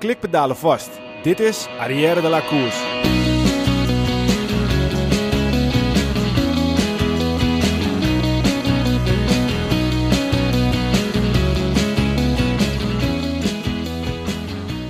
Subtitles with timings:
[0.00, 0.90] klikpedalen vast.
[1.22, 2.78] Dit is Arrière de la Course.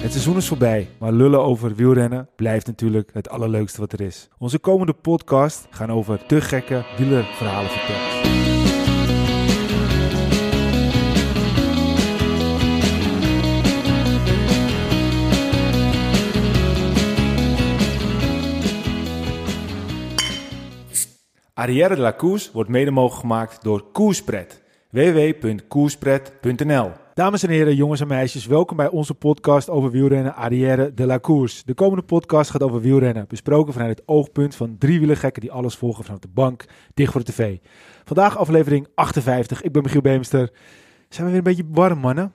[0.01, 4.29] Het seizoen is voorbij, maar lullen over wielrennen blijft natuurlijk het allerleukste wat er is.
[4.39, 8.40] Onze komende podcast gaan over te gekke wielerverhalen vertellen.
[21.61, 24.63] Arrière de la Course wordt mede mogelijk gemaakt door Koerspret.
[24.91, 31.07] www.koerspret.nl Dames en heren, jongens en meisjes, welkom bij onze podcast over wielrennen Arrière de
[31.07, 31.63] la Course.
[31.65, 35.75] De komende podcast gaat over wielrennen, besproken vanuit het oogpunt van drie wielergekken die alles
[35.75, 36.65] volgen vanaf de bank,
[36.95, 37.57] dicht voor de tv.
[38.05, 40.51] Vandaag aflevering 58, ik ben Michiel Beemster.
[41.09, 42.33] Zijn we weer een beetje warm, mannen?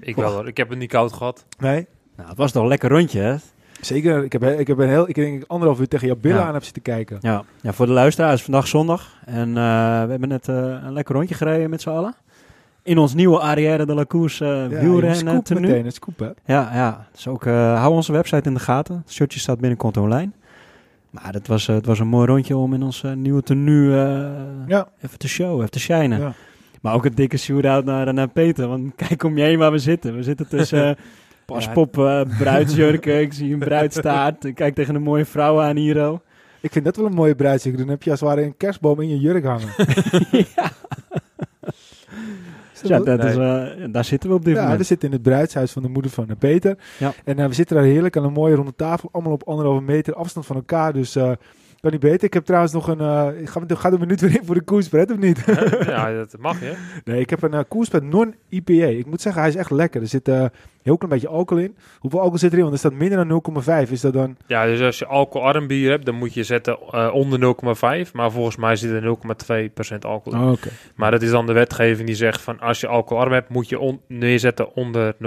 [0.00, 1.46] Ik wel hoor, ik heb het niet koud gehad.
[1.58, 1.86] Nee?
[2.16, 3.36] Nou, het was toch een lekker rondje, hè?
[3.80, 6.46] Zeker, ik heb, ik heb een heel, ik denk anderhalf uur tegen jouw billen Ja.
[6.46, 7.18] aan heb zitten kijken.
[7.20, 9.16] Ja, ja voor de luisteraars, vandaag zondag.
[9.24, 9.54] En eh,
[10.04, 12.14] we hebben net eh, een lekker rondje gereden met z'n allen.
[12.82, 15.60] In ons nieuwe Arrière de la Course uh, Ja, wielrennen tenue.
[15.62, 16.26] meteen, het scoop hè?
[16.54, 17.06] Ja, ja.
[17.12, 19.02] Dus ook, hou onze website in de gaten.
[19.04, 20.30] Het shirtje staat binnenkort online.
[21.10, 23.90] Maar het was, het was een mooi rondje om in ons nieuwe tenue
[24.66, 24.88] Ja.
[25.00, 26.20] even te showen, even te shinen.
[26.20, 26.32] Ja.
[26.80, 28.68] Maar ook een dikke shoot-out naar, naar Peter.
[28.68, 30.14] Want kijk om je heen waar we zitten.
[30.16, 30.96] We zitten tussen
[31.46, 33.20] paspop, eh, bruidsjurken.
[33.20, 34.44] Ik zie een bruidstaart.
[34.44, 36.08] Ik kijk tegen een mooie vrouw aan hier.
[36.08, 36.18] oh.
[36.60, 37.78] Ik vind dat wel een mooie bruidsjurk.
[37.78, 39.68] Dan heb je als het ware een kerstboom in je jurk hangen.
[40.56, 40.70] ja.
[42.82, 43.28] Ja, dat Nee.
[43.28, 44.86] is, eh, daar zitten we op dit Ja, we moment.
[44.86, 46.78] zitten in het bruidshuis van de moeder van Peter.
[46.98, 47.12] Ja.
[47.24, 49.08] En eh, we zitten daar heerlijk aan een mooie ronde tafel.
[49.12, 50.92] Allemaal op anderhalve meter afstand van elkaar.
[50.92, 51.32] Dus eh
[51.80, 52.24] kan niet beter.
[52.24, 53.00] Ik heb trouwens nog een...
[53.00, 55.42] eh gaat, gaat een minuut weer in voor de koerspret of niet?
[55.86, 56.74] ja, dat mag je.
[57.04, 58.72] nee, ik heb een uh, koerspret non-IPA.
[58.72, 60.00] Ik moet zeggen, hij is echt lekker.
[60.00, 60.44] Er zit eh
[60.84, 61.76] heel klein beetje alcohol in.
[61.98, 62.62] Hoeveel alcohol zit erin?
[62.64, 63.42] Want er staat minder dan
[63.86, 63.90] 0,5.
[63.90, 64.36] Is dat dan...
[64.46, 67.54] Ja, dus als je alcoholarm bier hebt, dan moet je zetten eh, onder
[68.06, 68.12] 0,5.
[68.12, 70.46] Maar volgens mij zit er 0,2% alcohol in.
[70.46, 70.68] Oh, oké.
[70.94, 73.78] Maar dat is dan de wetgeving die zegt van als je alcoholarm hebt, moet je
[73.78, 75.18] on- neerzetten onder 0,5.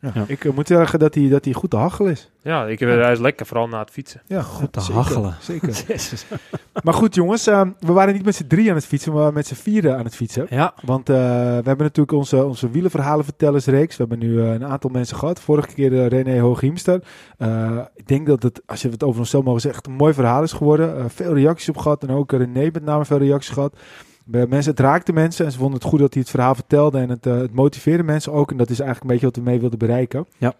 [0.00, 0.10] Ja.
[0.14, 0.24] Ja.
[0.26, 2.30] Ik eh, moet zeggen dat hij, dat hij goed te hachelen is.
[2.42, 4.20] Ja, ik heb, hij is lekker, vooral na het fietsen.
[4.26, 5.34] Ja, Goed te zeker, hachelen.
[5.40, 5.84] Zeker.
[6.84, 9.46] Maar goed jongens, eh, we waren niet met z'n drie aan het fietsen, maar met
[9.46, 10.46] z'n vieren aan het fietsen.
[10.50, 11.22] Ja, Want eh, we
[11.64, 13.96] hebben natuurlijk onze, onze wielenverhalenvertellersreeks.
[13.96, 15.40] We hebben nu een aantal mensen gehad.
[15.40, 17.02] Vorige keer eh, René Hooghiemster.
[17.38, 20.14] Eh ik denk dat het, als je het over onszelf mogen zeggen, echt een mooi
[20.14, 20.98] verhaal is geworden.
[20.98, 23.76] Eh, veel reacties op gehad en ook René met name veel reacties gehad.
[24.24, 26.98] Bij mensen, het raakte mensen en ze vonden het goed dat hij het verhaal vertelde.
[26.98, 28.50] En het, het motiveerde mensen ook.
[28.50, 30.26] En dat is eigenlijk een beetje wat we mee wilden bereiken.
[30.38, 30.54] Ja.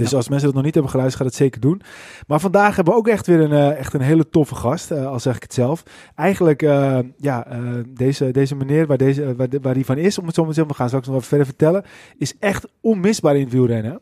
[0.00, 0.16] Dus Ja.
[0.16, 1.82] als mensen dat nog niet hebben geluisterd, ga het zeker doen.
[2.26, 5.06] Maar vandaag hebben we ook echt weer een, eh, echt een hele toffe gast, eh,
[5.06, 5.82] al zeg ik het zelf.
[6.14, 7.46] Eigenlijk, eh, ja,
[7.88, 10.72] deze, deze meneer waar, deze, waar, die van is, om het zo maar te zeggen,
[10.72, 11.84] we gaan straks nog even verder vertellen,
[12.18, 14.00] is echt onmisbaar in het wielrennen.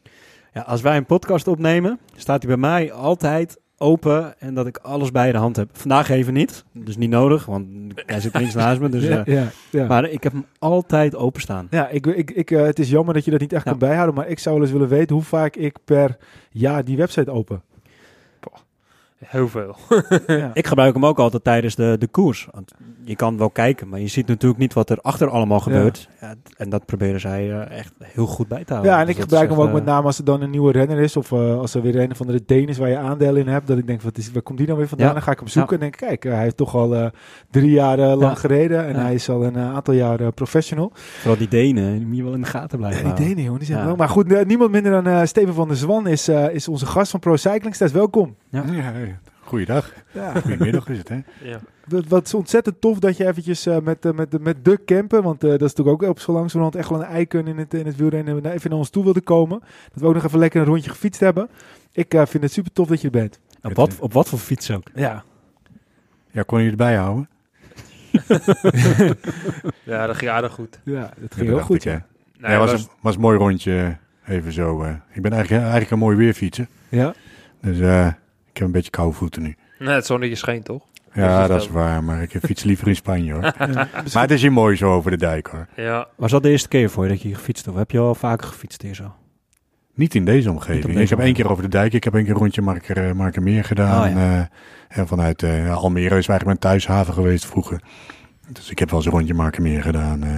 [0.53, 4.77] ja, als wij een podcast opnemen, staat hij bij mij altijd open en dat ik
[4.77, 5.69] alles bij de hand heb.
[5.73, 8.89] Vandaag even niet, dus niet nodig, want hij zit links naast me.
[8.89, 9.87] Dus, ja, eh, ja, ja.
[9.87, 11.67] maar ik heb hem altijd openstaan.
[11.71, 14.15] ja, ik, ik, ik, eh, het is jammer dat je dat niet echt kan bijhouden,
[14.15, 16.17] maar ik zou wel eens willen weten hoe vaak ik per
[16.51, 17.63] jaar die website open.
[19.25, 19.77] Heel veel.
[20.27, 20.51] ja.
[20.55, 22.49] Ik gebruik hem ook altijd tijdens de, de koers.
[22.51, 22.73] Want
[23.05, 26.09] je kan wel kijken, maar je ziet natuurlijk niet wat er achter allemaal gebeurt.
[26.21, 28.93] Ja, en dat proberen zij eh, echt heel goed bij te houden.
[28.93, 30.99] Ja, en Dus ik gebruik hem ook met name als er dan een nieuwe renner
[30.99, 31.17] is.
[31.17, 33.67] Of eh, als er weer een van de Denen is waar je aandelen in hebt.
[33.67, 35.07] Dat ik denk, wat is, waar komt die nou weer vandaan?
[35.07, 35.13] Ja.
[35.13, 37.07] Dan ga ik hem zoeken en denk, kijk, eh, hij heeft toch al eh,
[37.51, 38.35] drie jaar eh, lang Ja.
[38.35, 38.87] gereden.
[38.87, 39.01] En Ja.
[39.03, 40.91] hij is al een eh, aantal jaar eh, professional.
[40.95, 43.27] eh, vooral die Denen, die moet je wel in de gaten blijven Ja, die.
[43.27, 43.87] Denen, jongen, die zijn Ja.
[43.87, 43.97] wel.
[43.97, 46.87] Maar goed, eh, niemand minder dan eh, Steven van der Zwan is, eh, is onze
[46.87, 47.93] gast van Pro Cycling Stats.
[47.93, 48.35] Welkom.
[48.51, 48.65] Ja.
[49.49, 49.93] Goeiedag.
[50.13, 50.33] Ja.
[50.41, 51.19] Goedemiddag is het, hè?
[51.43, 51.61] Ja.
[51.85, 54.81] Wat, wat is ontzettend tof dat je eventjes eh, met, eh, met, de- met de
[54.85, 57.59] camper, want eh, dat is natuurlijk ook op zo langzamerhand echt wel een icon in
[57.59, 59.61] het, in het wielrennen, even naar ons toe wilde komen.
[59.93, 61.49] Dat we ook nog even lekker een rondje gefietst hebben.
[61.93, 63.39] Ik eh, vind het super tof dat je er bent.
[63.63, 64.87] Op wat, op wat voor fiets ook.
[64.95, 65.25] Ja.
[66.31, 67.29] Ja, kon je het bijhouden?
[69.85, 70.81] ja, dat ging aardig goed.
[70.85, 71.85] Ja, dat Ja, ging heel goed.
[71.85, 72.03] ik,
[72.41, 72.59] Ja.
[72.59, 74.83] was, was- een, was een mooi rondje, even zo.
[74.83, 74.95] eh.
[75.13, 76.69] ik ben eigenlijk, eigenlijk een mooi weerfietsen.
[76.89, 77.15] Ja.
[77.61, 78.09] Dus eh,
[78.59, 79.57] heb een beetje koude voeten nu.
[79.79, 80.83] nee, het zonnetje scheen toch?
[81.13, 83.43] Ja, dat is waar, maar ik fiets liever in Spanje, hoor.
[83.59, 83.89] Ja.
[84.13, 85.67] maar het is hier mooi zo over de dijk, hoor.
[85.77, 87.77] Ja, Was dat de eerste keer voor je dat je hier gefietst hebt?
[87.77, 89.15] Of heb je al vaker gefietst hier zo?
[89.95, 90.85] Niet in deze omgeving.
[90.87, 93.09] deze ik heb één keer over de dijk, ik heb één keer een rondje Marker,
[93.09, 94.17] eh, Markermeer gedaan.
[94.17, 94.41] Oh, eh,
[94.89, 97.83] en vanuit eh, Almere is eigenlijk mijn thuishaven geweest vroeger.
[98.49, 100.23] Dus ik heb wel eens een rondje Markermeer gedaan.
[100.23, 100.31] eh.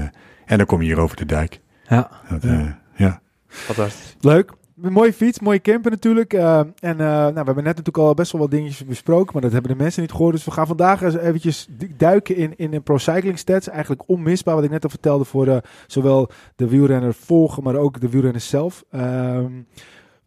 [0.47, 1.61] en dan kom je hier over de dijk.
[1.89, 2.11] Ja.
[2.29, 2.79] Dat, Ja.
[2.97, 3.21] ja.
[3.47, 4.17] fantastisch.
[4.21, 4.53] Leuk.
[4.83, 6.33] Een mooie fiets, mooie camper natuurlijk.
[6.33, 9.43] Eh, en eh, nou, we hebben net natuurlijk al best wel wat dingetjes besproken, maar
[9.43, 10.35] dat hebben de mensen niet gehoord.
[10.35, 13.69] Dus we gaan vandaag eens eventjes du- duiken in, in de Pro Cycling Stats.
[13.69, 15.57] Eigenlijk onmisbaar, wat ik net al vertelde, voor eh,
[15.87, 18.85] zowel de wielrenner volgen, maar ook de wielrenner zelf.
[18.91, 19.53] Ehm,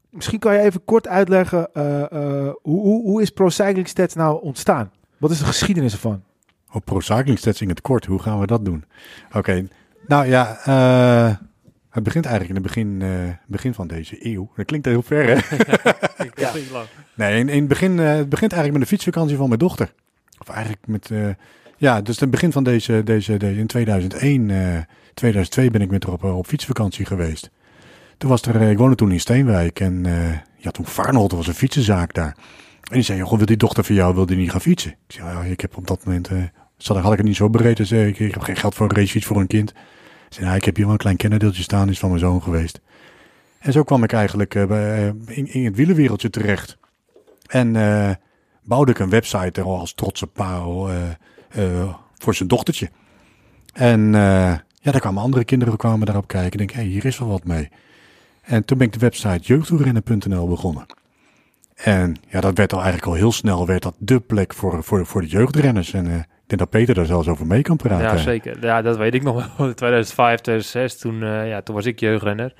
[0.09, 4.91] misschien kan je even kort uitleggen, hoe, hoe, hoe is Pro Cycling Stats nou ontstaan?
[5.17, 6.21] Wat is de geschiedenis ervan?
[6.71, 8.83] Op Pro Cycling Stats in het kort, hoe gaan we dat doen?
[9.35, 9.67] Oké,
[10.07, 10.57] nou ja,
[11.93, 14.51] het begint eigenlijk in het begin, eh, begin van deze eeuw.
[14.55, 15.35] Dat klinkt heel ver, hè?
[16.35, 16.51] Ja.
[17.15, 19.93] Nee, in, in het begin, eh, het begint eigenlijk met de fietsvakantie van mijn dochter.
[20.39, 21.29] Of eigenlijk met, eh,
[21.77, 24.81] ja, dus het begin van deze, deze, deze in 2001, eh
[25.13, 27.51] 2002 ben ik met haar op, op fietsvakantie geweest.
[28.17, 31.47] Toen was er, eh, ik woonde toen in Steenwijk en eh, ja, toen Varnholt was
[31.47, 32.37] een fietsenzaak daar.
[32.81, 34.91] En die zei, joh, wil die dochter van jou, wil die niet gaan fietsen?
[34.91, 36.37] Ik zei, ja, ik heb op dat moment, eh,
[36.77, 37.77] zat, had ik het niet zo bereid.
[37.77, 39.73] Dus, ik, ik heb geen geld voor een racefiets voor een kind.
[40.37, 42.81] Ik heb hier wel een klein kennerdeeltje staan, is van mijn zoon geweest.
[43.63, 46.77] En zo kwam ik eigenlijk eh, eh, in, in het wielenwereldje terecht.
[47.47, 48.11] En eh,
[48.63, 50.89] bouwde ik een website er al als trotse paal
[52.17, 52.89] voor zijn dochtertje.
[53.73, 56.51] En ja, daar kwamen andere kinderen kwamen daarop kijken.
[56.51, 57.69] Ik denk, hé, hey, hier is wel wat mee.
[58.41, 60.85] En toen ben ik de website jeugdtoerennen.nl begonnen.
[61.75, 65.05] En ja, dat werd al eigenlijk al heel snel werd dat de plek voor, voor,
[65.05, 65.93] voor de jeugdrenners.
[65.93, 68.05] En ik denk dat Peter daar zelfs over mee kan praten.
[68.05, 68.57] Ja, zeker.
[68.61, 69.73] Ja, dat weet ik nog wel.
[69.73, 72.53] 2005, 2006, toen, eh, ja, toen was ik jeugdrenner.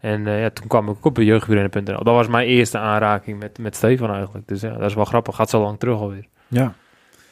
[0.00, 2.04] En eh, ja, toen kwam ik op de jeugdwielrennen.nl.
[2.04, 4.48] Dat was mijn eerste aanraking met, met Stefan eigenlijk.
[4.48, 5.34] Dus ja, dat is wel grappig.
[5.34, 6.26] Gaat zo lang terug alweer.
[6.48, 6.74] Ja.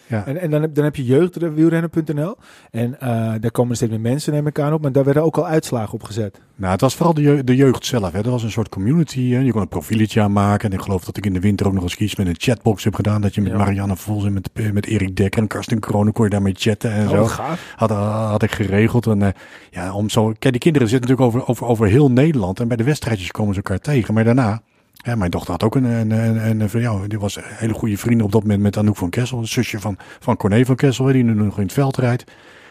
[0.07, 0.27] Ja.
[0.27, 2.37] En, en dan, heb, dan heb je jeugdwielrennen.nl.
[2.71, 3.09] En eh,
[3.41, 4.83] daar komen er steeds meer mensen, neem ik aan, op.
[4.83, 6.41] Maar daar werden ook al uitslagen op gezet.
[6.57, 8.13] Nou, het was vooral de, jeugd, de jeugd zelf.
[8.13, 8.23] Hè.
[8.23, 9.31] Dat was een soort community.
[9.31, 9.39] Hè.
[9.41, 10.71] Je kon een profieletje aanmaken.
[10.71, 12.85] En ik geloof dat ik in de winter ook nog eens kies met een chatbox
[12.85, 13.21] heb gedaan.
[13.21, 13.59] Dat je met Ja.
[13.59, 17.09] Marianne Vos en met, met Erik Dekker en Karsten Kronen kon je daarmee chatten en
[17.09, 17.25] Oh, zo.
[17.27, 17.75] gaaf.
[17.77, 19.07] Had, had ik geregeld.
[19.07, 19.29] En eh,
[19.71, 20.33] ja, om zo.
[20.39, 22.61] Kijk, die kinderen zitten natuurlijk over, over, over heel Nederland.
[22.61, 24.15] En bij de wedstrijdjes komen ze elkaar tegen.
[24.15, 24.63] Maar daarna.
[25.07, 28.27] Ja, mijn dochter had ook een, een, een, een, ja, die was hele goede vrienden
[28.27, 31.23] op dat moment met Anouk van Kessel, een zusje van, van Corné van Kessel, die
[31.25, 32.25] nu nog in het veld rijdt.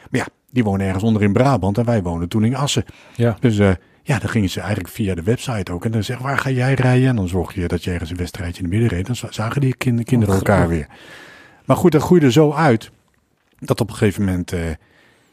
[0.09, 2.83] Maar ja, die wonen ergens onder in Brabant en wij wonen toen in Assen.
[3.15, 3.37] Ja.
[3.39, 3.71] Dus eh,
[4.03, 5.85] ja, dan gingen ze eigenlijk via de website ook.
[5.85, 7.07] En dan zeg waar ga jij rijden?
[7.09, 9.05] En dan zorg je dat je ergens een wedstrijdje in de midden reed.
[9.05, 10.77] Dan za- zagen die kind- kinderen Oh, elkaar grappig.
[10.77, 10.87] weer.
[11.65, 12.91] Maar goed, dat groeide zo uit
[13.59, 14.59] dat op een gegeven moment, eh,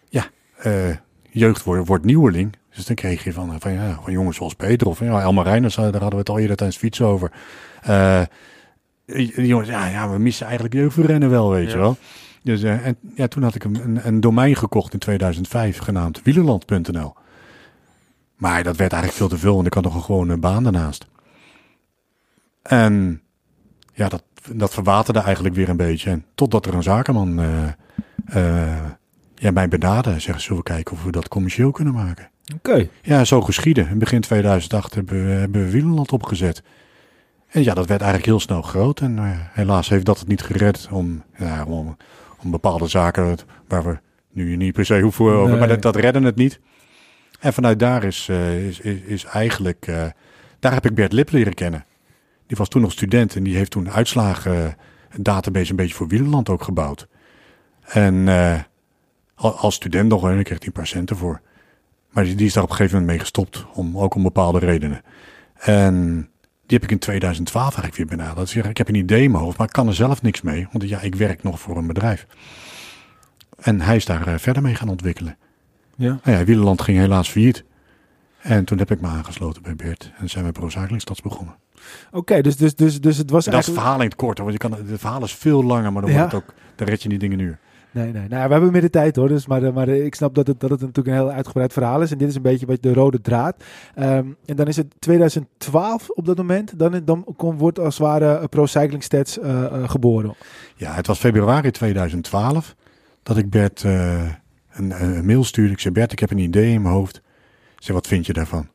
[0.08, 0.24] ja,
[0.58, 0.72] eh,
[1.30, 2.52] jeugd wordt, wordt nieuweling.
[2.74, 5.76] Dus dan kreeg je van, van, ja, van jongens zoals Peter of ja, Elmar Reiners,
[5.76, 7.32] eh, daar hadden we het al eerder tijdens fietsen over.
[7.82, 8.22] Eh,
[9.06, 11.72] die jongens, ja, ja, we missen eigenlijk jeugdrennen wel, weet Ja.
[11.72, 11.96] je wel.
[12.42, 16.22] Dus eh, en, ja, toen had ik een, een, een domein gekocht in 2005, genaamd
[16.22, 17.14] wielerland.nl.
[18.36, 21.06] Maar dat werd eigenlijk veel te veel, want ik had nog een gewone baan daarnaast.
[22.62, 23.22] En
[23.94, 24.22] ja, dat,
[24.52, 26.10] dat verwaterde eigenlijk weer een beetje.
[26.10, 27.40] En totdat er een zakenman
[29.34, 30.20] ja, mij benaderde.
[30.20, 32.30] Zeggen, zullen we kijken of we dat commercieel kunnen maken?
[32.54, 32.88] Oké.
[33.02, 33.88] Ja, zo geschieden.
[33.88, 36.62] In begin 2008 hebben we, hebben we Wielerland opgezet.
[37.48, 39.00] En ja, dat werd eigenlijk heel snel groot.
[39.00, 41.96] En nou helaas heeft dat het niet gered om, ja, om,
[42.42, 43.36] om bepaalde zaken
[43.68, 43.98] waar we
[44.32, 45.58] nu niet per se hoeven over, Nee.
[45.58, 46.60] maar dat, dat redden het niet.
[47.40, 50.04] En vanuit daar is, eh, is, is, is eigenlijk, eh,
[50.58, 51.84] daar heb ik Bert Lip leren kennen.
[52.46, 54.72] Die was toen nog student en die heeft toen uitslagen, eh,
[55.10, 57.06] een database een beetje voor Wielerland ook gebouwd.
[57.82, 58.28] En
[59.34, 61.40] al- als student nog, en daar kreeg hij een paar centen voor.
[62.12, 64.58] Maar die, die is daar op een gegeven moment mee gestopt, om, ook om bepaalde
[64.58, 65.02] redenen.
[65.54, 66.14] En
[66.66, 68.52] die heb ik in 2012 eigenlijk weer benaderd.
[68.52, 70.68] Dus ik heb een idee in mijn hoofd, maar ik kan er zelf niks mee.
[70.72, 72.26] Want ja, ik werk nog voor een bedrijf.
[73.58, 75.36] En hij is daar eh, verder mee gaan ontwikkelen.
[75.96, 76.18] Ja.
[76.24, 77.64] Nou ja, Wielerland ging helaas failliet.
[78.40, 80.12] En toen heb ik me aangesloten bij Bert.
[80.18, 81.54] En zijn we Pro Cycling Stads begonnen.
[82.12, 84.38] Oké, dus, dus, dus, dus het was Dat is het verhaal in het kort.
[84.38, 86.18] hoor, Want je kan, het verhaal is veel langer, maar dan, Ja.
[86.18, 87.56] wordt het ook, dan red je die dingen nu.
[87.92, 88.28] Nee, nee.
[88.28, 89.28] Nou, we hebben meer de tijd hoor.
[89.28, 91.72] Dus, maar, eh, maar eh, ik snap dat het, dat het natuurlijk een heel uitgebreid
[91.72, 92.10] verhaal is.
[92.10, 93.64] En dit is een beetje de rode draad.
[93.94, 96.78] Ehm, en dan is het 2012 op dat moment.
[96.78, 99.38] Dan, dan wordt als het ware eh, Pro Cycling Stats
[99.82, 100.34] geboren.
[100.76, 102.74] Ja, het was februari 2012
[103.22, 105.72] dat ik Bert een, mail stuurde.
[105.72, 107.16] Ik zei, Bert, ik heb een idee in mijn hoofd.
[107.76, 108.68] Ik zei, wat vind je daarvan?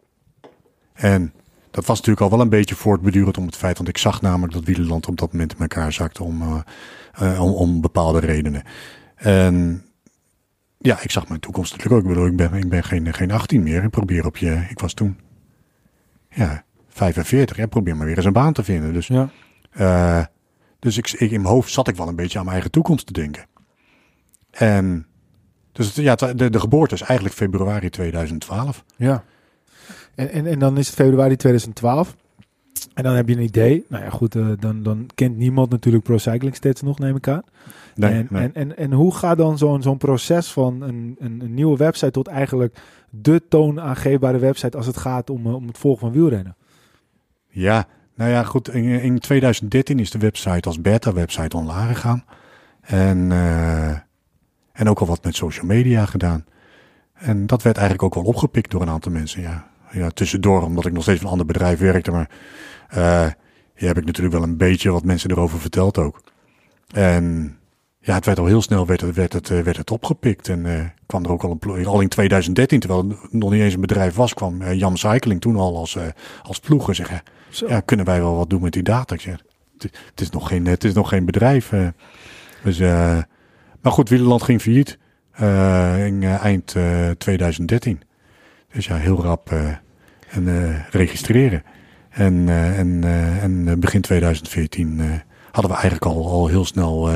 [0.94, 1.34] En
[1.72, 4.54] dat was natuurlijk al wel een beetje voortbedurend om het feit, want ik zag namelijk
[4.54, 6.64] dat Wielerland op dat moment in elkaar zakte om,
[7.40, 8.64] om, om bepaalde redenen.
[9.18, 9.86] En
[10.78, 12.10] ja, ik zag mijn toekomst natuurlijk ook.
[12.10, 13.84] Ik bedoel, ik ben, ik ben geen, geen 18 meer.
[13.84, 15.18] Ik probeer op je, ik was toen,
[16.30, 17.58] ja, 45.
[17.58, 18.94] Ja, probeer maar weer eens een baan te vinden.
[18.94, 19.30] Dus Ja.
[19.72, 20.26] eh,
[20.80, 23.06] dus ik, ik, in mijn hoofd zat ik wel een beetje aan mijn eigen toekomst
[23.06, 23.46] te denken.
[24.52, 25.08] En
[25.72, 28.84] dus het, ja, de, de geboorte is eigenlijk februari 2012.
[28.96, 29.24] Ja.
[30.16, 32.16] En, en, en dan is het februari 2012.
[32.94, 33.86] En dan heb je een idee.
[33.90, 37.28] Nou ja, goed, eh, dan, dan kent niemand natuurlijk Pro Cycling Stats nog, neem ik
[37.28, 37.44] aan.
[37.98, 38.44] Nee, en, nee.
[38.44, 42.12] En, en, en hoe gaat dan zo'n zo'n proces van een, een, een nieuwe website
[42.12, 42.78] tot eigenlijk
[43.10, 46.56] de toonaangeefbare website als het gaat om, eh, om het volgen van wielrennen?
[47.48, 48.74] Ja, nou ja, goed.
[48.74, 52.24] In, in 2013 is de website als beta-website online gegaan.
[52.82, 53.90] En, eh,
[54.72, 56.46] en ook al wat met social media gedaan.
[57.14, 59.42] En dat werd eigenlijk ook wel opgepikt door een aantal mensen.
[59.42, 62.12] Ja, ja, tussendoor, omdat ik nog steeds voor een ander bedrijf werkte.
[62.12, 62.30] Maar
[62.88, 63.28] eh
[63.78, 66.24] ja, heb ik natuurlijk wel een beetje wat mensen erover verteld ook.
[66.94, 67.58] En
[68.08, 70.48] ja, het werd al heel snel werd het, werd het, eh, werd het opgepikt.
[70.48, 71.86] En eh, kwam er ook al een ploeg.
[71.86, 75.42] Al in 2013, terwijl het nog niet eens een bedrijf was, kwam eh, Jam Cycling
[75.42, 75.98] toen al als,
[76.44, 77.22] als ploeger zeggen.
[77.50, 77.68] Zo.
[77.68, 79.14] Ja, kunnen wij wel wat doen met die data?
[79.14, 79.44] Ik zeg,
[79.78, 81.74] het, het is nog geen, het is nog geen bedrijf.
[82.64, 82.80] dus,
[83.82, 84.98] maar goed, Wielerland ging failliet
[86.06, 88.02] in eind eh, 2013.
[88.72, 89.52] Dus ja, heel rap
[90.30, 91.64] en, registreren.
[92.10, 93.04] En, en,
[93.42, 95.06] en begin 2014 eh,
[95.52, 97.10] hadden we eigenlijk al, al heel snel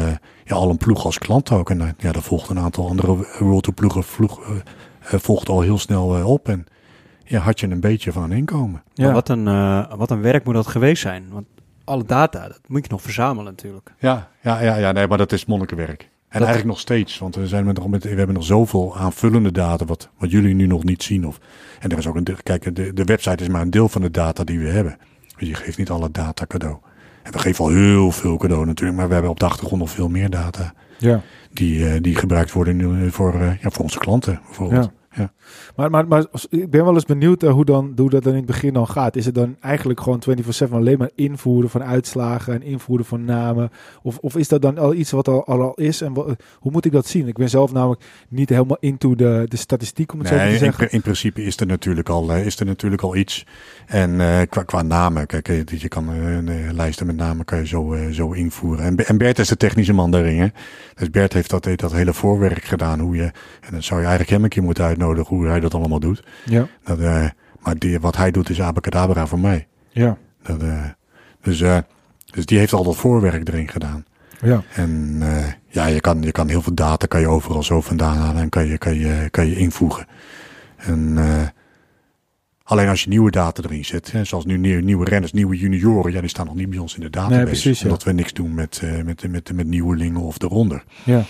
[0.51, 1.69] ja, al een ploeg als klant ook.
[1.69, 3.07] En eh, ja, daar volgden een aantal andere
[3.39, 4.55] World Tour ploegen vloeg, eh,
[5.13, 6.47] eh, volgden al heel snel op.
[6.49, 6.65] En
[7.23, 8.83] ja, had je een beetje van een inkomen.
[8.95, 9.13] Maar Ja.
[9.13, 9.43] wat, een,
[9.97, 11.23] wat een werk moet dat geweest zijn.
[11.31, 11.45] Want
[11.83, 13.93] alle data, dat moet je nog verzamelen natuurlijk.
[13.99, 16.01] Ja, ja, ja, ja nee, maar dat is monnikenwerk.
[16.01, 18.97] En Dat- eigenlijk nog steeds, want we, zijn met, nog met, we hebben nog zoveel
[18.97, 21.27] aanvullende data wat, wat jullie nu nog niet zien.
[21.27, 21.39] Of,
[21.79, 24.11] en er is ook een, kijk, de, de website is maar een deel van de
[24.11, 24.97] data die we hebben.
[25.37, 26.77] Dus je geeft niet alle data cadeau.
[27.23, 29.89] En we geven al heel veel cadeau natuurlijk, maar we hebben op de achtergrond nog
[29.91, 31.21] veel meer data Ja.
[31.53, 34.85] die, eh, die gebruikt worden nu voor, eh, ja, voor onze klanten bijvoorbeeld.
[34.85, 34.91] Ja.
[35.75, 38.31] Maar, maar, maar als- ik ben wel eens benieuwd eh, hoe, dan, hoe dat dan
[38.31, 39.15] in het begin dan gaat.
[39.15, 40.21] Is het dan eigenlijk gewoon
[40.67, 43.69] 24-7 alleen maar invoeren van uitslagen en invoeren van namen?
[44.01, 46.01] Of, of is dat dan al iets wat al, al, al is?
[46.01, 47.27] En wat- hoe moet ik dat zien?
[47.27, 50.57] Ik ben zelf namelijk niet helemaal into de, de statistiek, om het zo te in,
[50.57, 50.91] zeggen.
[50.91, 53.45] in principe is er natuurlijk al, eh, is er natuurlijk al iets.
[53.87, 57.57] En eh, qua, qua namen, kijk, eh, je kan een eh, lijsten met namen kan
[57.57, 58.85] je zo, zo invoeren.
[58.85, 60.39] En, Be- en Bert is de technische man daarin.
[60.41, 60.47] Hè?
[60.95, 62.99] Dus Bert heeft dat, dat hele voorwerk gedaan.
[62.99, 63.23] Hoe je,
[63.61, 66.23] en dan zou je eigenlijk hem een keer moeten uitnodigen hoe hij dat allemaal doet.
[66.45, 67.25] Ja, Dat, eh,
[67.63, 69.67] maar die, wat hij doet is abacadabra voor mij.
[69.89, 70.85] ja, Dat, eh,
[71.41, 71.77] dus, eh,
[72.25, 74.05] dus die heeft al dat voorwerk erin gedaan.
[74.41, 74.63] ja.
[74.73, 75.21] En
[75.67, 78.49] ja, je kan, je kan heel veel data kan je overal zo vandaan halen en
[78.49, 80.05] kan je, kan je, kan je invoegen.
[80.77, 81.17] En
[82.63, 86.11] alleen als je nieuwe data erin zet, hè, zoals nu nieuwe, nieuwe renners, nieuwe junioren,
[86.11, 87.43] ja, die staan nog niet bij ons in de database.
[87.45, 87.85] precies, ja.
[87.85, 90.83] Omdat we niks doen met, eh, met, met, met nieuwelingen of eronder.
[91.03, 91.23] ja.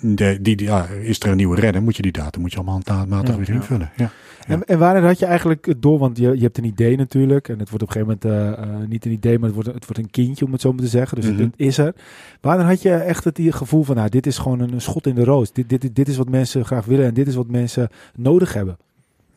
[0.00, 2.56] De, die, die, ja, is er een nieuwe renner, moet je die data moet je
[2.56, 3.90] allemaal handmatig Ja, weer invullen.
[3.96, 4.10] Ja.
[4.46, 5.98] En, en wanneer had je eigenlijk het door?
[5.98, 7.48] Want je, je hebt een idee natuurlijk.
[7.48, 9.72] En het wordt op een gegeven moment eh, eh, niet een idee, maar het wordt,
[9.72, 11.20] het wordt een kindje, om het zo maar te zeggen.
[11.20, 11.40] Dus Mhm.
[11.42, 11.94] het is er.
[12.40, 15.06] Wanneer had je echt het die gevoel van, nou, dit is gewoon een, een schot
[15.06, 15.52] in de roos.
[15.52, 18.76] Dit, dit, dit is wat mensen graag willen en dit is wat mensen nodig hebben.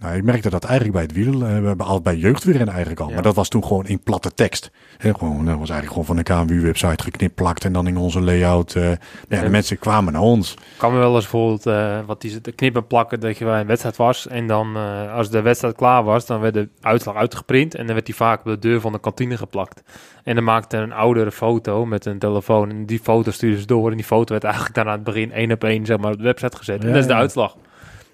[0.03, 3.01] Nou, ik merkte dat eigenlijk bij het wiel, eh, we hebben al bij jeugdwielrennen eigenlijk
[3.01, 3.07] al.
[3.07, 3.13] Ja.
[3.13, 4.71] Maar dat was toen gewoon in platte tekst.
[4.97, 8.21] Hè, gewoon, dat was eigenlijk gewoon van de KMU-website geknipt, plakt en dan in onze
[8.21, 8.75] layout.
[8.75, 8.91] eh,
[9.29, 10.57] ja, de mensen kwamen naar ons.
[10.77, 13.67] Kan me wel eens bijvoorbeeld eh, wat die de knippen plakken dat je bij een
[13.67, 14.27] wedstrijd was.
[14.27, 17.75] En dan eh, als de wedstrijd klaar was, dan werd de uitslag uitgeprint.
[17.75, 19.83] En dan werd die vaak op de deur van de kantine geplakt.
[20.23, 22.69] En dan maakte een oudere foto met een telefoon.
[22.69, 23.89] En die foto stuurde ze door.
[23.89, 26.17] En die foto werd eigenlijk dan aan het begin één op één zeg maar, op
[26.17, 26.81] de website gezet.
[26.81, 27.55] en dat is de uitslag.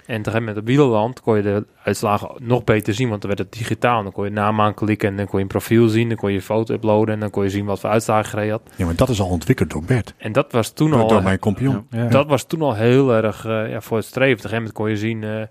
[0.10, 3.42] En gegeven moment op Wielerland kon je de uitslagen nog beter zien, want dan werd
[3.50, 4.04] het digitaal.
[4.04, 6.08] Dan kon je naam aanklikken en dan kon je een profiel zien.
[6.08, 8.30] Dan kon je een foto uploaden en dan kon je zien wat voor uitslagen je
[8.30, 8.62] gereden had.
[8.76, 10.14] Ja, maar dat is al ontwikkeld door Bert.
[10.18, 11.08] En dat was toen Door, al...
[11.08, 11.88] door mijn compagnon.
[11.90, 12.04] Ja.
[12.04, 12.10] Ja.
[12.10, 14.38] Dat was toen al heel erg eh, ja, voor het streven.
[14.38, 15.42] Op een gegeven moment kon je zien eh,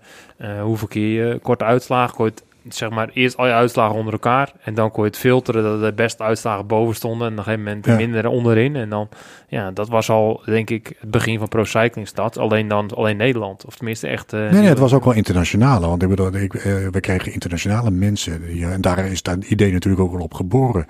[0.57, 2.43] eh, hoeveel keer je korte uitslagen kon je het,
[2.75, 5.81] zeg maar eerst al je uitslagen onder elkaar en dan kon je het filteren dat
[5.81, 7.97] de beste uitslagen boven stonden en op een gegeven moment de Ja.
[7.97, 9.09] mindere onderin en dan
[9.47, 13.17] ja dat was al denk ik het begin van Pro Cycling Stad alleen dan alleen
[13.17, 15.79] Nederland of tenminste echt eh, Nee, nee, het was ook wel internationaal.
[15.79, 18.41] Want ik bedoel, ik, eh, we kregen internationale mensen.
[18.41, 20.85] Die, eh, en daar is dat idee natuurlijk ook wel op geboren.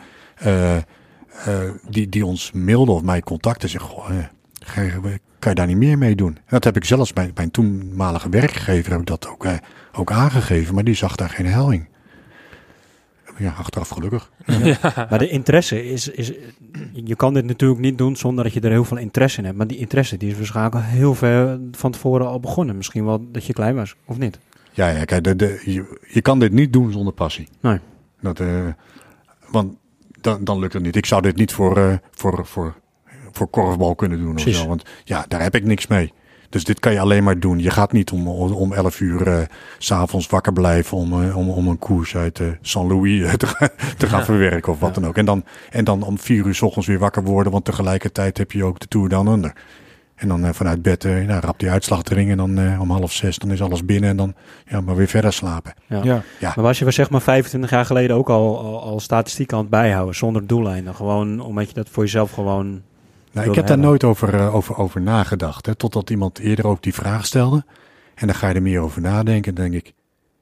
[1.89, 3.69] die, die ons mailden of mij contacten.
[3.69, 4.29] Zeggen,
[5.39, 6.35] kan je daar niet meer mee doen?
[6.35, 9.53] En dat heb ik zelfs bij mijn toenmalige werkgever heb ik dat ook, eh,
[9.93, 10.75] ook aangegeven.
[10.75, 11.88] Maar die zag daar geen helling.
[13.38, 14.31] Ja, achteraf gelukkig.
[15.09, 16.33] Maar de interesse is, is...
[16.93, 19.57] Je kan dit natuurlijk niet doen zonder dat je er heel veel interesse in hebt.
[19.57, 22.77] Maar die interesse die is waarschijnlijk heel ver van tevoren al begonnen.
[22.77, 24.39] Misschien wel dat je klein was, of niet?
[24.71, 27.47] Ja, ja kijk, de, de, je, je kan dit niet doen zonder passie.
[27.61, 27.79] Nee.
[28.21, 28.67] Dat, eh,
[29.49, 29.75] want
[30.21, 30.95] dan, dan lukt het niet.
[30.95, 32.75] Ik zou dit niet voor, eh, voor, voor,
[33.31, 34.62] voor korfbal kunnen doen of Precies.
[34.62, 34.67] zo.
[34.67, 36.13] Want ja, daar heb ik niks mee.
[36.50, 37.59] Dus dit kan je alleen maar doen.
[37.59, 39.38] Je gaat niet om, om 11 uur eh,
[39.77, 43.48] s s'avonds wakker blijven om, eh, om, om een koers uit eh San Louis te,
[43.48, 45.17] gaan- te gaan verwerken of wat dan ook.
[45.17, 48.51] En dan, en dan om 4 uur s ochtends weer wakker worden, want tegelijkertijd heb
[48.51, 49.53] je ook de Tour Down Under.
[50.15, 53.12] En dan eh, vanuit bed, nou, rap die uitslag erin en dan eh, om half
[53.12, 54.33] zes, dan is alles binnen en dan
[54.65, 55.74] ja, maar weer verder slapen.
[55.88, 56.01] Ja.
[56.03, 56.24] Ja.
[56.55, 59.69] Maar was je zeg maar 25 jaar geleden ook al, al, al statistiek aan het
[59.69, 60.95] bijhouden, zonder doeleinden?
[60.95, 62.81] Gewoon omdat je dat voor jezelf gewoon...
[63.39, 65.65] Nou, ik heb daar nooit over, eh, over, over nagedacht.
[65.65, 67.65] Hè, totdat iemand eerder ook die vraag stelde.
[68.15, 69.55] En dan ga je er meer over nadenken.
[69.55, 69.93] Dan denk ik,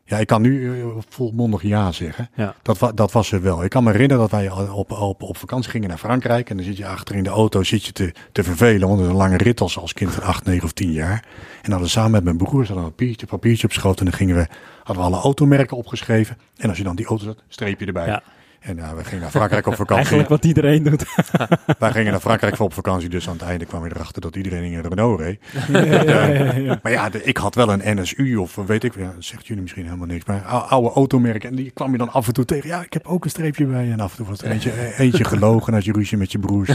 [0.04, 2.30] Ja, ik kan nu eh, volmondig ja zeggen.
[2.36, 2.56] Ja.
[2.62, 3.63] Dat, wa dat was er wel.
[3.63, 6.50] Ik kan me herinneren dat wij op, op, op vakantie gingen naar Frankrijk.
[6.50, 8.88] En dan zit je achter in de auto zit je te, te vervelen.
[8.88, 11.25] Want het is een lange rit als, als kind van 8, 9 of 10 jaar.
[11.62, 14.00] En hadden we samen met mijn broers hadden we een papiertje, papiertje op schoot.
[14.00, 14.48] En dan gingen we,
[14.84, 16.38] hadden we alle automerken opgeschreven.
[16.58, 18.08] En als je dan die auto zat, streep je erbij.
[18.08, 18.24] Ja.
[18.60, 19.96] En ja, we gingen naar Frankrijk op vakantie.
[19.96, 21.06] Eigenlijk wat iedereen doet.
[21.80, 23.10] Wij gingen naar Frankrijk voor op vakantie.
[23.10, 25.40] Dus aan het einde kwam je erachter dat iedereen in een Renault reed.
[25.72, 26.80] Ja, ja, ja, ja.
[26.84, 29.62] Maar ja, de- ik had wel een NSU of weet ik, ja, dat zegt jullie
[29.62, 31.50] misschien helemaal niks, maar ou- oude automerken.
[31.50, 32.70] En die kwam je dan af en toe tegen.
[32.70, 33.92] Ja, ik heb ook een streepje bij.
[33.92, 36.40] En af en toe was er eentje, eh, eentje gelogen als je ruzie met je
[36.40, 36.70] broers.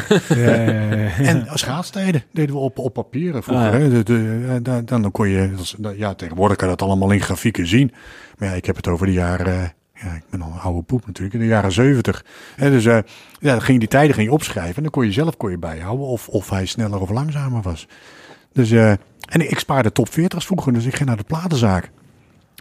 [1.18, 3.72] En schaatstijden deden we op, op papieren vroeger.
[3.72, 3.90] Ah.
[3.90, 5.50] De- de- eh, dan, dan kon je,
[5.96, 7.92] ja, tegenwoordig kan je dat allemaal in grafieken zien.
[8.38, 9.68] Maar ja, ik heb het over de jaren, eh,
[10.02, 12.24] ja, ik ben al een oude poep natuurlijk, in de jaren zeventig.
[12.56, 12.98] Dus eh,
[13.38, 15.58] ja, dan ging die tijden ging je opschrijven en dan kon je zelf kon je
[15.58, 17.86] bijhouden of, of hij sneller of langzamer was.
[18.52, 18.90] Dus, eh,
[19.28, 21.90] en ik spaarde top 40 vroeger, dus ik ging naar de platenzaak.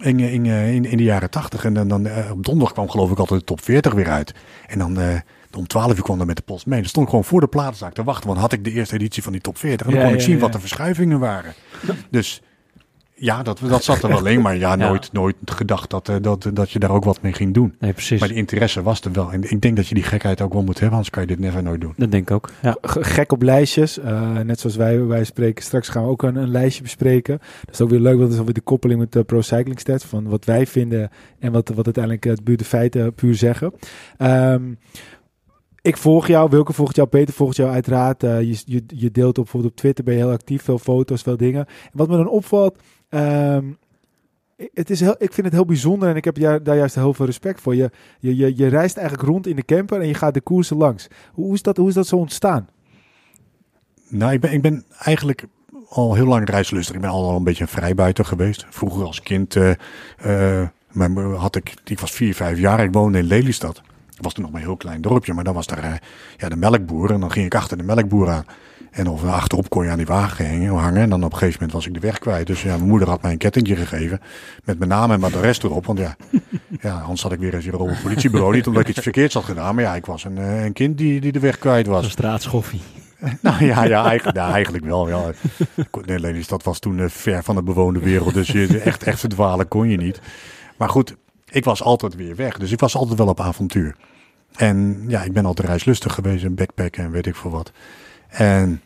[0.02, 1.66] In, in, eh, in, in de jaren 80.
[1.66, 4.34] En dan, dan op donderdag kwam geloof ik altijd de top 40 weer uit.
[4.68, 4.98] En dan
[5.58, 6.80] om 12 uur kwam dan met de post mee.
[6.80, 8.28] Dan stond ik gewoon voor de platenzaak te wachten.
[8.28, 9.88] Want had ik de eerste editie van die top 40.
[9.88, 10.42] En dan Ja, kon ik ja, zien ja.
[10.42, 11.54] wat de verschuivingen waren.
[12.10, 12.42] Dus
[13.22, 14.42] ja, dat, dat zat er wel in.
[14.42, 14.88] Maar ja, Ja.
[14.88, 17.76] nooit, nooit gedacht dat, eh, dat, dat je daar ook wat mee ging doen.
[17.80, 18.20] Nee, precies.
[18.20, 19.32] Maar de interesse was er wel.
[19.32, 20.92] En ik denk dat je die gekheid ook wel moet hebben.
[20.92, 21.94] Anders kan je dit never nooit doen.
[21.98, 22.50] Dat denk ik ook.
[22.62, 22.78] Ja.
[22.82, 24.00] Gek op lijstjes.
[24.00, 25.64] Eh, net zoals wij, wij spreken.
[25.64, 27.40] Straks gaan we ook een, een lijstje bespreken.
[27.66, 29.80] Dat is ook weer leuk, want dat is alweer de koppeling met de Pro Cycling
[29.80, 30.06] Stats.
[30.06, 31.10] Van wat wij vinden
[31.40, 33.74] en wat, wat uiteindelijk het buurt de feiten puur zeggen.
[34.18, 34.74] Ehm,
[35.82, 38.24] ik volg jou, Wilke volgt jou, Peter volgt jou uiteraard.
[38.24, 41.22] Eh, je, je, je deelt op, bijvoorbeeld op Twitter, ben je heel actief, veel foto's,
[41.22, 41.66] veel dingen.
[41.66, 42.78] En wat me dan opvalt,
[43.12, 43.66] ehm,
[44.74, 47.26] het is heel, ik vind het heel bijzonder en ik heb daar juist heel veel
[47.26, 47.76] respect voor.
[47.76, 47.90] Je,
[48.20, 51.08] je, je, je reist eigenlijk rond in de camper en je gaat de koersen langs.
[51.32, 52.70] Hoe, is, dat, hoe is dat zo ontstaan?
[54.08, 55.46] Nou, ik ben, ik ben eigenlijk
[55.90, 56.96] al heel lang reislustig.
[56.96, 58.66] Ik ben al een beetje een vrijbuiter geweest.
[58.70, 62.84] Vroeger als kind eh, eh, mijn, moeder had ik, ik was vier, vijf jaar.
[62.84, 63.82] Ik woonde in Lelystad.
[64.10, 65.94] Het was toen nog maar een heel klein dorpje, maar dan was daar eh,
[66.38, 67.12] ja, de melkboer.
[67.12, 68.46] En dan ging ik achter de melkboer aan.
[68.92, 71.02] En of achterop kon je aan die wagen hangen.
[71.02, 72.48] En dan op een gegeven moment was ik de weg kwijt.
[72.48, 74.22] Dus ja, mijn moeder had mij een kettingje gegeven.
[74.64, 75.86] Met mijn naam en mijn adres erop.
[75.86, 76.16] Want ja,
[76.82, 78.54] ja anders had ik weer eens weer op het politiebureau.
[78.56, 79.76] Niet omdat ik iets verkeerds had gedaan.
[79.76, 82.04] Maar ja, ik was een, eh, een kind die, die de weg kwijt was.
[82.04, 82.82] Een straatschoffie.
[83.42, 85.10] Nou ja, ja, eigenlijk, ja, eigenlijk wel.
[85.10, 85.32] Ja.
[86.06, 88.34] Nee, Lelystad was toen eh, ver van de bewoonde wereld.
[88.34, 90.22] Dus je, echt, echt verdwalen kon je niet.
[90.78, 91.16] Maar goed,
[91.50, 92.58] ik was altijd weer weg.
[92.58, 93.96] Dus ik was altijd wel op avontuur.
[94.56, 96.44] En ja, ik ben altijd reislustig geweest.
[96.44, 97.72] En backpacken en weet ik veel wat.
[98.32, 98.82] En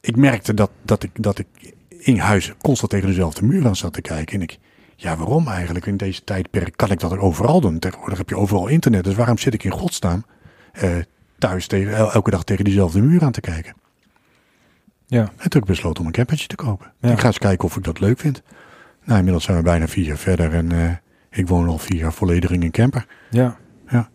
[0.00, 1.46] ik merkte dat, dat, ik, dat ik
[1.88, 4.34] in huis constant tegen dezelfde muur aan zat te kijken.
[4.34, 4.58] En ik,
[4.96, 5.86] ja, waarom eigenlijk?
[5.86, 7.78] In deze tijdperk kan ik dat overal doen.
[7.78, 9.04] Tegenwoordig heb je overal internet.
[9.04, 10.24] Dus waarom zit ik in godsnaam
[10.72, 10.90] eh,
[11.38, 13.74] thuis tegen, el- elke dag tegen diezelfde muur aan te kijken?
[15.06, 15.20] Ja.
[15.20, 16.92] En toen heb ik besloten om een campertje te kopen.
[17.00, 17.10] Ja.
[17.10, 18.42] Ik ga eens kijken of ik dat leuk vind.
[19.04, 20.90] Nou, inmiddels zijn we bijna vier jaar verder en eh,
[21.30, 23.06] ik woon al vier jaar volledig in een camper.
[23.30, 23.56] Ja.
[23.88, 24.10] Ja.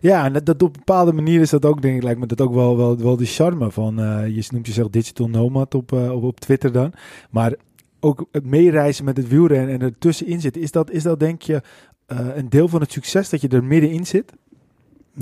[0.00, 2.54] Ja, en dat, op bepaalde manier is dat ook, denk ik, lijkt me dat ook
[2.54, 6.40] wel, wel, de charme van, eh, je noemt jezelf digital nomad op, eh, op, op
[6.40, 6.92] Twitter dan.
[7.30, 7.54] Maar
[8.00, 11.42] ook het meereizen met het wielrennen en er tussenin zitten, is dat, is dat denk
[11.42, 11.62] je
[12.06, 14.32] eh, een deel van het succes dat je er middenin zit?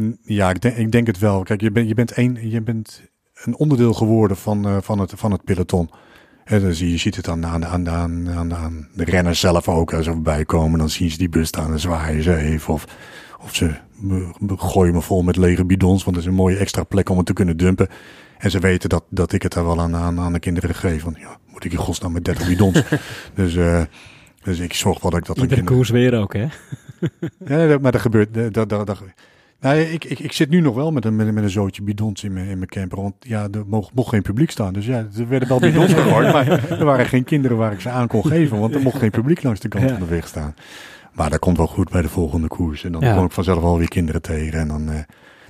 [0.00, 1.42] N- Ja, ik denk, ik denk het wel.
[1.42, 3.02] Kijk, je, bent je, bent een, je bent
[3.44, 5.90] een onderdeel geworden van, van, het, van het peloton.
[6.44, 7.88] Hè, dus je ziet het aan, aan, aan,
[8.30, 9.92] aan, aan de renners zelf ook.
[9.94, 12.74] Als ze voorbij komen, dan zien ze die bus staan en zwaaien ze even.
[12.74, 12.86] Of,
[13.42, 13.74] of ze
[14.56, 17.26] gooien me vol met lege bidons, want dat is een mooie extra plek om het
[17.26, 17.88] te kunnen dumpen.
[18.38, 21.02] En ze weten dat, dat ik het daar wel aan, aan, aan de kinderen geef.
[21.02, 22.82] Want ja, moet ik in godsnaam met 30 bidons.
[23.34, 23.82] dus, eh,
[24.42, 25.86] dus ik zorg wel dat ik dat aan Iedere kinderen...
[25.88, 26.46] koers weer ook, hè?
[27.46, 28.34] Ja, nee, dat- maar dat gebeurt.
[28.34, 29.02] Dat, dat, dat, dat-
[29.60, 31.82] nou, ik, ik, ik zit nu nog wel met een, met, een- met een zootje
[31.82, 33.02] bidons in mijn, in mijn camper.
[33.02, 34.72] Want ja, er mocht, mocht geen publiek staan.
[34.72, 36.32] Dus ja, er werden wel bidons gegooid.
[36.32, 38.58] Maar er waren geen kinderen waar ik ze aan kon geven.
[38.60, 39.90] Want er mocht geen publiek langs de kant Ja.
[39.90, 40.54] van de weg staan.
[41.16, 42.84] Maar dat komt wel goed bij de volgende koers.
[42.84, 43.14] En dan Ja.
[43.14, 44.58] kom ik vanzelf alweer kinderen tegen.
[44.60, 44.94] En dan, eh,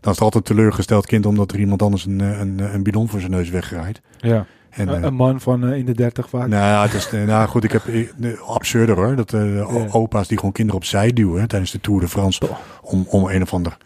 [0.01, 3.09] dan is er altijd teleurgesteld kind omdat er iemand anders een, eh, een, een bidon
[3.09, 4.01] voor zijn neus wegrijdt.
[4.19, 4.47] Ja.
[4.71, 6.49] En, een, eh, een man van eh, in de dertig vaak.
[6.49, 9.17] nou, het is, eh, nou goed, ik heb eh, de- absurder hoor.
[9.17, 9.63] Dat eh, Ja.
[9.91, 12.41] opa's die gewoon kinderen opzij duwen hè, tijdens de Tour de France.
[12.83, 13.77] Om, om een of ander,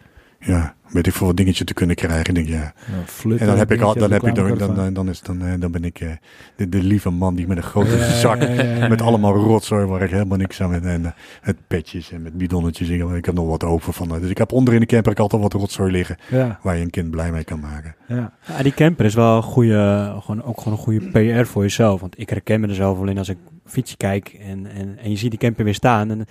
[0.43, 2.33] ja, weet ik veel wat dingetje te kunnen krijgen.
[2.33, 2.55] Denk, ja.
[2.55, 2.73] Ja,
[3.05, 5.53] flutten, En dan heb ik al, dan heb ik dan, dan, dan, is, dan, eh,
[5.59, 6.09] dan ben ik eh,
[6.55, 8.41] de, de lieve man die met een grote Ja, zak.
[8.41, 10.83] ja, Met allemaal rotzooi waar ik helemaal niks aan met.
[10.85, 11.11] En eh,
[11.45, 12.89] met petjes en met bidonnetjes.
[12.89, 14.15] Ik, ik heb nog wat over van.
[14.15, 16.17] eh, Dus ik heb onder in de camper ik altijd wat rotzooi liggen.
[16.61, 17.95] Waar je een kind blij mee kan maken.
[18.07, 18.33] ja.
[18.61, 22.01] Die camper is wel een goede, gewoon, ook gewoon een goede PR voor jezelf.
[22.01, 25.15] Want ik herken me er zelf in als ik fietsje kijk en, en, en je
[25.17, 26.11] ziet die camper weer staan.
[26.11, 26.25] En,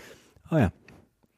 [0.51, 0.73] oh ja,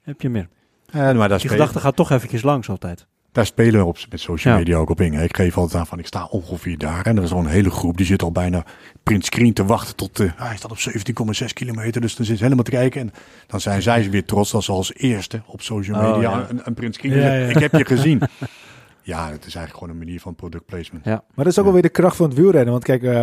[0.02, 0.48] heb je meer.
[0.92, 3.06] Ja, maar daar Die gedachte gaat toch eventjes langs altijd.
[3.32, 4.58] daar spelen we op, met social Ja.
[4.58, 5.12] media ook op in.
[5.14, 5.22] hè.
[5.24, 7.06] Ik geef altijd aan van, ik sta ongeveer daar.
[7.06, 8.64] En er is al een hele groep, die zit al bijna
[9.02, 10.20] print screen te wachten tot...
[10.20, 13.00] eh hij staat op 17,6 kilometer, dus dan zit ze helemaal te kijken.
[13.00, 13.10] En
[13.46, 16.46] dan zijn zij weer trots dat ze als eerste op social Oh, media ja.
[16.48, 17.12] een, een print screen...
[17.16, 17.46] Ja, ja.
[17.46, 18.20] Ik heb je gezien.
[19.04, 21.04] Ja, het is eigenlijk gewoon een manier van product placement.
[21.04, 21.10] Ja.
[21.34, 22.72] Maar dat is ook wel weer de kracht van het wielrennen.
[22.72, 23.22] Want kijk, eh,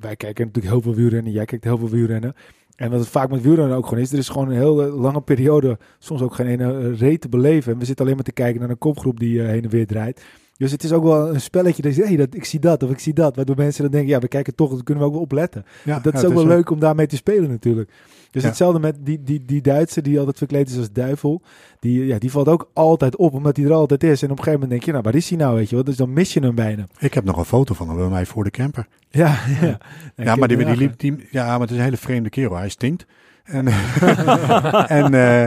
[0.00, 1.32] wij kijken natuurlijk heel veel wielrennen.
[1.32, 2.34] Jij kijkt heel veel wielrennen.
[2.76, 5.20] En wat het vaak met wielrennen ook gewoon is, er is gewoon een hele lange
[5.20, 7.72] periode, soms ook geen ene reet te beleven.
[7.72, 9.86] En we zitten alleen maar te kijken naar een kopgroep die eh, heen en weer
[9.86, 10.24] draait.
[10.56, 12.90] Dus het is ook wel een spelletje dat je hey, dat, ik zie dat of
[12.90, 13.36] ik zie dat.
[13.36, 15.64] Waardoor mensen dan denken, ja, we kijken toch, dat kunnen we ook wel opletten.
[15.84, 17.90] Ja, dat is ook wel leuk om daarmee te spelen natuurlijk.
[18.36, 18.50] Dus Ja.
[18.50, 21.42] hetzelfde met die, die, die Duitser die altijd verkleed is als duivel.
[21.80, 24.22] Die, ja, die valt ook altijd op, omdat hij er altijd is.
[24.22, 25.84] En op een gegeven moment denk je, nou, waar is hij nou, weet je wel?
[25.84, 26.86] Dus dan mis je hem bijna.
[26.98, 28.86] Ik heb nog een foto van hem bij mij voor de camper.
[29.08, 29.78] Ja, ja.
[30.16, 32.56] Ja, maar die, die liep, die, ja, maar het is een hele vreemde kerel.
[32.56, 33.06] Hij stinkt.
[33.44, 33.66] En,
[35.00, 35.42] en, eh,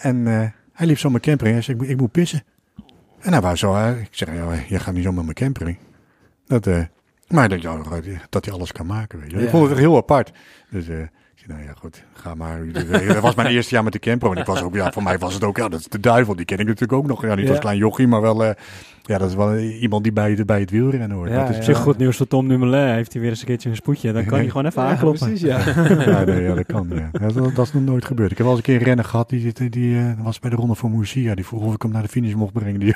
[0.00, 1.52] en eh, hij liep zo mijn camper in.
[1.52, 2.42] Hij zei, ik, moet- ik moet pissen.
[3.20, 4.28] En hij wou zo, eh, ik zeg,
[4.68, 5.78] je gaat niet zo met mijn camper in.
[6.46, 6.68] Dat,
[7.28, 7.62] maar dat,
[8.30, 9.42] dat hij alles kan maken, weet je.
[9.42, 10.32] Ik vond het heel apart.
[10.70, 10.86] Dus
[11.48, 12.60] eh, nou ja, goed, ga maar.
[13.06, 14.30] Dat was mijn eerste jaar met de camper.
[14.30, 16.36] En ik was ook, ja, voor mij was het ook, ja, dat is de duivel.
[16.36, 17.22] Die ken ik natuurlijk ook nog.
[17.22, 17.50] Ja, niet Ja.
[17.50, 18.50] als klein jochie, maar wel, eh,
[19.02, 21.30] ja, dat is wel iemand die bij, bij het wielrennen hoort.
[21.30, 21.58] Ja, dat is, ja.
[21.60, 22.94] Op zich goed nieuws voor Tom Dumoulin.
[22.94, 24.12] Heeft hij weer eens een keertje een spoedje.
[24.12, 25.26] Dan kan hij gewoon even Ja, aankloppen.
[25.26, 25.58] precies, ja.
[26.10, 26.86] Ja, nee, ja, dat kan.
[26.90, 27.10] Ja.
[27.12, 28.30] Ja, dat, dat is nog nooit gebeurd.
[28.30, 30.50] Ik heb wel eens een keer een renner gehad, die, die, die eh, was bij
[30.50, 31.34] de Ronde van Murcia.
[31.34, 32.80] Die vroeg of ik hem naar de finish mocht brengen.
[32.80, 32.94] Die,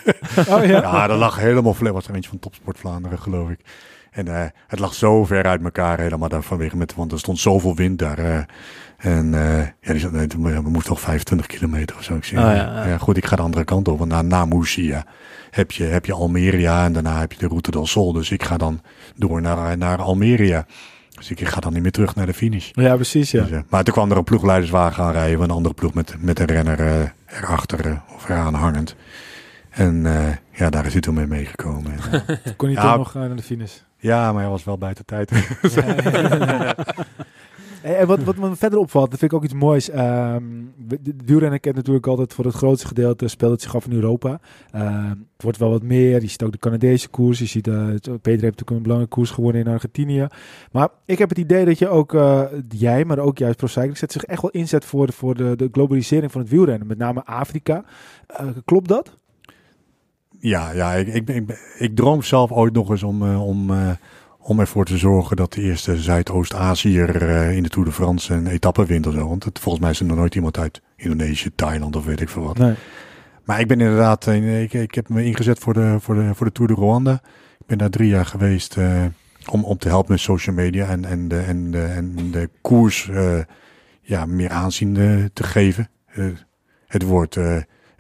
[0.48, 0.80] Oh ja.
[0.92, 1.92] ja, dat lag helemaal flat.
[1.92, 3.58] was er eentje van Topsport Vlaanderen, geloof ik.
[4.18, 7.38] En eh, het lag zo ver uit elkaar helemaal daar vanwege met, want er stond
[7.38, 8.18] zoveel wind daar.
[8.18, 8.38] eh.
[8.98, 12.14] en eh, ja, die zat, nee, we moesten nog 25 kilometer of zo.
[12.14, 12.54] Ik zei, Oh,
[12.86, 13.98] ja, goed, ik ga de andere kant op.
[13.98, 15.04] Want na, na Murcia
[15.50, 18.12] heb je, heb je Almeria en daarna heb je de Route del Sol.
[18.12, 18.80] Dus ik ga dan
[19.16, 20.66] door naar, naar Almeria.
[21.10, 22.68] Dus ik ga dan niet meer terug naar de finish.
[22.72, 23.44] Ja, precies, ja.
[23.44, 25.40] Dus, maar toen kwam er een ploegleiderswagen aan rijden.
[25.40, 28.96] Een andere ploeg met, met een renner erachter of eraan hangend.
[29.70, 30.02] En
[30.52, 31.92] ja, daar is hij toen mee meegekomen.
[32.56, 32.82] Kon je Ja.
[32.82, 33.72] toch nog naar de finish.
[33.98, 35.30] Ja, maar hij was wel buiten tijd.
[37.82, 39.84] En wat, wat me verder opvalt, dat vind ik ook iets moois.
[39.84, 43.92] De de wielrennen kent natuurlijk altijd voor het grootste gedeelte speelt het zich af in
[43.92, 44.40] Europa.
[44.70, 46.20] Ehm, het wordt wel wat meer.
[46.20, 47.38] Je ziet ook de Canadese koers.
[47.38, 50.26] Je ziet, eh, Peter heeft natuurlijk een belangrijke koers gewonnen in Argentinië.
[50.72, 53.98] Maar ik heb het idee dat je ook, eh, jij, maar ook juist Pro Cycling,
[53.98, 56.86] zet zich echt wel inzet voor, de, voor de, de globalisering van het wielrennen.
[56.86, 57.84] Met name Afrika.
[58.26, 59.17] Eh, klopt dat?
[60.40, 63.90] Ja, ja ik, ik, ik, droom zelf ooit nog eens om, eh, om, eh,
[64.38, 68.46] om ervoor te zorgen dat de eerste Zuidoost-Aziër eh, in de Tour de France een
[68.46, 69.28] etappe wint of zo.
[69.28, 72.28] Want het, volgens mij is er nog nooit iemand uit Indonesië, Thailand of weet ik
[72.28, 72.58] veel wat.
[72.58, 72.74] Nee.
[73.44, 76.52] Maar ik ben inderdaad, ik, ik heb me ingezet voor de, voor, de, voor de
[76.52, 77.12] Tour de Rwanda.
[77.58, 78.76] Ik ben daar drie jaar geweest
[79.50, 83.10] om, om te helpen met social media en, en, de, en, de, en de koers
[84.00, 84.94] ja, meer aanzien
[85.32, 85.90] te geven.
[86.86, 87.38] Het woord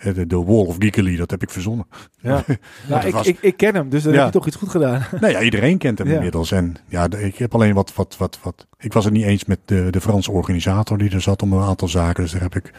[0.02, 1.86] de, de Wall of Geekly, dat heb ik verzonnen.
[2.20, 2.44] Ja.
[2.88, 4.18] Nou, ik, was- ik, ik ken hem, dus dan Ja.
[4.18, 5.02] heb je toch iets goed gedaan.
[5.20, 6.14] nou ja, iedereen kent hem Ja.
[6.14, 6.50] inmiddels.
[6.52, 8.66] En ja, ik heb alleen wat, wat, wat, wat.
[8.78, 11.62] Ik was het niet eens met de, de Franse organisator die er zat om een
[11.68, 12.22] aantal zaken.
[12.22, 12.72] Dus daar heb ik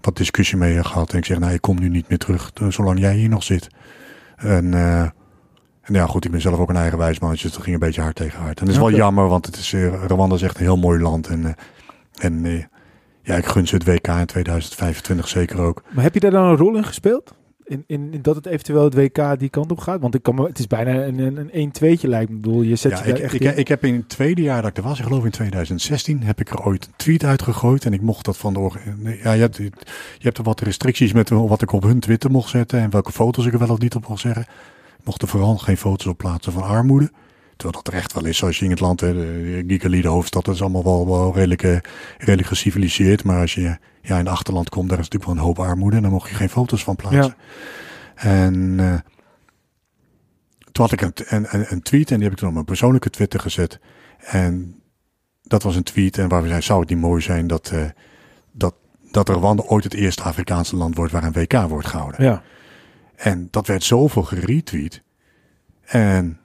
[0.00, 1.12] wat discussie mee gehad.
[1.12, 3.42] En ik zeg, nou, ik kom nu niet meer terug eh, zolang jij hier nog
[3.42, 3.68] zit.
[4.36, 5.00] En, eh,
[5.82, 7.44] en ja, goed, ik ben zelf ook een eigenwijs mannetje.
[7.46, 8.58] Dus dat ging een beetje hard tegen hard.
[8.60, 11.00] En dat is wel jammer, want het is, eh, Rwanda is echt een heel mooi
[11.00, 11.26] land.
[11.26, 11.52] En, eh,
[12.24, 12.64] en eh,
[13.22, 15.82] ja, ik gun ze het WK in 2025 zeker ook.
[15.90, 17.34] Maar heb je daar dan een rol in gespeeld?
[17.64, 20.00] In, in, in dat het eventueel het WK die kant op gaat?
[20.00, 22.36] Want ik kan me, het is bijna een, een, een 1-2'tje lijkt me.
[22.36, 23.58] Ik bedoel, je zet Ja, je ik, echt ik, in.
[23.58, 26.40] ik heb in het tweede jaar dat ik er was, ik geloof in 2016, heb
[26.40, 27.84] ik er ooit een tweet uitgegooid.
[27.84, 28.70] En ik mocht dat van de...
[29.22, 29.70] Ja, je hebt, je
[30.18, 32.80] hebt er wat restricties met wat ik op hun Twitter mocht zetten.
[32.80, 34.42] En welke foto's ik er wel of niet op mocht zeggen.
[34.98, 37.10] Ik mocht er vooral geen foto's op plaatsen van armoede.
[37.60, 40.08] Terwijl dat er echt wel is, zoals je in het land, hè, de Giekeli, de
[40.08, 41.76] hoofdstad, dat is allemaal wel, wel redelijk, eh,
[42.18, 43.24] redelijk geciviliseerd.
[43.24, 45.96] Maar als je ja, in het achterland komt, daar is natuurlijk wel een hoop armoede.
[45.96, 47.34] En daar mocht je geen foto's van plaatsen.
[48.14, 48.94] En eh,
[50.72, 53.40] toen had ik een, een, tweet en die heb ik toen op mijn persoonlijke Twitter
[53.40, 53.80] gezet.
[54.18, 54.80] En
[55.42, 57.84] dat was een tweet en waar we zeiden, zou het niet mooi zijn dat, eh,
[58.52, 58.74] dat,
[59.10, 62.24] dat Rwanda ooit het eerste Afrikaanse land wordt waar een WK wordt gehouden.
[62.24, 62.42] Ja.
[63.16, 65.02] En dat werd zoveel geretweet.
[65.84, 66.40] En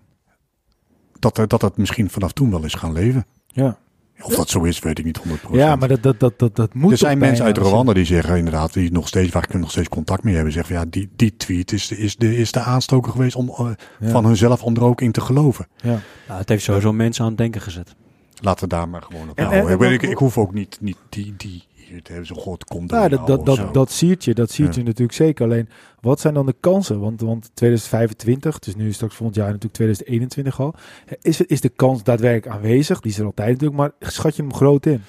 [1.19, 3.25] dat, dat het misschien vanaf toen wel is gaan leven.
[3.47, 3.77] Ja.
[4.21, 5.21] Of dat zo is, weet ik niet 100%.
[5.51, 8.37] ja, maar dat, dat, dat, dat, dat moet er zijn mensen uit Rwanda die zeggen
[8.37, 11.09] inderdaad, die nog steeds, waar ik nog steeds contact mee hebben, zeggen van ja, die,
[11.15, 14.09] die tweet is, de- is, de, is de aanstoker geweest om, eh, Ja.
[14.09, 15.67] van hunzelf om er ook in te geloven.
[15.81, 15.99] Ja.
[16.27, 17.95] Nou, het heeft sowieso mensen aan het denken gezet.
[18.41, 19.91] Laten we daar maar gewoon op En- houden.
[19.91, 22.35] ik, ik hoef ook niet, niet die, die hier te hebben.
[22.35, 23.71] God, komt Ja, dat, jou dat, dat, zo.
[23.71, 24.79] dat ziet je, dat ziet Ja.
[24.79, 25.45] je natuurlijk zeker.
[25.45, 25.69] Alleen,
[26.01, 26.99] wat zijn dan de kansen?
[26.99, 30.75] Want, want 2025, dus nu straks volgend jaar natuurlijk 2021 al.
[31.21, 32.99] Is, is de kans daadwerkelijk aanwezig?
[32.99, 35.03] Die is er altijd natuurlijk, maar schat je hem groot in?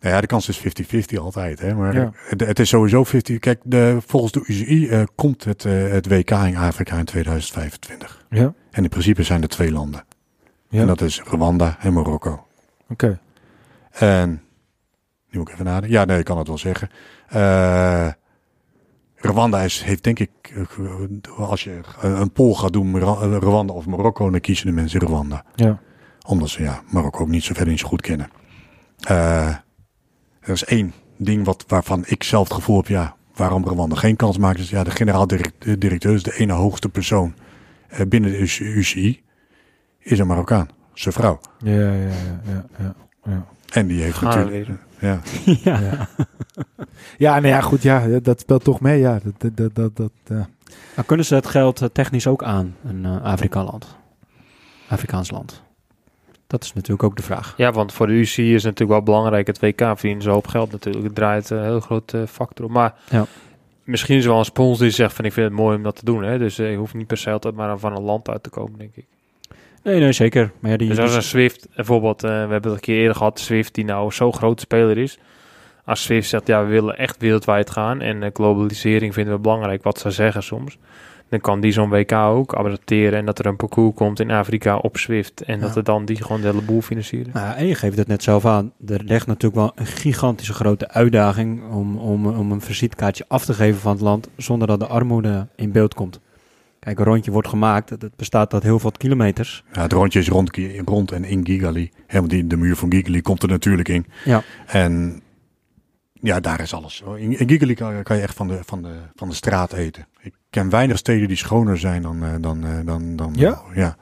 [0.00, 0.58] Nou ja, de kans is
[1.14, 1.58] 50-50 altijd.
[1.60, 1.74] Hè?
[1.74, 2.12] Maar Ja.
[2.14, 3.38] het, het is sowieso 50.
[3.38, 8.24] Kijk, de, volgens de UCI eh, komt het, eh, het WK in Afrika in 2025.
[8.30, 10.04] Ja, En in principe zijn er twee landen.
[10.68, 10.80] ja.
[10.80, 12.46] En dat is Rwanda en Marokko.
[12.88, 13.20] oké.
[13.90, 14.42] En
[15.30, 15.90] nu moet ik even nadenken.
[15.90, 16.90] Ja, nee, ik kan het wel zeggen.
[17.28, 18.08] Eh,
[19.16, 22.98] Rwanda is, heeft denk ik, eh, als je een poll gaat doen,
[23.38, 25.44] Rwanda of Marokko, dan kiezen de mensen Rwanda.
[25.54, 25.78] Ja.
[26.26, 28.30] Omdat ze ja, Marokko ook niet zo verder niet zo goed kennen.
[29.00, 29.48] Eh,
[30.40, 34.16] er is één ding wat, waarvan ik zelf het gevoel heb, ja, waarom Rwanda geen
[34.16, 34.58] kans maakt.
[34.58, 37.34] Is ja, de generaal-directeur is de ene hoogste persoon
[37.88, 39.22] eh, binnen de UCI,
[39.98, 40.68] is een Marokkaan.
[40.94, 41.40] Zijn vrouw.
[41.58, 43.46] Ja, ja, ja, ja, ja, ja.
[43.72, 44.68] En die heeft natuurlijk...
[45.00, 45.20] Ja,
[45.64, 45.80] ja.
[45.80, 46.08] Ja.
[47.18, 49.20] ja, nou ja, goed, ja, dat speelt toch mee, ja.
[49.38, 50.44] Dat, dat, dat, dat, eh.
[50.96, 53.96] Maar kunnen ze het geld eh, technisch ook aan, een eh, Afrika-land?
[54.88, 55.62] Afrikaans land.
[56.46, 57.54] Dat is natuurlijk ook de vraag.
[57.56, 59.46] Ja, want voor de UCI is het natuurlijk wel belangrijk.
[59.46, 61.04] Het WK verdienen ze hoop geld natuurlijk.
[61.04, 62.70] Het draait een heel groot eh, factor op.
[62.70, 63.26] Maar Ja.
[63.84, 65.96] misschien is er wel een sponsor die zegt van ik vind het mooi om dat
[65.96, 66.22] te doen.
[66.22, 66.38] Hè?
[66.38, 68.78] Dus eh, je hoeft niet per se altijd maar van een land uit te komen,
[68.78, 69.06] denk ik.
[69.82, 70.50] Nee, nee, zeker.
[70.60, 73.16] Maar ja, die, Dus als een Swift, bijvoorbeeld, eh, we hebben het een keer eerder
[73.16, 75.18] gehad, Swift die nou zo'n groot speler is.
[75.84, 79.98] Als Swift zegt, ja, we willen echt wereldwijd gaan en globalisering vinden we belangrijk, wat
[79.98, 80.78] ze zeggen soms.
[81.28, 84.76] Dan kan die zo'n WK ook adapteren en dat er een parcours komt in Afrika
[84.76, 85.42] op Swift.
[85.42, 85.76] En dat Ja.
[85.76, 87.30] er dan die gewoon de hele boel financieren.
[87.34, 88.72] Nou, en je geeft het net zelf aan.
[88.86, 93.54] Er ligt natuurlijk wel een gigantische grote uitdaging om, om, om een visitekaartje af te
[93.54, 96.20] geven van het land zonder dat de armoede in beeld komt.
[96.80, 97.90] Kijk, een rondje wordt gemaakt.
[97.90, 99.64] Het bestaat uit heel veel kilometers.
[99.72, 101.90] Ja, het rondje is rond, rond en in Gigali.
[102.08, 104.06] Want die, de muur van Gigali komt er natuurlijk in.
[104.24, 104.42] Ja.
[104.66, 105.22] En
[106.12, 107.02] ja, daar is alles.
[107.16, 110.06] In, in Gigali kan, kan je echt van de, van, de, van de straat eten.
[110.20, 112.24] Ik ken weinig steden die schoner zijn dan...
[112.24, 113.60] eh, dan, eh, dan, dan Ja?
[113.74, 113.96] ja.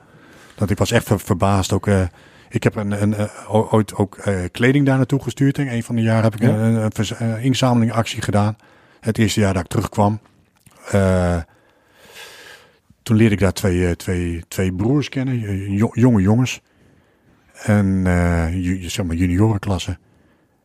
[0.54, 1.72] Dat ik was echt ver- verbaasd.
[1.72, 2.02] Ook, eh,
[2.48, 5.58] ik heb een, een, eh, ooit ook eh, kleding daar naartoe gestuurd.
[5.58, 6.48] In een van de jaren heb ik Ja.
[6.48, 8.56] een, een, inzamelingactie gedaan.
[9.00, 10.20] Het eerste jaar dat ik terugkwam.
[10.90, 11.36] Eh,
[13.08, 16.60] toen leerde ik daar twee, eh, twee, twee broers kennen, eh, jo- jonge jongens.
[17.62, 18.46] En eh,
[18.88, 19.98] zeg maar juniorenklasse.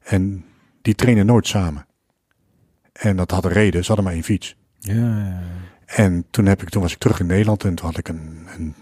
[0.04, 0.46] En
[0.82, 1.86] die trainen nooit samen.
[2.94, 4.56] En dat had een reden, ze hadden maar één fiets.
[4.80, 5.42] ja, ja,
[5.86, 8.48] En toen, heb ik, toen was ik terug in Nederland en toen had ik een,
[8.58, 8.76] een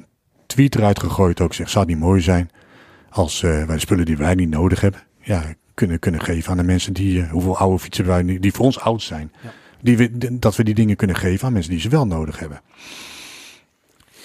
[0.46, 1.42] tweet eruit gegooid.
[1.42, 2.50] Ook zeg, zou het niet mooi zijn
[3.10, 6.64] als wij de spullen die wij niet nodig hebben, ja, kunnen, kunnen geven aan de
[6.64, 9.32] mensen die, hoeveel oude fietsen wij nu, die voor ons oud zijn.
[9.44, 9.52] Ja.
[9.82, 12.62] Die we, dat we die dingen kunnen geven aan mensen die ze wel nodig hebben.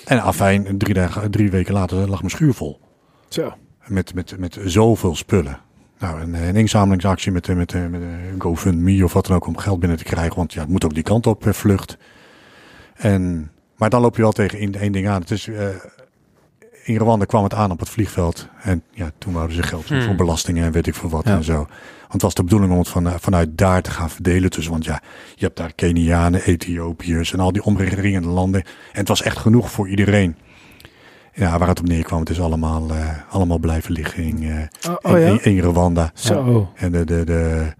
[0.06, 2.80] En afijn, drie, dagen, drie weken later lag mijn schuur vol.
[3.28, 3.54] Zo.
[3.86, 5.58] Met, met, met zoveel spullen.
[5.98, 9.46] Nou, een, een inzamelingsactie met, eh, met, eh, met een GoFundMe of wat dan ook
[9.46, 10.36] om geld binnen te krijgen.
[10.36, 11.96] Want ja, het moet ook die kant op, eh, vlucht.
[12.96, 15.20] En, maar dan loop je wel tegen één, één ding aan.
[15.20, 15.68] Het is, eh,
[16.86, 18.48] in Rwanda kwam het aan op het vliegveld.
[18.62, 20.02] En ja, toen wouden ze geld Hmm.
[20.02, 21.34] voor belastingen en weet ik veel wat Ja.
[21.34, 21.54] en zo.
[22.00, 24.50] Want het was de bedoeling om het van, vanuit daar te gaan verdelen.
[24.50, 25.02] Dus, want ja,
[25.34, 28.62] je hebt daar Kenianen, Ethiopiërs en al die omringende landen.
[28.62, 30.36] En het was echt genoeg voor iedereen.
[31.34, 34.96] Ja, waar het op neerkwam, het is allemaal, eh, allemaal blijven liggen in, eh, Oh,
[35.12, 35.28] oh in, ja?
[35.30, 36.10] in, in Rwanda.
[36.14, 36.70] Zo.
[36.74, 37.72] En de, de, de,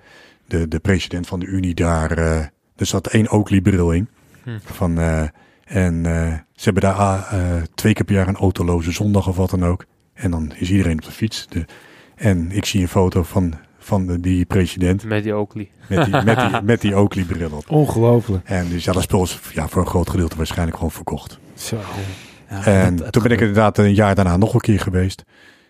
[0.47, 2.37] de, de president van de Unie daar, eh
[2.77, 4.09] er zat één Oakley-bril in.
[4.43, 4.51] Hm.
[4.65, 5.23] Van, eh,
[5.67, 9.37] en eh, ze hebben daar ah, eh, twee keer per jaar een autoloze zondag of
[9.37, 9.85] wat dan ook.
[10.15, 11.47] En dan is iedereen op de fiets.
[11.49, 11.65] De,
[12.15, 15.71] en ik zie een foto van, van de, die president Met die Oakley.
[15.89, 17.71] met die, met die, met die Oakley-bril op.
[17.71, 18.49] Ongelooflijk.
[18.49, 21.39] En dus ja, dat spul is ja, voor een groot gedeelte waarschijnlijk gewoon verkocht.
[21.55, 21.79] Zo.
[22.51, 25.25] Ja, En toen ben ik inderdaad een jaar daarna nog een keer geweest.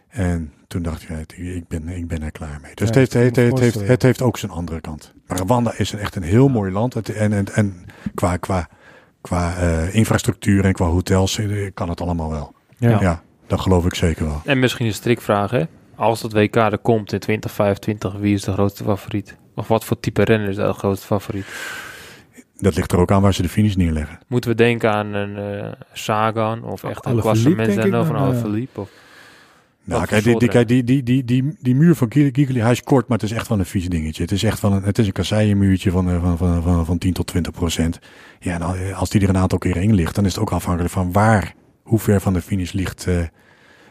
[0.08, 1.16] En toen dacht ik, ja,
[1.54, 2.74] ik ben, ik ben er klaar mee.
[2.74, 3.88] Dus Ja, het, heeft, het, heeft, het, heeft, voorstellen.
[3.88, 5.12] het heeft ook zijn andere kant.
[5.26, 7.10] Maar Rwanda is een, echt een heel mooi land.
[7.10, 8.68] En en, en qua, qua,
[9.26, 12.54] qua eh, infrastructuur en qua hotels eh, kan het allemaal wel.
[12.78, 13.00] Ja.
[13.00, 13.22] Ja.
[13.46, 14.40] dat geloof ik zeker wel.
[14.44, 15.62] En misschien een strikvraag, hè?
[15.94, 19.36] Als dat WK er komt in 2025, wie is de grootste favoriet?
[19.54, 21.46] Of wat voor type renner is de grootste favoriet?
[22.56, 24.18] Dat ligt er ook aan waar ze de finish neerleggen.
[24.26, 28.08] Moeten we denken aan een eh, Sagan of echt een Alaphilippe, klassement denk ik of
[28.08, 28.28] een dan, eh.
[28.28, 28.80] Alaphilippe?
[28.80, 28.90] Of...
[29.86, 32.82] Nou, kijk, die, die, kijk, die, die, die, die, die muur van Gigli, hij is
[32.82, 34.22] kort, maar het is echt wel een vies dingetje.
[34.22, 36.98] Het is echt wel een, het is een kasseienmuurtje van, eh, van, van, van, van
[36.98, 37.98] 10 tot 20 procent.
[38.40, 40.52] Ja, en eh, als die er een aantal keren in ligt, dan is het ook
[40.52, 43.22] afhankelijk van waar, hoe ver van de finish ligt, eh,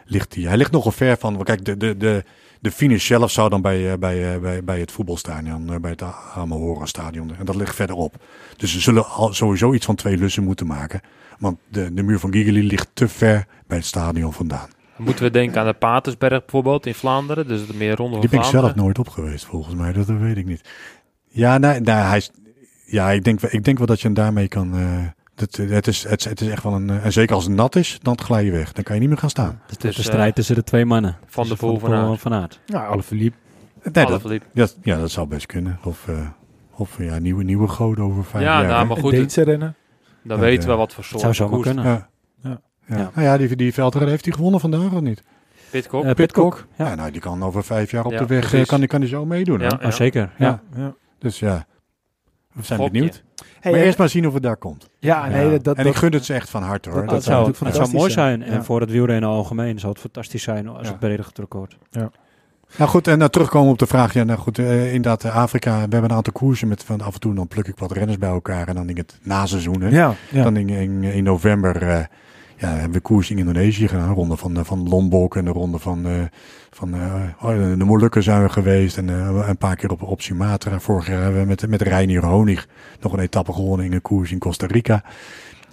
[0.04, 0.46] ligt die.
[0.46, 2.24] Hij ligt nogal ver van, kijk, de, de, de,
[2.60, 6.02] de finish zelf zou dan bij, bij, bij, bij het voetbalstadion, bij het
[6.34, 8.24] Amalhora stadion, en dat ligt verderop.
[8.56, 11.00] Dus ze zullen al sowieso iets van twee lussen moeten maken.
[11.38, 14.68] Want de, de muur van Gigli ligt te ver bij het stadion vandaan.
[14.96, 17.48] Moeten we denken aan de Patersberg bijvoorbeeld in Vlaanderen?
[17.48, 19.92] Dus het meer rondom Die ben ik zelf nooit op geweest, volgens mij.
[19.92, 20.68] Dat, dat weet ik niet.
[21.28, 22.30] Ja, nee, nee, hij is,
[22.86, 24.74] ja ik, denk, wel- ik denk wel dat je hem daarmee kan...
[24.76, 25.02] eh,
[25.34, 26.90] dat, het, is, het, is- het is echt wel een...
[26.90, 28.72] eh, en zeker als het nat is, dan glij je weg.
[28.72, 29.60] Dan kan je niet meer gaan staan.
[29.66, 31.16] Het is Dus, de eh, strijd tussen de twee mannen.
[31.26, 32.60] Van de Poel van van Aert.
[32.66, 33.36] Nou, Alaphilippe.
[33.92, 35.78] Nee, dat, ja, ja, dat zou best kunnen.
[35.84, 36.14] Of, eh,
[36.74, 38.66] of ja, nieuwe, nieuwe goden over vijf Ja, jaar.
[38.68, 38.84] nou, hè?
[38.84, 39.74] maar goed, Deense rennen.
[40.22, 40.68] dan Ja, weten ja.
[40.70, 41.62] we wat voor soort zou koers.
[41.66, 41.84] kunnen.
[41.84, 42.08] Ja.
[42.42, 42.60] Ja.
[42.86, 42.96] Ja.
[42.96, 43.10] Ja.
[43.14, 45.22] Nou ja, die, die veldrijder heeft hij gewonnen vandaag of niet?
[45.70, 46.04] Pitcock.
[46.04, 46.50] Eh, Pitcock.
[46.54, 46.66] Pitcock.
[46.76, 46.88] Ja.
[46.88, 48.68] Ja, nou, die kan over vijf jaar op Ja, de weg, eh, precies.
[48.68, 49.60] kan, die, kan die zo meedoen.
[49.60, 49.76] Ja.
[49.80, 49.86] hè?
[49.86, 50.30] Oh, zeker.
[50.38, 50.60] Ja.
[50.76, 50.94] Ja.
[51.18, 51.66] Dus ja,
[52.52, 53.24] we zijn benieuwd.
[53.60, 54.88] Hey, maar eerst maar zien of het daar komt.
[54.98, 55.50] ja, nee, Ja.
[55.50, 56.98] dat, dat, en ik gun het ze echt van harte hoor.
[57.00, 58.42] dat- Dat, dat zou zou, zou mooi zijn.
[58.42, 58.62] En Ja.
[58.62, 60.88] voor het wielrennen algemeen zou het fantastisch zijn als Ja.
[60.90, 61.76] het breder getrokken wordt.
[62.76, 64.12] Nou goed, en dan terugkomen op de vraag.
[64.12, 65.74] Ja, nou goed, eh, inderdaad, Afrika.
[65.74, 68.18] We hebben een aantal koersen met van af en toe dan pluk ik wat renners
[68.18, 68.68] bij elkaar.
[68.68, 69.80] En dan in het naseizoen.
[69.80, 69.88] Hè.
[69.88, 70.42] ja, ja.
[70.42, 72.04] Dan in, in, in november eh,
[72.56, 74.08] ja, hebben we koers in Indonesië gedaan.
[74.08, 76.12] Een ronde van, eh, van Lombok en de ronde van, eh,
[76.70, 78.96] van eh, oh, de Molukken zijn we geweest.
[78.98, 79.08] En
[79.48, 80.80] een paar keer op, op Sumatra.
[80.80, 82.68] Vorig jaar hebben we met, met Reinier Honig
[83.00, 85.04] nog een etappe gewonnen in een koers in Costa Rica.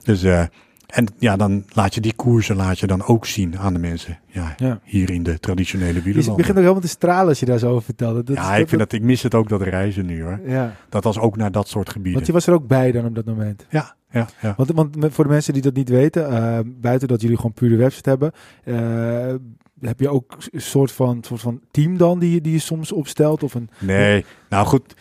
[0.04, 3.80] Dus, en ja, dan laat je die koersen laat je dan ook zien aan de
[3.80, 4.20] mensen.
[4.26, 4.80] Ja, Ja.
[4.84, 6.36] hier in de traditionele Je wielerlanden.
[6.36, 8.28] begint ook helemaal te stralen als je daar zo over vertelt.
[8.28, 10.40] Dat, ja, ik, vind dat, ik mis het ook, dat reizen nu hoor.
[10.46, 12.14] Ja, Dat was ook naar dat soort gebieden.
[12.14, 13.66] want je was er ook bij dan op dat moment.
[13.70, 14.54] Ja, ja, ja.
[14.58, 17.76] Want, voor de mensen die dat niet weten, eh, buiten dat jullie gewoon puur de
[17.76, 18.32] website hebben,
[18.64, 19.34] eh,
[19.82, 22.92] heb je ook een soort van, soort van team dan die, je- die je soms
[22.92, 23.44] opstelt?
[23.44, 24.94] Of een, Nee, nou goed.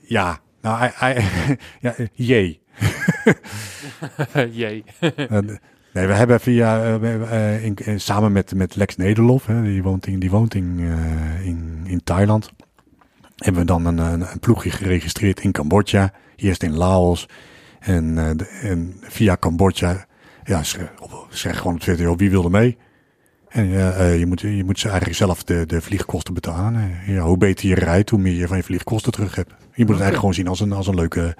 [0.00, 0.90] Ja, nou, hij,
[1.22, 2.60] hij, ja, jee.
[4.50, 4.84] Jee.
[5.96, 9.62] Eh, nee, we hebben via, eh, eh, in, in- samen met, met Lex Nederlof, hè,
[9.62, 12.50] die woont, in, die woont in, eh, in, in Thailand,
[13.36, 17.28] hebben we dan een, een, een ploegje geregistreerd in Cambodja, eerst in Laos.
[17.86, 20.06] En, eh, en via Cambodja,
[20.44, 20.62] ja,
[21.30, 22.76] zeg gewoon op Twitter, joh, wie wil er mee?
[23.48, 26.90] En eh, je, moet, je moet ze eigenlijk zelf de, de vliegkosten betalen.
[27.06, 29.50] Ja, hoe beter je rijdt, hoe meer je van je vliegkosten terug hebt.
[29.50, 31.36] Je moet het eigenlijk gewoon zien als een, als een leuke,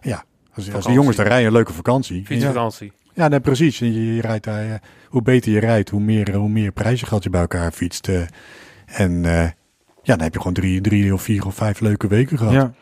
[0.00, 0.24] ja,
[0.54, 2.18] als, als de jongens daar rijden, een leuke vakantie.
[2.18, 2.24] Ja.
[2.24, 2.92] Fietsvakantie.
[3.14, 3.78] Ja, nee, precies.
[3.78, 4.74] Je, je rijdt daar, eh,
[5.08, 8.08] hoe beter je rijdt, hoe meer, hoe meer prijzengeld je bij elkaar fietst.
[8.08, 8.22] eh.
[8.86, 9.22] en
[10.02, 12.52] ja, dan heb je gewoon drie, drie of vier of vijf leuke weken gehad.
[12.52, 12.72] ja,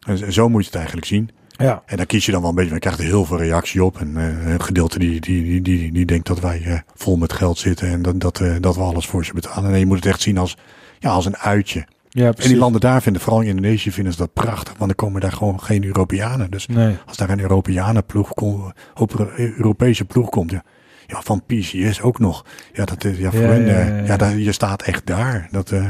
[0.00, 1.30] En zo moet je het eigenlijk zien.
[1.60, 3.84] Ja, En dan kies je dan wel een beetje, je krijgt er heel veel reactie
[3.84, 4.00] op.
[4.00, 7.32] En eh, een gedeelte die, die, die, die, die denkt dat wij eh, vol met
[7.32, 9.70] geld zitten en dat, dat, eh, dat we alles voor ze betalen.
[9.70, 10.56] Nee, je moet het echt zien als,
[10.98, 11.86] ja, als een uitje.
[12.08, 14.74] ja, En die landen daar vinden, vooral in Indonesië, vinden ze dat prachtig.
[14.78, 16.50] Want dan komen daar gewoon geen Europeanen.
[16.50, 16.96] Dus Nee.
[17.06, 20.62] als daar een Europeanenploeg komt, op een Europese ploeg komt, ja,
[21.06, 22.44] ja, van PCS ook nog.
[22.72, 25.48] Ja, dat is, ja, voor Ja, hen, ja, daar- je staat echt daar.
[25.50, 25.86] Dat, eh,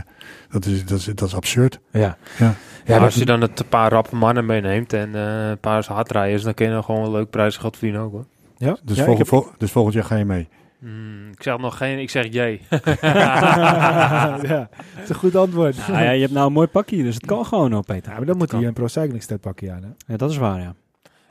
[0.50, 1.80] dat, is, dat, is, dat is absurd.
[1.90, 2.16] Ja.
[2.38, 2.54] Ja.
[2.84, 6.42] Ja, als je dan het een paar rappe mannen meeneemt en eh, een paar hardrijders,
[6.42, 8.24] dan kun je dan gewoon een leuk prijzengeld verdienen ook hoor.
[8.56, 8.76] ja?
[8.82, 10.48] Dus, ja, volgend, heb- vol- dus volgend jaar ga je mee.
[10.78, 12.60] Hmm, ik zeg nog geen, ik zeg jee.
[13.00, 15.76] ja, dat is een goed antwoord.
[15.88, 18.10] Nou ja, je hebt nou een mooi pakje, dus het kan gewoon op, Peter.
[18.10, 19.74] Ja, maar dan moet hij een Pro Cycling Stat pakken, ja.
[19.74, 19.88] hè?
[20.12, 20.74] Ja, dat is waar, ja.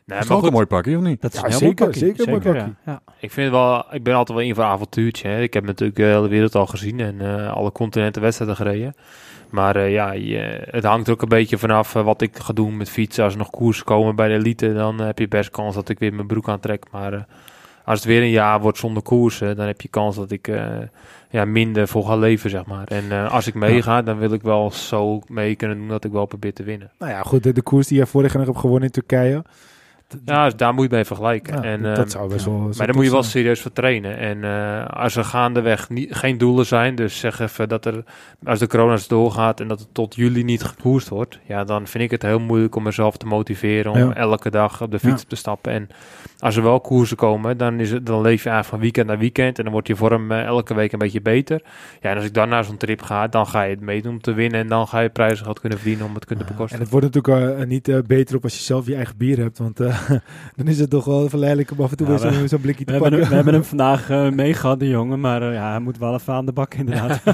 [0.10, 1.22] Nee, dat is ook een mooi pakje, of niet?
[1.22, 2.52] Dat is Ja, zeker, zeker een mooi ja.
[2.52, 2.74] pakje.
[2.86, 3.02] Ja.
[3.20, 5.28] ik vind wel, ik ben altijd wel in voor een avontuurtje.
[5.28, 5.42] Hè.
[5.42, 8.96] Ik heb natuurlijk de hele wereld al gezien en eh, alle continenten wedstrijden gereden.
[9.50, 12.54] Maar eh, ja, je, het hangt er ook een beetje vanaf eh, wat ik ga
[12.54, 13.24] doen met fietsen.
[13.24, 15.90] Als er nog koersen komen bij de elite, dan eh, heb je best kans dat
[15.90, 16.86] ik weer mijn broek aantrek.
[16.92, 17.22] Maar eh,
[17.90, 20.66] als het weer een jaar wordt zonder koersen, dan heb je kans dat ik eh,
[21.30, 22.88] ja, minder voor ga leven, zeg maar.
[22.88, 26.12] En eh, als ik meega, dan wil ik wel zo mee kunnen doen dat ik
[26.12, 26.92] wel probeer te winnen.
[27.00, 29.44] Nou ja, goed, de, de koers die jij vorig jaar nog hebt gewonnen in Turkije.
[30.26, 31.56] Ja, dus daar moet je mee vergelijken.
[31.56, 32.52] ja, en, dat ehm, zou best ja.
[32.52, 32.60] wel...
[32.60, 34.18] Maar daar moet je wel serieus voor trainen.
[34.18, 38.04] En eh, als er gaandeweg niet, geen doelen zijn, dus zeg even dat er,
[38.44, 42.04] als de corona doorgaat en dat het tot juli niet gekoerst wordt, ja, dan vind
[42.04, 44.14] ik het heel moeilijk om mezelf te motiveren om Ja.
[44.16, 45.72] elke dag op de fiets te stappen.
[45.74, 45.90] En
[46.40, 49.18] als er wel koersen komen, dan, is het, dan leef je eigenlijk van weekend naar
[49.18, 51.62] weekend en dan wordt je vorm eh, elke week een beetje beter.
[52.02, 54.22] Ja, en als ik dan naar zo'n trip ga, dan ga je het meedoen om
[54.22, 56.80] te winnen en dan ga je prijzengeld kunnen verdienen om het te kunnen En bekosten.
[56.80, 59.58] het wordt natuurlijk eh, niet beter op als je zelf je eigen bier hebt.
[59.58, 59.80] Want
[60.56, 62.86] dan is het toch wel verleidelijk om af en toe Ja, weer zo'n blikje We
[62.86, 63.30] te hebben, pakken.
[63.30, 66.34] we hebben hem vandaag eh meegehad, de jongen, maar eh, ja, hij moet wel even
[66.34, 67.22] aan de bak inderdaad.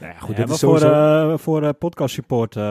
[0.00, 1.32] Nou ja, Goed, dit is voor, sowieso...
[1.32, 2.62] eh, voor podcast support, eh,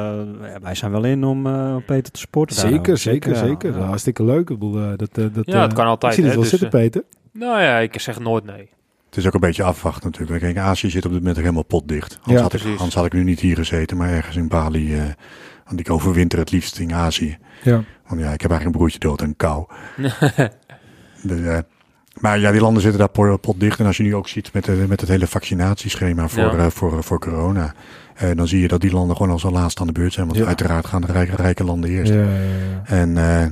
[0.41, 2.55] ja, wij zijn wel in om eh, Peter te supporten.
[2.55, 2.97] Zeker, daarover.
[2.97, 3.37] zeker, ja.
[3.37, 3.77] zeker.
[3.77, 3.85] Ja.
[3.85, 4.49] Hartstikke leuk.
[4.49, 7.03] Ik bedoel, dat, dat, Ja, het kan altijd, Ik zie het wel dus, zitten, Peter.
[7.33, 8.69] Nou ja, ik zeg nooit nee.
[9.05, 10.39] Het is ook een beetje afwachten natuurlijk.
[10.39, 12.19] Kijk, Azië zit op dit moment helemaal potdicht.
[12.21, 14.95] Anders, Ja, had ik, anders had ik nu niet hier gezeten, maar ergens in Bali.
[15.71, 17.37] Eh want ik overwinter het liefst in Azië.
[17.63, 17.83] Ja.
[18.07, 19.65] Want ja, ik heb eigenlijk een broertje dood en kou.
[21.23, 21.57] Dus, eh,
[22.19, 23.79] maar ja, die landen zitten daar po- potdicht.
[23.79, 26.57] En als je nu ook ziet met, de, met het hele vaccinatieschema voor, Ja.
[26.57, 27.73] eh, voor, voor corona.
[28.15, 30.27] eh, dan zie je dat die landen gewoon als laatst aan de beurt zijn.
[30.27, 30.45] Want Ja.
[30.45, 32.13] uiteraard gaan de rijke, rijke landen eerst.
[32.13, 32.81] Ja, ja, ja.
[32.85, 33.45] En eh,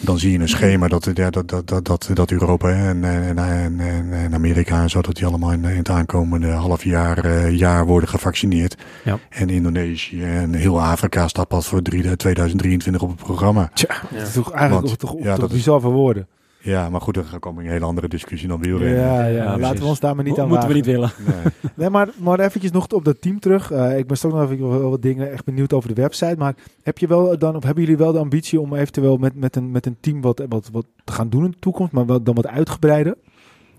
[0.00, 3.04] dan zie je een schema dat, ja, dat, dat, dat, dat, dat Europa hè, en,
[3.04, 7.24] en, en, en, Amerika en zo, dat die allemaal in, in het aankomende half jaar,
[7.24, 8.76] eh, jaar worden gevaccineerd.
[9.04, 9.18] Ja.
[9.28, 13.70] En Indonesië en heel Afrika staat pas voor drie, 2023 op het programma.
[13.74, 16.26] Tja, dat is toch eigenlijk Want, toch, ja, toch dat is- voor woorden.
[16.62, 18.98] Ja, maar goed, dan komen we in een hele andere discussie dan wielrennen.
[19.00, 21.12] Ja, ja, Ja, laten we ons daar maar niet Mo- aan Moeten we niet willen.
[21.26, 21.52] Nee.
[21.76, 23.70] Nee, maar, maar eventjes nog op dat team terug.
[23.70, 26.34] Eh, ik ben straks nog even wel wat dingen echt benieuwd over de website.
[26.38, 29.56] Maar heb je wel dan, of hebben jullie wel de ambitie om eventueel met, met,
[29.56, 32.22] een, met een team wat, wat, wat te gaan doen in de toekomst, maar wel,
[32.22, 33.14] dan wat uitgebreider?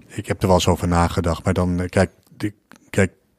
[0.07, 2.11] Ik heb er wel eens over nagedacht, maar dan, eh, kijk,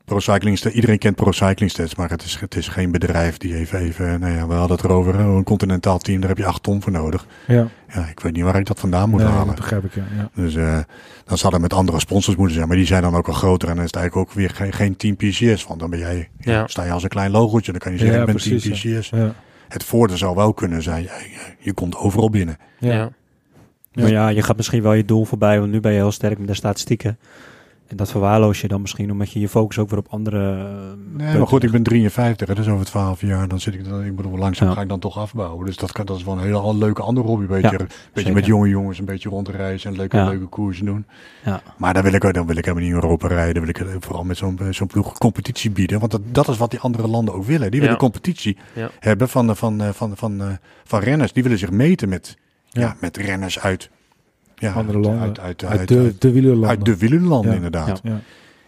[0.04, 2.90] kijk, Pro Cycling Stats, iedereen kent Pro Cycling Stats, maar het is, het is geen
[2.90, 6.38] bedrijf die even, even, nou ja, we hadden het erover, een continentaal team, daar heb
[6.38, 7.26] je acht ton voor nodig.
[7.46, 9.46] Ja, Ja, ik weet niet waar ik dat vandaan moet nee, halen.
[9.46, 9.94] dat begrijp ik.
[9.94, 10.30] Ja, ja.
[10.42, 10.78] Dus eh,
[11.24, 13.68] dan zal er met andere sponsors moeten zijn, maar die zijn dan ook al groter
[13.68, 16.28] en dan is het eigenlijk ook weer geen, geen team PCS, want dan ben jij,
[16.40, 16.66] ja, Ja.
[16.66, 18.98] sta je als een klein logootje, dan kan je zeggen, Ja, ik ben team precies,
[18.98, 19.08] PCS.
[19.08, 19.34] Ja.
[19.68, 21.10] Het voordeel zou wel kunnen zijn, je,
[21.58, 22.56] je komt overal binnen.
[22.78, 23.10] Ja.
[23.92, 26.38] Maar ja, je gaat misschien wel je doel voorbij, want nu ben je heel sterk
[26.38, 27.18] met de statistieken.
[27.86, 30.52] En dat verwaarloos je dan misschien, omdat je je focus ook weer op andere...
[30.58, 33.74] eh, Nee, punten maar goed, ik ben 53, hè, dus over 12 jaar, dan zit
[33.74, 34.74] ik, dan, ik bedoel, langzaam Ja.
[34.74, 35.66] ga ik dan toch afbouwen.
[35.66, 37.46] Dus dat, kan, dat is wel een hele leuke andere hobby.
[37.46, 38.32] Beetje, Ja, beetje zeker.
[38.32, 40.24] met jonge jongens een beetje rondreizen en leuke, Ja.
[40.28, 41.06] leuke koersen doen.
[41.44, 41.62] Ja.
[41.78, 43.54] Maar dan wil ik, ook- dan wil ik helemaal niet in Europa rijden.
[43.54, 45.98] Dan wil ik eh, vooral met zo'n zo'n ploeg competitie bieden.
[45.98, 47.70] Want dat, dat is wat die andere landen ook willen.
[47.70, 48.00] Die willen Ja.
[48.00, 48.90] competitie Ja.
[49.00, 50.46] hebben van, eh, van, eh, van, van, eh,
[50.84, 51.32] van renners.
[51.32, 52.36] Die willen zich meten met,
[52.70, 52.80] ja.
[52.80, 52.96] Ja.
[53.00, 53.90] met renners uit,
[54.64, 55.22] ja, Andere uit, landen.
[55.22, 56.68] uit, uit, Uit uit, de, de wielerlanden.
[56.68, 57.56] uit de wielerlanden Ja.
[57.56, 58.00] inderdaad.
[58.02, 58.20] Ja.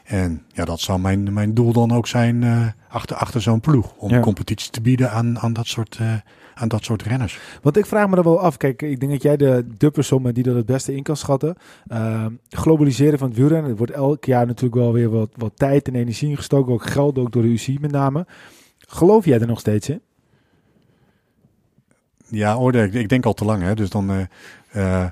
[0.05, 3.95] En ja, dat zou mijn, mijn doel dan ook zijn eh, achter, achter zo'n ploeg.
[3.97, 4.21] Om Ja.
[4.21, 6.15] competitie te bieden aan, aan, dat soort, eh,
[6.55, 7.39] aan dat soort renners.
[7.63, 8.57] Want ik vraag me er wel af.
[8.57, 11.17] Kijk, ik denk dat jij de, de persoon bent die dat het beste in kan
[11.17, 11.55] schatten.
[11.87, 13.71] Ehm, globaliseren van het wielrennen.
[13.71, 16.73] Er wordt elk jaar natuurlijk wel weer wat, wat tijd en energie ingestoken.
[16.73, 18.27] Ook geld, ook door de UCI met name.
[18.79, 20.01] Geloof jij er nog steeds in?
[22.29, 23.63] Ja, hoor, ik, ik denk al te lang.
[23.63, 23.75] Hè?
[23.75, 24.11] Dus dan,
[24.71, 25.07] eh,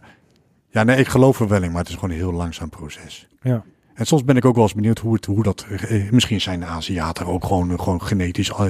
[0.75, 3.27] ja, nee, ik geloof er wel in, maar het is gewoon een heel langzaam proces.
[3.43, 3.65] Ja.
[3.95, 5.67] En soms ben ik ook wel eens benieuwd hoe, het, hoe dat.
[5.89, 8.65] eh, misschien zijn de Aziaten ook gewoon, gewoon genetisch eh,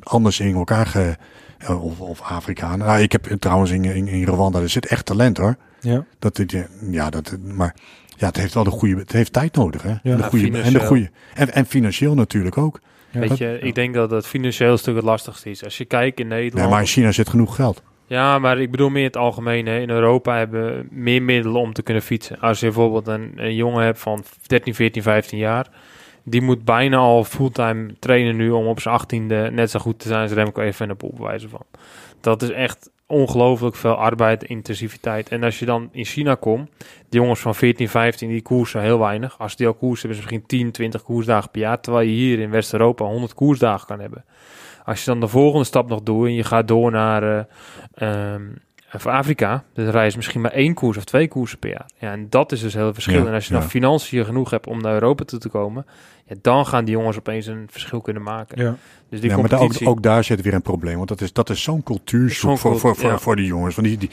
[0.00, 0.86] anders in elkaar.
[0.86, 1.16] Ge,
[1.58, 2.86] eh, of, of Afrikanen.
[2.86, 5.56] Nou, ik heb trouwens in, in, in Rwanda, er zit echt talent hoor.
[5.80, 6.04] Ja.
[6.18, 7.74] Dat, dit, ja, dat, maar
[8.16, 8.96] ja, het heeft wel de goede.
[8.96, 9.82] Het heeft tijd nodig.
[9.82, 9.90] Hè?
[9.90, 10.86] En, de Ja, goede, en, de financieel.
[10.86, 12.80] goede, en, en financieel natuurlijk ook.
[13.10, 13.20] Ja.
[13.20, 15.64] Weet je, ik denk dat het financieel stuk het lastigste is.
[15.64, 16.60] Als je kijkt in Nederland...
[16.62, 17.82] Nee, maar in China zit genoeg geld.
[18.12, 19.66] Ja, maar ik bedoel meer het algemeen.
[19.66, 19.78] Hè.
[19.78, 22.40] In Europa hebben we meer middelen om te kunnen fietsen.
[22.40, 25.66] Als je bijvoorbeeld een, jongen hebt van 13, 14, 15 jaar...
[26.22, 28.50] die moet bijna al fulltime trainen nu...
[28.50, 31.64] om op zijn 18e net zo goed te zijn als Remco Evenepoel, bij wijze van.
[32.20, 35.28] Dat is echt ongelooflijk veel arbeid, intensiviteit.
[35.28, 36.70] En als je dan in China komt...
[37.08, 39.38] die jongens van 14, 15, die koersen heel weinig.
[39.38, 41.80] Als die al koersen, hebben ze misschien 10, 20 koersdagen per jaar...
[41.80, 44.24] terwijl je hier in West-Europa 100 koersdagen kan hebben.
[44.84, 46.26] Als je dan de volgende stap nog doet...
[46.26, 47.46] en je gaat door naar...
[48.88, 51.90] voor Afrika, dan ze misschien maar één koers of twee koersen per jaar.
[51.98, 53.22] Ja, en dat is dus heel verschil.
[53.22, 53.60] Ja, en als je ja.
[53.60, 55.86] dan financiën genoeg hebt om naar Europa toe te komen,
[56.26, 58.62] ja, dan gaan die jongens opeens een verschil kunnen maken.
[58.62, 58.76] Ja.
[59.08, 59.88] Dus die ja, maar daar- ook, competitie...
[59.88, 60.96] ook daar zit weer een probleem.
[60.96, 63.74] Want dat is, dat is zo'n cultuurshoek Zo'n voor, voor, voor, voor die jongens.
[63.74, 64.10] Want die, die,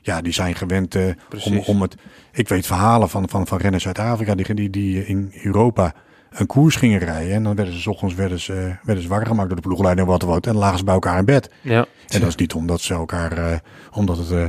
[0.00, 1.04] ja, die zijn gewend eh,
[1.44, 1.94] om, om het...
[2.32, 5.94] Ik weet verhalen van, van, van renners uit Afrika die, die, die in Europa
[6.30, 7.34] een koers gingen rijden.
[7.34, 10.04] En dan werden ze 's ochtends werden ze, werden ze wakker gemaakt door de ploegleider
[10.04, 10.34] en wat ook.
[10.34, 11.50] En dan lagen ze bij elkaar in bed.
[11.60, 13.32] Ja, En dat is niet omdat ze elkaar...
[13.32, 13.56] eh,
[13.92, 14.30] omdat het...
[14.30, 14.44] eh,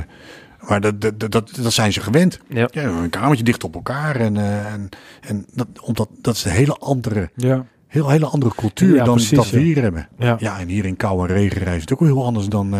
[0.68, 2.38] maar dat, dat, dat, dat zijn ze gewend.
[2.48, 2.68] ja.
[2.70, 4.16] Ja, een kamertje dicht op elkaar.
[4.16, 4.88] En, eh, en,
[5.20, 7.64] en dat, omdat, dat is een hele andere, Ja.
[7.92, 9.64] Heel, hele andere cultuur Ja, dan precies, dat we ja.
[9.64, 10.08] hier hebben.
[10.18, 10.36] Ja.
[10.38, 12.74] Ja, en hier in kou en regen reizen is het ook heel anders dan,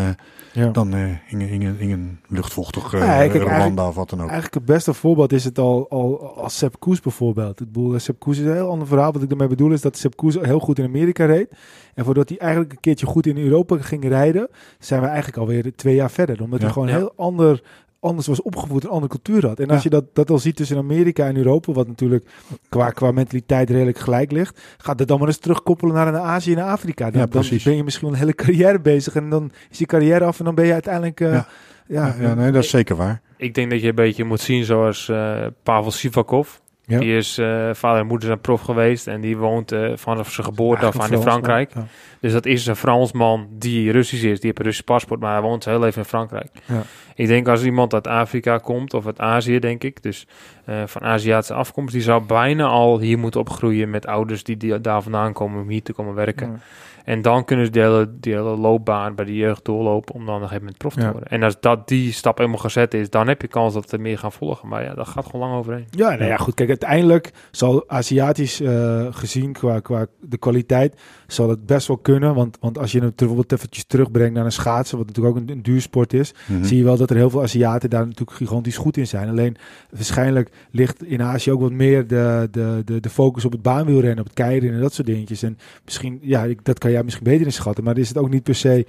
[0.53, 4.29] eh, dan eh, in, in, een luchtvochtig eh Ja, kijk, Rwanda of wat dan ook.
[4.29, 7.59] Eigenlijk het beste voorbeeld is het al, al als Sepp Koes bijvoorbeeld.
[7.59, 9.11] Ik bedoel, Sepp Koes is een heel ander verhaal.
[9.11, 11.47] Wat ik daarmee bedoel is dat Sepp Koes heel goed in Amerika reed.
[11.93, 14.49] En voordat hij eigenlijk een keertje goed in Europa ging rijden,
[14.79, 16.41] zijn we eigenlijk alweer twee jaar verder.
[16.41, 17.63] Omdat hij gewoon heel ander,
[18.03, 19.59] anders was opgevoed, een andere cultuur had.
[19.59, 19.81] En als Ja.
[19.83, 22.25] je dat, dat al ziet tussen Amerika en Europa, wat natuurlijk
[22.69, 26.63] qua, qua mentaliteit redelijk gelijk ligt, gaat het dan maar eens terugkoppelen naar, Azië en
[26.65, 27.03] Afrika.
[27.03, 27.63] Dan, Ja, dan precies.
[27.63, 30.55] ben je misschien een hele carrière bezig en dan is je carrière af en dan
[30.55, 31.19] ben je uiteindelijk...
[31.19, 31.47] eh, Ja.
[31.87, 33.21] ja, Ja, ja, nee, dat is zeker waar.
[33.37, 36.49] Ik denk dat je een beetje moet zien zoals eh, Pavel Sivakov.
[36.85, 36.99] Ja.
[36.99, 40.45] Die is eh, vader en moeder zijn prof geweest en die woont eh, vanaf zijn
[40.45, 41.71] geboorte af aan in Frankrijk.
[42.19, 44.35] Dus dat is een Fransman die Russisch is.
[44.39, 46.49] Die heeft een Russisch paspoort, maar hij woont heel even in Frankrijk.
[46.65, 46.81] Ja.
[47.15, 50.27] Ik denk als iemand uit Afrika komt, of uit Azië denk ik, dus
[50.65, 54.81] eh, van Aziatische afkomst, die zou bijna al hier moeten opgroeien met ouders die, die
[54.81, 56.47] daar vandaan komen om hier te komen werken.
[56.51, 56.59] Ja.
[57.03, 60.35] En dan kunnen ze die hele, die hele loopbaan bij de jeugd doorlopen om dan
[60.35, 61.11] op een gegeven moment prof te Ja.
[61.11, 61.29] worden.
[61.29, 64.17] En als dat die stap helemaal gezet is, dan heb je kans dat er meer
[64.17, 64.67] gaan volgen.
[64.67, 65.85] Maar ja, dat gaat gewoon lang overheen.
[65.89, 66.53] Ja, nou ja, goed.
[66.53, 72.35] Kijk, uiteindelijk zal Aziatisch eh, gezien qua, qua de kwaliteit, zal het best wel kunnen.
[72.35, 75.49] Want, want als je het bijvoorbeeld eventjes terugbrengt naar een schaatsen, wat natuurlijk ook een,
[75.49, 76.63] een duursport is, Mhm.
[76.63, 79.29] zie je wel dat er heel veel Aziaten daar natuurlijk gigantisch goed in zijn.
[79.29, 79.55] Alleen
[79.89, 84.19] waarschijnlijk ligt in Azië ook wat meer de, de, de, de focus op het baanwielrennen,
[84.19, 85.43] op het keien en dat soort dingetjes.
[85.43, 88.43] En misschien, ja, ik, dat kan jij misschien beter inschatten, maar is het ook niet
[88.43, 88.85] per se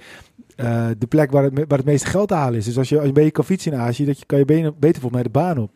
[0.55, 2.65] eh, de plek waar het, waar het meeste geld te halen is.
[2.65, 4.45] Dus als je, als je een beetje kan fietsen in Azië, dat je, kan je
[4.45, 5.71] benen, beter volgens mij de baan op.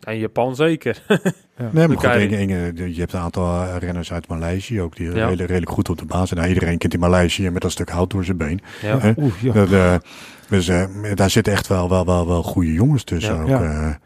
[0.00, 1.02] En Japan zeker.
[1.58, 1.68] Ja.
[1.72, 2.12] Nee, maar goed,
[2.76, 5.12] de- je hebt een aantal eh, renners uit Maleisië ook die Ja.
[5.12, 6.40] redelijk, redelijk goed op de baan zijn.
[6.40, 8.60] Nou, iedereen kent in Maleisië met dat stuk hout door zijn been.
[8.82, 9.14] Ja.
[9.16, 9.52] Oeh, ja.
[9.52, 9.94] Dat, eh,
[10.52, 10.84] dus eh,
[11.14, 13.34] daar zitten echt wel, wel, wel, wel goede jongens tussen.
[13.34, 13.42] Ja.
[13.42, 13.98] ook, Ja.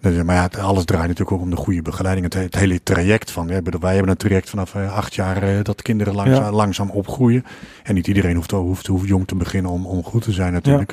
[0.00, 0.22] eh.
[0.24, 2.32] Maar ja, alles draait natuurlijk ook om de goede begeleiding.
[2.32, 3.46] Het, het hele traject van,
[3.80, 7.44] wij hebben een traject vanaf eh, acht jaar dat kinderen langzaam, langzaam opgroeien.
[7.82, 10.92] En niet iedereen hoeft, hoeft, hoeft jong te beginnen om, om goed te zijn natuurlijk.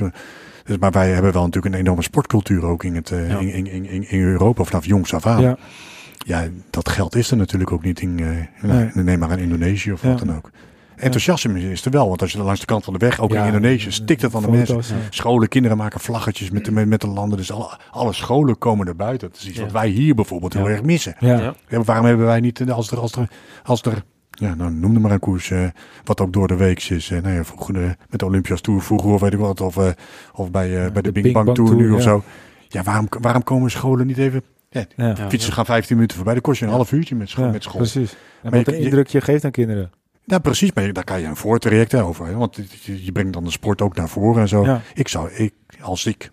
[0.64, 4.10] Dus, maar wij hebben wel natuurlijk een enorme sportcultuur ook in, het, in, in, in,
[4.10, 5.42] in Europa vanaf jongs af aan.
[5.42, 5.58] Ja.
[6.26, 6.48] Ja.
[6.70, 8.16] dat geld is er natuurlijk ook niet in,
[8.62, 8.90] Nee.
[8.94, 10.50] neem maar in Indonesië of wat dan ook.
[11.02, 13.42] Enthousiasme is er wel, want als je langs de kant van de weg, ook Ja,
[13.42, 14.82] in Indonesië, stikt het van de mensen.
[15.10, 17.38] Scholen, kinderen maken vlaggetjes met de, met, met de landen.
[17.38, 19.30] Dus alle, alle scholen komen er buiten.
[19.30, 19.64] Dat is iets Ja.
[19.64, 21.16] wat wij hier bijvoorbeeld heel erg missen.
[21.20, 21.40] Ja.
[21.40, 21.54] Ja.
[21.68, 23.28] Ja, waarom hebben wij niet, eh, als er, als er,
[23.64, 25.66] als er ja, nou, noem er maar een koers, eh,
[26.04, 27.12] wat ook door de week is.
[27.12, 27.74] eh nou ja, vroeger
[28.10, 29.62] met de Olympias Tour vroeger of weet ik wat.
[29.62, 29.78] Of,
[30.34, 32.24] of bij, eh, Ja, bij de, de Bing Bang, Tour, nu of zo.
[32.68, 34.42] Ja, waarom, waarom komen scholen niet even...
[34.70, 35.08] Ja, Ja.
[35.18, 35.30] Ja.
[35.30, 36.34] fietsen gaan 15 minuten voorbij.
[36.34, 36.78] Dan kost je een Ja.
[36.78, 37.78] half uurtje met, school Ja, met school.
[37.78, 38.12] Precies.
[38.12, 39.92] En Maar wat je- een indruk je geeft aan kinderen.
[40.32, 40.74] Ja, precies.
[40.74, 42.26] Maar daar kan je een voortraject over.
[42.26, 44.64] hè, Want je, brengt dan de sport ook naar voren en zo.
[44.66, 44.82] Ja.
[44.94, 46.32] Ik zou, ik, als ik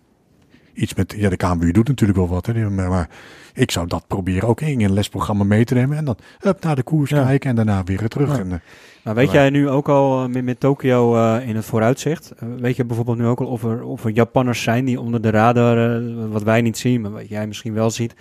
[0.74, 3.09] iets met, ja, de KMU doet natuurlijk wel wat, hè, maar,
[3.55, 6.76] ik zou dat proberen ook in een lesprogramma mee te nemen en dan up naar
[6.76, 7.24] de koers Ja.
[7.24, 8.28] kijken en daarna weer terug.
[8.36, 8.38] Ja.
[8.38, 8.59] En, eh,
[9.05, 12.32] Maar weet Maar- jij nu ook al eh, met, met Tokio eh, in het vooruitzicht?
[12.59, 15.30] weet je bijvoorbeeld nu ook al of er, of er Japanners zijn die onder de
[15.30, 18.14] radar, wat wij niet zien, maar wat jij misschien wel ziet,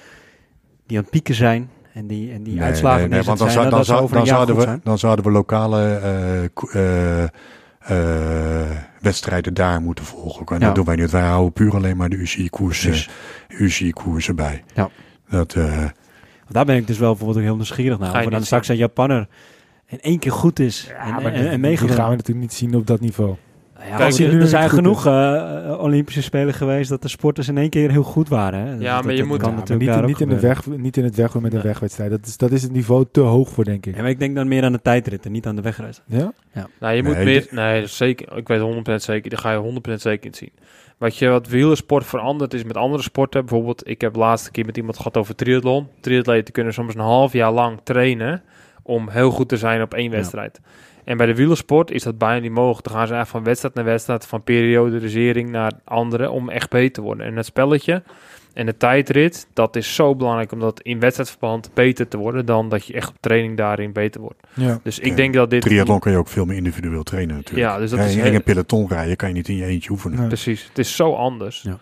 [0.86, 3.56] die aan het pieken zijn en die, en die nee, uitslagen nee, nee, neerzetten want
[3.56, 4.82] dan, zijn, zou, dan, zou, zouden we, zijn.
[4.84, 6.44] dan zouden we lokale eh,
[6.74, 7.24] eh,
[7.80, 10.46] eh, wedstrijden daar moeten volgen.
[10.46, 10.66] En Ja.
[10.66, 11.12] dat doen wij niet.
[11.12, 13.12] Wij houden puur alleen maar de UCI-koersen.
[13.48, 14.64] UCI-koersen bij.
[14.74, 14.90] Ja.
[15.30, 15.86] Dat, eh,
[16.50, 18.26] Daar ben ik dus wel bijvoorbeeld ook heel nieuwsgierig naar.
[18.26, 19.28] Of dan straks een Japanner
[19.86, 21.88] in één keer goed is en, en, en, meegaat.
[21.88, 23.36] die gaan we natuurlijk niet zien op dat niveau.
[23.90, 27.08] Ja, Kijk, als je- die nu er zijn genoeg eh, Olympische Spelen geweest dat de
[27.08, 28.60] sporters in één keer heel goed waren.
[28.60, 28.74] Hè?
[28.76, 30.66] Dus Ja, dat- maar je dat moet- kan Ja, natuurlijk niet, niet, in de weg,
[30.66, 31.68] niet in het weg met een Nee.
[31.68, 32.10] wegwedstrijd.
[32.12, 33.96] Dat is, dat is het niveau te hoog voor, denk ik.
[33.96, 36.02] Ja, maar ik denk dan meer aan de tijdritten, niet aan de wegreis.
[36.06, 36.32] Ja?
[36.80, 37.48] Nou, je moet Nee, meer...
[37.52, 38.38] Nee, zeker.
[38.38, 39.30] Ik weet 100% zeker.
[39.30, 40.52] Daar ga je 100% zeker in zien.
[40.98, 43.42] Wat je wat wielersport verandert is met andere sporten.
[43.46, 45.88] Bijvoorbeeld, ik heb de laatste keer met iemand gehad over triathlon.
[46.00, 48.42] Triatleten kunnen soms een half jaar lang trainen
[48.84, 50.60] om heel goed te zijn op één wedstrijd.
[51.08, 52.88] En bij de wielersport is dat bijna niet mogelijk.
[52.88, 56.92] Dan gaan ze echt van wedstrijd naar wedstrijd, van periodisering naar andere, om echt beter
[56.92, 57.26] te worden.
[57.26, 58.04] En het spelletje
[58.54, 62.70] en de tijdrit, dat is zo belangrijk om dat in wedstrijdverband beter te worden, dan
[62.70, 64.48] dat je echt op training daarin beter wordt.
[64.54, 64.80] Ja.
[64.84, 65.04] Dus Ja.
[65.04, 65.62] ik denk dat dit...
[65.62, 67.68] triathlon kan je ook veel meer individueel trainen natuurlijk.
[67.70, 69.66] Ja, dus dat Ja, is in heel- een peloton rijden kan je niet in je
[69.66, 70.18] eentje oefenen.
[70.20, 70.28] Nee.
[70.28, 71.62] Precies, het is zo anders.
[71.62, 71.78] Ja.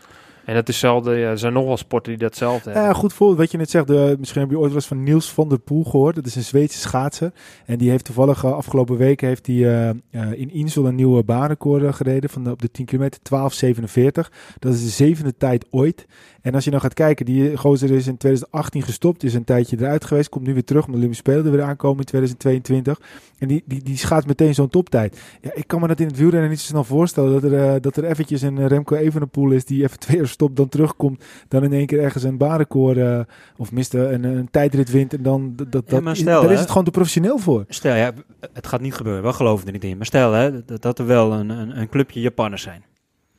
[0.46, 2.89] En dat is zelfde, ja, er zijn nog wel sporten die datzelfde hebben.
[2.89, 3.39] Ja, goed voorbeeld.
[3.39, 5.60] Wat je net zegt, de, misschien heb je ooit wel eens van Niels van der
[5.60, 6.16] Poel gehoord.
[6.16, 7.32] Dat is een Zweedse schaatser.
[7.66, 11.24] En die heeft toevallig eh, afgelopen weken heeft hij, eh, eh, in Insel een nieuwe
[11.24, 14.32] baanrecord gereden van de, op de 10 kilometer, 12.47.
[14.60, 16.06] Dat is de zevende tijd ooit.
[16.41, 19.78] En als je nou gaat kijken, die gozer is in 2018 gestopt, is een tijdje
[19.80, 23.02] eruit geweest, komt nu weer terug, omdat de Olympische Spelen er weer aankomen in 2022.
[23.38, 25.20] En die, die, die schaats meteen zo'n toptijd.
[25.41, 27.98] Ja, ik kan me dat in het wielrennen niet zo snel voorstellen, dat er, dat
[27.98, 31.74] er eventjes een Remco Evenepoel is die even twee jaar stopt, dan terugkomt, dan in
[31.74, 33.20] één keer ergens een baanrecord eh,
[33.58, 36.52] of miste een, een tijdrit wint en dan dat, dat, Ja, maar is- stel, daar
[36.52, 37.66] is het gewoon te professioneel voor.
[37.68, 38.12] Stel, ja,
[38.54, 39.98] het gaat niet gebeuren, we geloven er niet in.
[39.98, 42.84] Maar stel hè, dat, dat er wel een, een, een clubje Japanners zijn.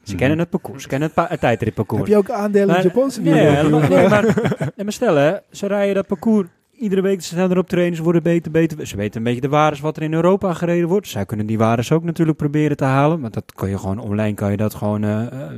[0.03, 0.21] Ze Mhm.
[0.21, 2.03] kennen het parcours, ze kennen het, het tijdritparcours.
[2.03, 3.71] Heb je ook aandelen in Maar- Japanse nee, wielrennen?
[3.81, 4.25] maar, nee, maar,
[4.59, 8.03] nee, maar stel hè, ze rijden dat parcours iedere week, ze zijn erop trainen, ze
[8.03, 8.87] worden beter, beter.
[8.87, 11.09] Ze weten een beetje de waardes wat er in Europa gereden wordt.
[11.09, 14.35] Zij kunnen die waardes ook natuurlijk proberen te halen, want dat kan je gewoon online,
[14.35, 15.09] kan je dat gewoon eh,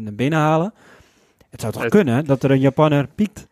[0.01, 0.73] naar binnen halen.
[1.51, 3.47] Het zou toch Het- kunnen dat er een Japanner piekt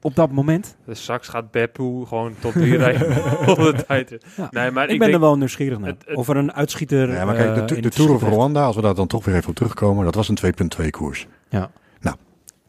[0.00, 0.76] op dat moment?
[0.84, 3.08] Dus straks gaat Beppu gewoon tot drie rijden
[3.50, 4.16] op de tijd.
[4.36, 4.48] Ja.
[4.50, 5.88] Nee, maar Ik, ik, ben denk, er wel nieuwsgiedig naar.
[5.88, 8.22] het- het- of er een uitschieter Ja, maar kijk, de, eh, to- de Tour of.
[8.22, 10.34] Rwanda, als we daar dan toch weer even op terugkomen, dat was een
[10.84, 11.26] 2.2 koers.
[11.48, 11.70] Ja.
[12.00, 12.16] Nou,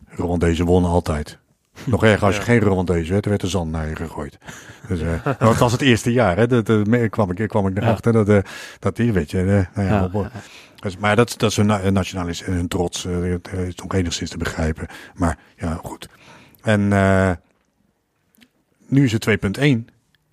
[0.07, 1.37] Rwandese wonnen altijd.
[1.85, 2.45] Nog erger als je Ja.
[2.47, 4.37] geen Rwandese werd, er werd er zand naar je gegooid.
[4.87, 5.09] Dus, eh,
[5.49, 6.47] het was het eerste jaar, hè.
[6.47, 8.13] Dat, dat me- kwam ik, kwam ik erachter.
[8.13, 8.37] Dat, eh,
[8.79, 10.29] dat die, weet je, eh, nou ja,
[10.99, 13.05] Maar dat, dat is hun na- hun nationalis en hun trots.
[13.05, 14.87] eh, dat is nog enigszins te begrijpen.
[15.15, 16.09] Maar ja, goed.
[16.63, 17.31] En eh,
[18.87, 19.85] nu is het 2.1.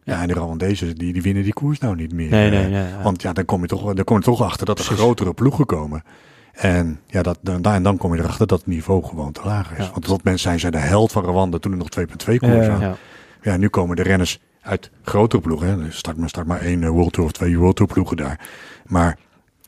[0.04, 2.30] Ja, en de Rwandese, die, die winnen die koers nou niet meer.
[2.30, 2.88] Nee, Eh, nee, nee.
[2.88, 3.02] ja.
[3.02, 5.02] Want ja, dan kom je toch, dan kom je toch achter dat er Precies.
[5.02, 6.02] grotere ploegen komen.
[6.52, 9.70] En, ja, dat, dan, en dan kom je erachter dat het niveau gewoon te laag
[9.72, 9.84] is.
[9.84, 9.90] Ja.
[9.90, 12.80] Want tot mensen zijn zij de held van Rwanda toen er nog 2.2 koers aan.
[12.80, 12.96] ja.
[13.42, 15.66] Ja, nu komen de renners uit grotere ploegen.
[15.68, 15.84] Hè.
[15.86, 18.40] Er start maar, start maar één eh, World Tour of twee World Tour ploegen daar.
[18.86, 19.18] Maar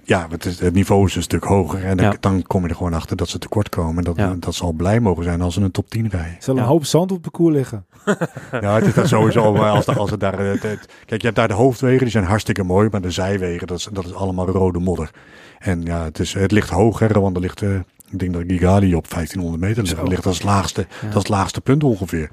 [0.07, 1.85] ja, het, is, het niveau is een stuk hoger.
[1.85, 2.17] En dan, Ja.
[2.21, 3.97] dan kom je er gewoon achter dat ze tekort komen.
[3.97, 4.35] En dat, Ja.
[4.39, 6.37] dat zal blij mogen zijn als ze een top 10 rijden.
[6.39, 6.67] Zal een Ja.
[6.69, 7.85] hoop zand op de koer liggen.
[8.61, 9.53] Ja, het is daar sowieso.
[9.53, 12.25] Maar als, als het daar, het- het- kijk, je hebt daar de hoofdwegen, die zijn
[12.25, 12.89] hartstikke mooi.
[12.91, 15.11] Maar de zijwegen, dat is, dat is allemaal rode modder.
[15.59, 17.75] En ja, het, is, het ligt hoger, want er ligt, eh,
[18.11, 19.97] ik denk dat Gigali op 1500 meter ligt.
[19.97, 20.05] Zo.
[20.05, 20.97] ligt als, laagste, Ja.
[21.01, 22.31] dat is het laagste punt ongeveer.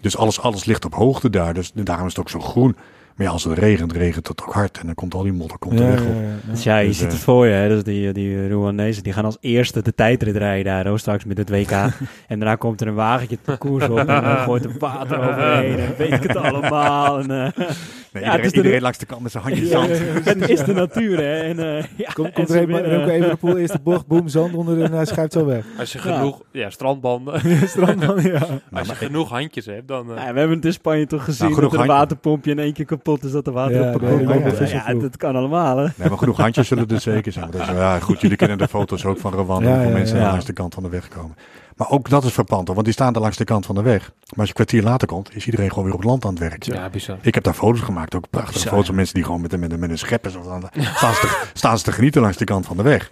[0.00, 1.54] Dus alles, alles ligt op hoogte daar.
[1.54, 2.76] Dus daarom is het ook zo groen.
[3.16, 4.78] Maar ja, als het regent, regent het ook hard.
[4.78, 6.14] En dan komt al die modder komt er weg ja, op.
[6.14, 6.50] ja, ja.
[6.50, 7.52] Dus ja, je Dus, ziet eh, het voor je.
[7.52, 7.68] Hè?
[7.68, 11.38] Dus die, die Rwandezen die gaan als eerste de tijdrit rijden daar, hoor, straks met
[11.38, 11.70] het WK.
[11.70, 15.78] en daarna komt er een wagentje het parcours op en dan gooit er water overheen
[15.78, 17.18] en weet ik het allemaal.
[17.18, 17.66] En, eh,
[18.12, 19.88] Nee, Ja, iedereen, is de- iedereen langs de kant met zijn handjes Ja, zand.
[20.24, 21.40] het is de natuur, hè.
[21.40, 22.84] En, eh, ja, Kom, en komt er een, winnen.
[22.90, 25.64] Remco Evenepoel, eerste bocht, boom, zand onder en hij schuift zo weg.
[25.78, 28.32] Als je genoeg ja, strandbanden, Strandman, ja.
[28.38, 30.10] als je maar- genoeg handjes hebt, dan...
[30.10, 32.50] eh, Ja, we hebben het in Spanje toch gezien Nou, genoeg dat er een waterpompje
[32.50, 35.82] in één keer kapot is, dat er water Ja, de dat kan allemaal, hè.
[35.96, 37.44] Nee, maar genoeg handjes zullen er zeker zijn.
[37.50, 39.82] Want dat is- ja, goed, jullie kennen de foto's ook van Rwanda.
[39.82, 41.36] Van mensen die langs de kant van de weg komen.
[41.76, 44.00] Maar ook dat is verpand, want die staan er langs de kant van de weg.
[44.00, 46.30] Maar als je een kwartier later komt, is iedereen gewoon weer op het land aan
[46.30, 46.62] het werk.
[46.62, 47.18] ja, bizar.
[47.20, 49.60] Ik heb daar foto's gemaakt, ook prachtige Bizar, foto's van mensen die gewoon met, een-
[49.60, 50.62] met, een- met een schep zo staan,
[50.94, 53.10] staan, ze te, staan ze te genieten langs de kant van de weg.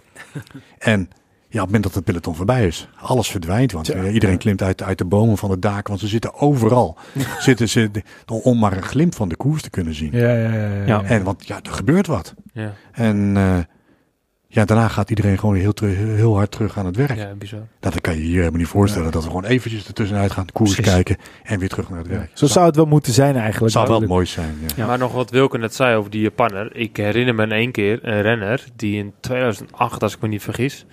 [0.77, 0.99] En
[1.47, 3.71] ja, op het moment dat het peloton voorbij is, alles verdwijnt.
[3.71, 6.97] Want eh, iedereen klimt uit, uit de bomen van het dak, want ze zitten overal.
[7.39, 7.91] zitten ze
[8.25, 10.09] om maar een glimp van de koers te kunnen zien.
[10.11, 10.65] Ja, ja, ja.
[10.67, 11.03] ja, Ja.
[11.03, 12.33] En want ja, er gebeurt wat.
[12.53, 13.57] Ja, En eh,
[14.55, 15.73] ja, daarna gaat iedereen gewoon heel,
[16.15, 17.15] heel hard terug aan het werk.
[17.15, 17.59] ja, bizar.
[17.59, 19.11] Nou, Dat kan je hier helemaal niet voorstellen.
[19.11, 20.93] Dat we gewoon eventjes ertussenuit gaan, de koers Precies.
[20.93, 22.31] kijken en weer terug naar het werk.
[22.33, 23.73] Zo zou het wel moeten zijn eigenlijk.
[23.73, 24.57] zou wel mooi zijn.
[24.61, 24.67] Ja.
[24.75, 24.85] Ja.
[24.85, 26.75] Maar nog wat Wilke net zei over die Japanner.
[26.75, 30.43] Ik herinner me in één keer een renner die in 2008, als ik me niet
[30.43, 30.85] vergis,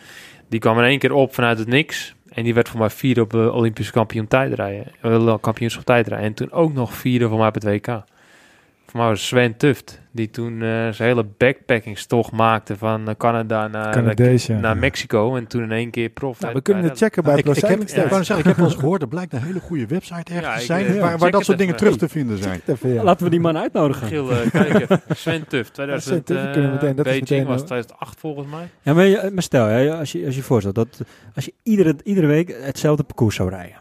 [0.48, 2.14] die kwam in één keer op vanuit het niks.
[2.28, 4.86] En die werd voor mij vierde op de Olympische kampioen tijdrijden.
[5.00, 6.26] Eh, kampioenschap tijdrijden.
[6.26, 8.02] En toen ook nog vierde voor mij op het WK.
[8.92, 10.00] Voor mij was Sven Tuft.
[10.10, 14.58] Die toen eh, zijn hele backpackingstocht maakte van eh, Canada naar, Canadees, ja.
[14.58, 15.36] naar Mexico.
[15.36, 16.40] En toen in één keer prof.
[16.40, 18.64] Nou, we kunnen het checken bij Nou, ik, ik, heb, Cycling ik, zeggen, heb wel
[18.66, 21.18] eens gehoord, er blijkt een hele goede website ergens Ja, te ik, zijn eh, waar,
[21.18, 22.60] waar dat het soort dingen terug te vinden zijn.
[22.66, 23.02] Even, ja.
[23.02, 24.06] Laten we die man uitnodigen.
[24.06, 25.00] Giel, eh, kijk even.
[25.16, 28.20] Sven Tuft, Sven 2000, Tuft, kunnen we meteen- dat is Beijing meteen, was eh, 2008
[28.20, 28.68] volgens mij.
[28.82, 31.00] Ja, maar, je- maar stel, hè, als, je, als je voorstelt dat
[31.34, 33.76] als je iedere, iedere week hetzelfde parcours zou rijden.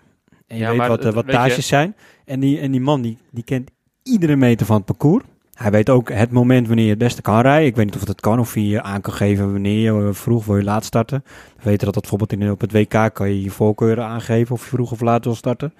[0.47, 1.95] En je Ja, weet maar wat de het- wattages zijn.
[2.25, 3.71] En die, en die man die, die kent
[4.03, 5.23] iedere meter van het parcours.
[5.53, 7.67] Hij weet ook het moment wanneer je het beste kan rijden.
[7.67, 10.45] Ik weet niet of dat kan of je aan kan geven wanneer je eh, vroeg
[10.45, 11.23] wil je laat starten.
[11.57, 14.63] We weten dat dat bijvoorbeeld in, op het WK kan je je voorkeuren aangeven of
[14.63, 15.73] je vroeg of laat wil starten.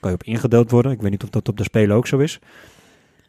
[0.00, 0.92] Kan je op ingedeeld worden.
[0.92, 2.38] Ik weet niet of dat op de Spelen ook zo is.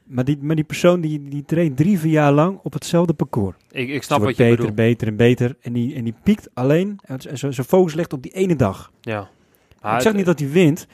[0.03, 3.55] Maar die, maar die persoon die, die treedt drie, vier jaar lang op hetzelfde parcours.
[3.71, 4.75] Ik, ik snap wat je beter, bedoelt.
[4.75, 5.55] beter en beter.
[5.61, 7.21] En die, en die piekt alleen, en
[7.53, 8.91] zijn focus ligt op die ene dag.
[9.01, 9.29] Ja.
[9.81, 10.87] Maar ik zeg niet dat hij wint,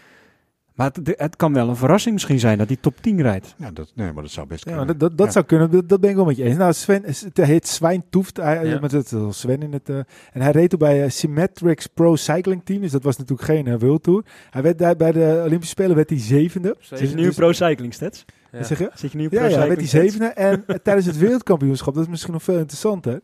[0.79, 3.53] maar het, het kan wel een verrassing misschien zijn dat hij top 10 rijdt.
[3.57, 4.85] Ja, dat, nee, maar dat zou best Ja, kunnen.
[4.87, 5.31] maar dat, dat, dat Ja.
[5.33, 5.71] zou kunnen.
[5.71, 6.57] Dat, dat ben ik wel met je eens.
[6.57, 8.37] Nou, Sven, is- het heet Zwijn Toeft.
[8.37, 8.79] Hij, Ja.
[8.79, 9.89] met het, het Sven in het.
[9.89, 9.95] eh,
[10.31, 12.81] en hij reed toen bij eh, Symmetrics Pro Cycling Team.
[12.81, 14.23] Dus dat was natuurlijk geen uh, World Tour.
[14.49, 16.75] Hij werd daar bij de Olympische Spelen werd hij zevende.
[16.79, 18.25] Zit je nu dus- in Pro Cycling Stats?
[18.51, 18.63] Ja.
[18.63, 18.91] Zeg je?
[18.95, 20.25] Zit je nu in Ja, Pro ja, Cycling werd hij zevende.
[20.25, 23.19] En eh, tijdens het wereldkampioenschap, dat is misschien nog veel interessanter.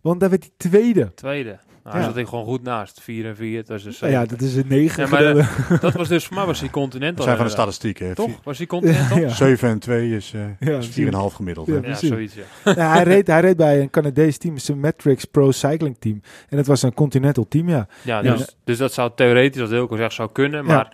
[0.00, 1.14] Want daar werd hij tweede.
[1.14, 1.58] Tweede.
[1.86, 2.04] Nou, Ja.
[2.04, 3.00] Daar zat ik gewoon goed naast.
[3.00, 5.02] 4 en 4, dat is dus ja, dat is een negen.
[5.04, 5.78] Ja, maar gedeelde.
[5.80, 7.24] Dat was dus voor mij was hij Continental.
[7.24, 8.06] zijn van de statistieken.
[8.06, 8.14] hè.
[8.14, 8.30] Toch?
[8.42, 9.16] Was hij Continental?
[9.16, 9.34] Ja, Ja, ja.
[9.34, 11.66] 7 en 2 is, eh Ja, is 4,5 gemiddeld.
[11.66, 11.94] Ja.
[11.94, 12.42] zoiets, ja.
[12.74, 16.20] Nou, hij, reed, hij reed bij een Canadees team, Symmetrics Pro Cycling Team.
[16.48, 17.86] En het was een Continental team, ja.
[18.02, 18.32] Ja, Ja.
[18.36, 20.66] dus, dus dat zou theoretisch, als Wilco zegt, zou kunnen.
[20.66, 20.74] Ja.
[20.74, 20.92] Maar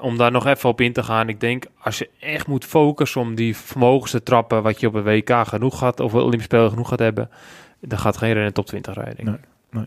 [0.00, 1.28] om daar nog even op in te gaan.
[1.28, 4.62] Ik denk, als je echt moet focussen om die vermogens te trappen...
[4.62, 7.30] wat je op een WK genoeg gaat, of Olympisch Spelen genoeg gaat hebben...
[7.80, 9.24] dan gaat geen renner top 20 rijden.
[9.24, 9.44] denk ik.
[9.70, 9.86] Nee,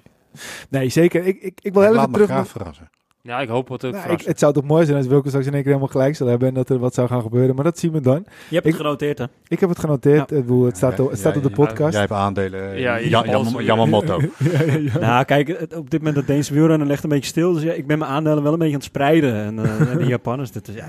[0.89, 1.25] zeker.
[1.25, 2.29] Ik, ik, ik wil heel Laat even me terug...
[2.29, 2.89] graag verrassen.
[3.25, 5.45] Ja, ik hoop het ook Nou, ik, het zou toch mooi zijn als Wilco straks
[5.45, 6.47] in één keer helemaal gelijk zal hebben...
[6.47, 7.55] en dat er wat zou gaan gebeuren.
[7.55, 8.25] Maar dat zien we dan.
[8.49, 9.25] Je hebt Ik- het genoteerd, hè?
[9.47, 10.27] Ik heb het genoteerd.
[10.29, 11.91] Bedoel, het staat, Ja, het staat op de podcast.
[11.91, 12.71] Jij hebt aandelen.
[12.73, 13.23] eh, Ja,
[13.61, 14.19] Yamamoto.
[14.21, 14.99] ja, ja, ja.
[14.99, 17.53] Nou, kijk, het- op dit moment dat Deense wielrennen ligt een beetje stil.
[17.53, 19.33] Dus ja, ik ben mijn aandelen wel een beetje aan het spreiden.
[19.35, 20.85] En eh, en de Japanners, dit is, ja,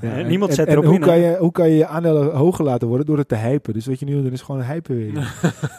[0.00, 1.00] dit en- niemand en- zet en erop hoe in.
[1.00, 3.06] Kan je, hoe kan je je aandelen hoger laten worden?
[3.06, 3.72] Door het te hypen.
[3.72, 5.06] Dus wat je nu wil doen is gewoon hypen weer.
[5.12, 5.14] Je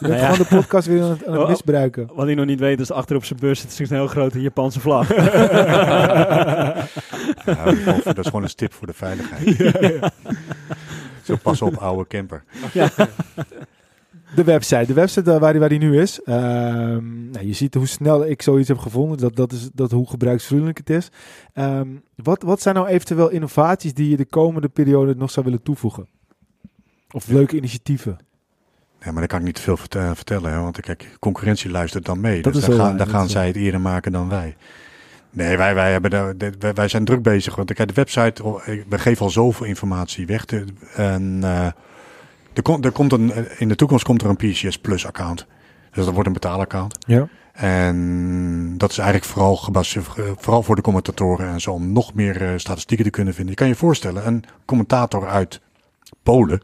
[0.00, 0.18] Nou ja.
[0.32, 2.08] gewoon de podcast weer aan het, aan het misbruiken.
[2.14, 4.80] Wat hij nog niet weet is, achter op zijn bus zit een heel grote Japanse
[4.80, 5.08] vlag.
[7.46, 7.64] Ja,
[8.04, 10.12] dat is gewoon- een stip voor de veiligheid.
[11.22, 12.44] Zo pas op, oude camper.
[14.34, 14.86] De website.
[14.86, 16.22] De website waar die, waar die nu is.
[16.22, 19.18] Ehm, nou, je ziet hoe snel ik zoiets heb gevonden.
[19.18, 21.08] Dat, dat is dat hoe gebruiksvriendelijk het is.
[21.52, 25.62] Ehm, wat, wat zijn nou eventueel innovaties die je de komende periode nog zou willen
[25.62, 26.08] toevoegen?
[27.10, 28.16] Of leuke initiatieven?
[29.02, 30.52] Nee, maar daar kan ik niet te veel eh, vertellen.
[30.52, 32.42] Hè, want kijk, concurrentie luistert dan mee.
[32.42, 34.56] Dat dus is dan wel gaan, dat gaan zij het eerder maken dan wij.
[35.30, 37.54] Nee, wij, wij, hebben de, de- wij, zijn druk bezig.
[37.54, 38.42] Want kijk, de website,
[38.88, 40.44] we geven al zoveel informatie weg.
[40.44, 40.64] De-
[40.94, 41.66] en eh,
[42.52, 45.46] er, komt, er komt een, in de toekomst komt er een PCS Plus account.
[45.92, 46.96] Dus dat wordt een betaalaccount.
[47.06, 47.28] Ja.
[47.52, 50.06] En dat is eigenlijk vooral gebaseerd,
[50.36, 53.52] vooral voor de commentatoren en zo, om nog meer eh, statistieken te kunnen vinden.
[53.52, 55.60] Je kan je voorstellen, een commentator uit
[56.22, 56.62] Polen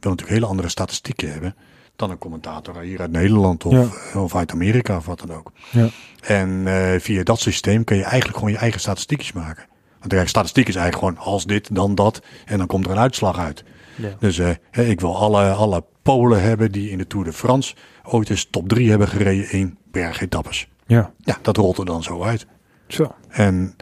[0.00, 1.54] wil natuurlijk hele andere statistieken hebben
[1.96, 3.86] dan een commentator hier uit Nederland of, Ja.
[4.12, 5.52] eh, of uit Amerika of wat dan ook.
[5.70, 5.88] Ja.
[6.20, 9.64] En eh, via dat systeem kun je eigenlijk gewoon je eigen statistiekjes maken.
[9.98, 12.22] Want de statistiek is eigenlijk gewoon als dit, dan dat.
[12.44, 13.64] En dan komt er een uitslag uit.
[13.96, 14.08] Ja.
[14.18, 17.74] Dus eh, hè, ik wil alle, alle Polen hebben die in de Tour de France
[18.02, 20.68] ooit eens top 3 hebben gereden in bergetappes.
[20.86, 21.12] Ja.
[21.18, 22.46] Ja, dat rolt er dan zo uit.
[22.88, 23.14] Zo.
[23.28, 23.76] En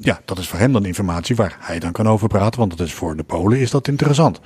[0.00, 2.58] ja, dat is voor hem dan informatie waar hij dan kan over praten.
[2.58, 4.40] Want dat is voor de Polen is dat interessant.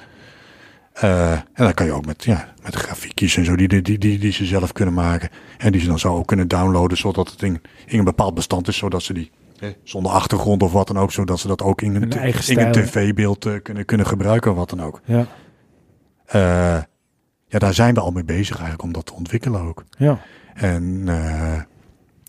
[0.92, 4.18] Eh, en dan kan je ook met, ja, met grafiekjes en zo die, die, die,
[4.18, 5.30] die, ze zelf kunnen maken.
[5.58, 8.68] En die ze dan zo ook kunnen downloaden zodat het in, in een bepaald bestand
[8.68, 8.76] is.
[8.76, 9.30] Zodat ze die
[9.82, 11.12] zonder achtergrond of wat dan ook.
[11.12, 12.10] Zodat ze dat ook in een,
[12.46, 15.00] in een tv-beeld eh, kunnen, kunnen gebruiken of wat dan ook.
[15.04, 15.26] Ja.
[16.26, 16.82] Eh,
[17.46, 19.84] ja, daar zijn we al mee bezig eigenlijk om dat te ontwikkelen ook.
[19.98, 20.20] Ja.
[20.54, 21.04] En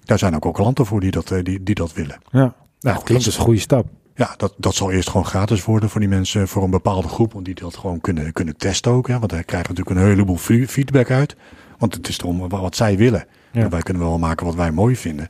[0.04, 2.18] daar zijn ook, ook klanten voor die dat, die, die dat willen.
[2.30, 2.40] Ja.
[2.40, 3.86] Nou, Nou, dat als een goede stap.
[4.16, 7.36] Ja, dat, dat zal eerst gewoon gratis worden voor die mensen, voor een bepaalde groep,
[7.36, 9.08] om die dat gewoon kunnen, kunnen testen ook.
[9.08, 9.20] Hè?
[9.20, 11.36] Want daar krijgen we natuurlijk een heleboel fe- feedback uit.
[11.78, 13.26] Want het is erom wa- wat zij willen.
[13.52, 13.62] Ja.
[13.64, 15.30] En wij kunnen wel maken wat wij mooi vinden.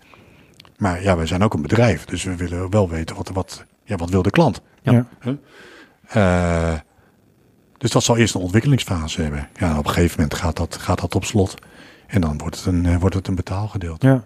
[0.77, 3.95] Maar ja, wij zijn ook een bedrijf, dus we willen wel weten wat, wat, ja,
[3.95, 4.61] wat wil de klant.
[4.82, 5.07] Ja.
[6.07, 6.73] Eh,
[7.77, 9.47] dus dat zal eerst een ontwikkelingsfase hebben.
[9.59, 11.55] Ja, op een gegeven moment gaat dat, gaat dat op slot.
[12.07, 14.07] En dan wordt het een, eh, wordt het een betaalgedeelte.
[14.07, 14.23] Ja.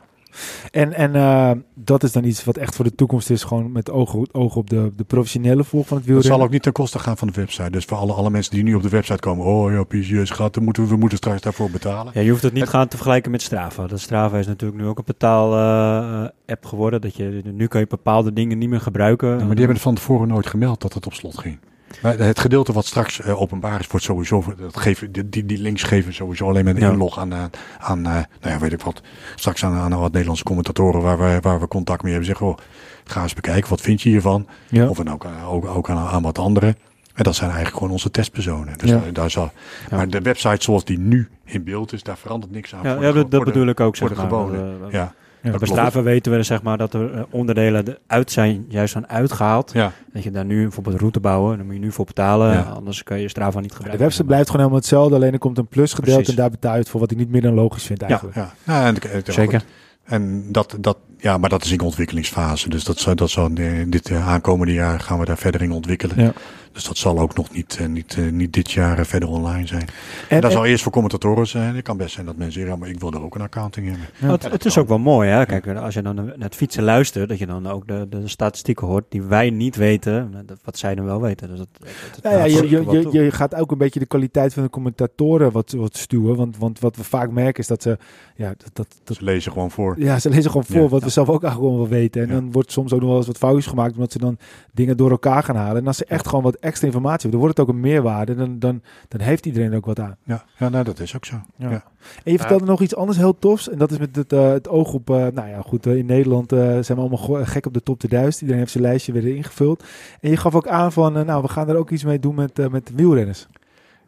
[0.71, 3.91] En, en eh, dat is dan iets wat echt voor de toekomst is, gewoon met
[3.91, 6.37] oog, oog op de, de professionele volk van het Dat wielrennen.
[6.37, 7.69] zal ook niet ten koste gaan van de website.
[7.69, 9.45] Dus voor alle, alle mensen die nu op de website komen.
[9.45, 12.11] Oh ja, PCS gaat, dan moeten we, we moeten straks daarvoor betalen.
[12.15, 13.87] Ja, je hoeft het niet gaan te vergelijken met Strava.
[13.87, 17.01] De Strava is natuurlijk nu ook een betaal-app geworden.
[17.01, 19.29] Dat je, nu kan je bepaalde dingen niet meer gebruiken.
[19.29, 21.57] Ja, maar die hebben van tevoren nooit gemeld dat het op slot ging.
[22.01, 24.43] Maar het gedeelte wat straks eh, openbaar is, wordt sowieso.
[24.57, 26.91] Dat geven, die, die, links geven sowieso alleen met een Ja.
[26.91, 27.43] inlog aan, eh,
[27.79, 29.01] aan eh, nou ja, weet ik wat.
[29.35, 32.29] Straks aan, aan wat Nederlandse commentatoren waar we, waar we contact mee hebben.
[32.29, 32.57] Zeggen, oh,
[33.03, 34.47] ga eens bekijken, wat vind je hiervan?
[34.69, 34.87] Ja.
[34.87, 36.75] Of en ook, ook, ook aan, aan wat anderen.
[37.13, 38.77] En dat zijn eigenlijk gewoon onze testpersonen.
[38.77, 39.01] Dus Ja.
[39.13, 39.51] daar, zal,
[39.89, 39.95] Ja.
[39.95, 42.83] Maar de website zoals die nu in beeld is, daar verandert niks aan.
[42.83, 43.97] Ja, voor ja de- dat, de- bedoel ik ook.
[43.97, 44.31] voor Zeg de maar.
[44.31, 44.79] gewone.
[44.79, 45.13] Dat, Ja,
[45.51, 45.57] Ja.
[45.57, 45.67] Bij.
[45.67, 49.71] Strava weten we zeg maar, dat er eh, onderdelen uit zijn, juist zijn uitgehaald.
[49.73, 52.51] Ja, Dat je daar nu bijvoorbeeld route bouwen, daar moet je nu voor betalen.
[52.53, 52.61] Ja.
[52.61, 54.03] Anders kan je Strava niet De gebruiken.
[54.05, 56.35] website blijft gewoon helemaal hetzelfde, alleen er komt een plus gedeelte Precies.
[56.35, 58.35] en daar betaal je het voor wat ik niet meer dan logisch vind eigenlijk.
[58.35, 58.53] ja.
[58.63, 59.63] Nou, en, en- Zeker.
[60.03, 62.69] En dat, dat, ja, maar dat is in ontwikkelingsfase.
[62.69, 65.71] Dus dat, zal- dat zal eh, dit eh, aankomende jaar gaan we daar verder in
[65.71, 66.21] ontwikkelen.
[66.21, 66.33] Ja.
[66.71, 69.81] Dus dat zal ook nog niet, eh, niet, niet dit jaar verder online zijn.
[69.81, 69.87] En,
[70.29, 71.75] En, dat en- zal eerst voor commentatoren zijn.
[71.75, 73.87] Het kan best zijn dat mensen zeggen, ja, maar ik wil er ook een accounting
[73.87, 74.07] hebben.
[74.19, 74.31] Ja.
[74.31, 75.45] het, het is ook wel mooi, hè?
[75.45, 78.87] Kijk, als je dan naar het fietsen luistert, dat je dan ook de, de statistieken
[78.87, 81.47] hoort die wij niet weten, wat zij dan wel weten.
[81.47, 81.89] Dus dat, dat,
[82.21, 85.51] dat ja, je, je, je, je gaat ook een beetje de kwaliteit van de commentatoren
[85.51, 86.35] wat, wat stuwen.
[86.35, 87.97] Want, want wat we vaak merken is dat ze...
[88.37, 89.95] Ja, dat, dat, dat, Ze lezen gewoon voor.
[89.99, 90.87] ja ze lezen gewoon voor Ja.
[90.87, 92.21] wat we zelf ook eigenlijk gewoon wel weten.
[92.21, 92.33] En Ja.
[92.33, 93.93] dan wordt soms ook nog wel eens wat foutjes gemaakt...
[93.93, 94.37] omdat ze dan
[94.73, 95.81] dingen door elkaar gaan halen.
[95.81, 97.31] En als ze echt gewoon wat extra informatie hebben...
[97.31, 98.35] dan wordt het ook een meerwaarde.
[98.35, 100.15] Dan, dan, dan heeft iedereen er ook wat aan.
[100.23, 101.35] Ja, ja nou, dat is ook zo.
[101.57, 101.69] Ja.
[101.69, 101.83] Ja.
[102.23, 103.69] En je vertelde nog iets anders heel tofs.
[103.69, 105.09] En dat is met het, eh, het oog op...
[105.09, 107.99] eh, nou ja, goed, eh, in Nederland eh, zijn we allemaal gek op de top
[107.99, 108.41] 2000.
[108.41, 109.83] Iedereen heeft zijn lijstje weer ingevuld.
[110.21, 111.13] En je gaf ook aan van...
[111.25, 113.47] nou, we gaan er ook iets mee doen met, eh, met wielrenners.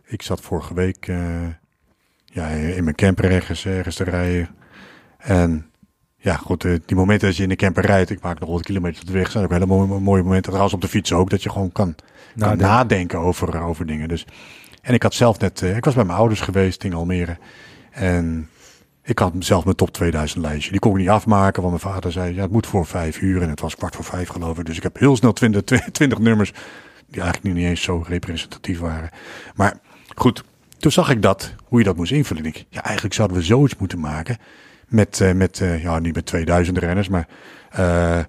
[0.06, 1.48] Ik zat vorige week eh,
[2.26, 4.50] ja, in mijn camper ergens, ergens te rijden.
[5.18, 5.66] En
[6.20, 8.64] ja, goed, eh, die momenten dat je in de camper rijdt, ik maak nog wat
[8.64, 10.50] kilometer op de weg, zijn ook hele mooie, mooie momenten.
[10.50, 11.96] Trouwens op de fiets ook, dat je gewoon kan,
[12.38, 14.08] kan nadenken over, over dingen.
[14.08, 14.26] Dus,
[14.82, 17.38] en ik had zelf net, eh, ik was bij mijn ouders geweest in Almere.
[17.92, 18.50] En
[19.04, 20.72] ik had zelf mijn top 2000 lijstje.
[20.72, 23.42] Die kon ik niet afmaken, want mijn vader zei, ja, het moet voor vijf uur.
[23.42, 24.66] En het was kwart voor vijf geloof ik.
[24.66, 25.62] Dus ik heb heel snel 20,
[25.92, 26.52] 20 nummers,
[27.08, 29.10] die eigenlijk niet eens zo representatief waren.
[29.56, 29.80] Maar
[30.16, 30.44] goed,
[30.80, 32.46] toen zag ik dat, hoe je dat moest invullen.
[32.46, 34.38] Ik, ja, eigenlijk zouden we zoiets moeten maken
[34.88, 37.28] met, eh, met eh, ja, niet met 2000 renners, maar
[37.70, 38.20] eh,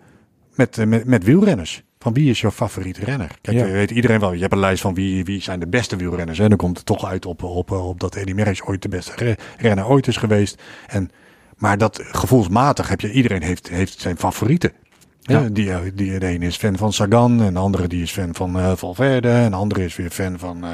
[0.54, 1.82] met, met, met wielrenners.
[1.98, 3.30] Van wie is jouw favoriete renner?
[3.40, 3.64] Kijk, Ja.
[3.64, 4.32] weet iedereen wel.
[4.32, 6.38] Je hebt een lijst van wie, wie zijn de beste wielrenners.
[6.38, 9.12] En dan komt het toch uit op, op, op dat Eddy Merckx ooit de beste
[9.16, 10.62] re- renner ooit is geweest.
[10.86, 11.11] En,
[11.56, 14.72] maar dat gevoelsmatig heb je, iedereen heeft, heeft zijn favorieten.
[15.20, 15.40] Ja.
[15.40, 15.48] Ja.
[15.48, 18.76] die, die, de ene is fan van Sagan en de andere die is fan van
[18.78, 19.30] Valverde.
[19.30, 20.70] En de andere is weer fan van, eh,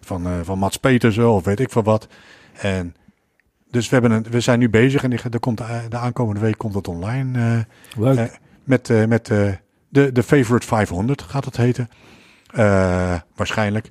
[0.00, 2.06] van, van Mats Petersen of weet ik veel wat.
[2.52, 2.94] En
[3.70, 6.58] dus we, hebben een, we zijn nu bezig en er komt, de, de aankomende week
[6.58, 7.38] komt het online.
[7.94, 8.16] eh, Leuk.
[8.18, 8.24] eh,
[8.64, 9.52] met eh, met eh,
[9.88, 11.88] de, de Favorite 500 gaat het heten.
[12.50, 13.90] Eh, waarschijnlijk.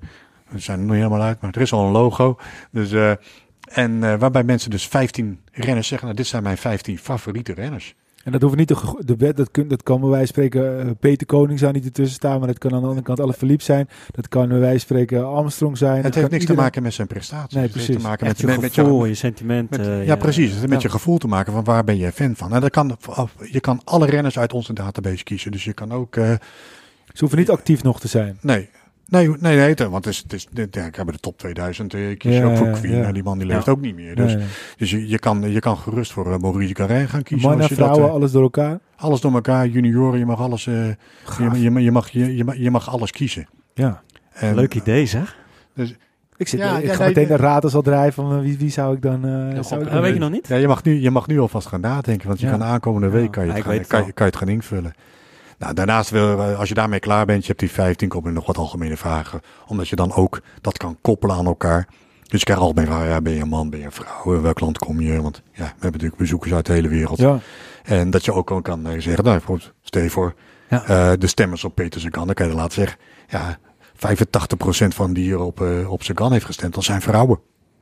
[0.49, 2.37] We zijn er nog niet helemaal uit, maar er is al een logo.
[2.71, 3.11] Dus, eh,
[3.71, 7.95] en eh, waarbij mensen dus 15 renners zeggen, nou, dit zijn mijn 15 favoriete renners.
[8.27, 8.67] En dat hoeft niet
[9.07, 11.85] de, wet, dat, kun, dat kan bij wijze van spreken eh, Peter Koning zou niet
[11.85, 13.89] ertussen staan, maar dat kan aan de andere kant alle verliep zijn.
[14.11, 15.93] Dat kan bij wijze van spreken Armstrong zijn.
[15.95, 17.53] Het dat heeft niks te maken met zijn prestaties.
[17.53, 18.01] Nee, Het heeft precies.
[18.03, 19.69] te maken met, je met, met gevoel, je, je sentiment.
[19.69, 20.49] met- eh, ja, precies.
[20.49, 20.87] Het heeft met ja.
[20.87, 22.53] je gevoel te maken van waar ben je fan van.
[22.53, 22.97] En dat kan,
[23.51, 25.51] je kan alle renners uit onze database kiezen.
[25.51, 26.15] Dus je kan ook...
[26.15, 26.29] eh,
[27.05, 28.37] Ze hoeven niet actief nog te zijn.
[28.41, 28.69] nee,
[29.07, 29.89] nee, nee, nee.
[29.89, 31.93] Want het is, het is, ja, ik heb de top 2000.
[31.93, 32.95] eh, Ik kies Ja, ook voor Queen.
[32.97, 33.11] ja.
[33.11, 33.53] Die man die Ja.
[33.55, 34.15] leeft ook niet meer.
[34.15, 34.37] Dus,
[34.77, 37.47] dus je, je, kan, je kan gerust voor uh, Maurice Garin gaan kiezen.
[37.47, 38.79] Mannen, als je dat, vrouwen, eh, alles door elkaar.
[38.95, 40.73] alles door elkaar, junioren, je mag alles, eh,
[41.37, 43.47] je, je, je, mag, je, je, mag, je mag alles kiezen.
[43.73, 44.01] Ja.
[44.33, 45.37] En, Leuk idee zeg.
[46.37, 48.57] Ik, zit, Ja, ik ja, ga nee, meteen de raad al draaien van eh, wie,
[48.57, 49.25] wie zou ik dan...
[49.25, 50.47] eh, Ja, zou ik dat dan weet je nog niet?
[50.47, 52.51] Ja, je mag, nu, je mag nu alvast gaan nadenken, want je Ja.
[52.51, 54.93] kan aankomende week kan, je het gaan, kan, je, kan je het gaan invullen.
[55.57, 58.35] Nou, daarnaast, wil, eh, als je daarmee klaar bent, je hebt die 15, komen er
[58.35, 59.41] nog wat algemene vragen.
[59.67, 61.87] Omdat je dan ook dat kan koppelen aan elkaar.
[62.23, 64.41] Dus je krijgt algemeen vragen, ja, ben je een man, ben je een vrouw, in
[64.41, 65.21] welk land kom je?
[65.21, 67.17] Want ja, we hebben natuurlijk bezoekers uit de hele wereld.
[67.19, 67.39] Ja.
[67.83, 70.33] En dat je ook gewoon kan eh, zeggen, nou, bijvoorbeeld, stel je voor,
[70.69, 70.83] Ja.
[70.85, 72.97] eh, de stemmers op Peter Sagan, dan kan je laten zeggen,
[73.27, 73.57] ja,
[73.93, 77.39] 85% van die hier op, eh op Sagan heeft gestemd, dat zijn vrouwen.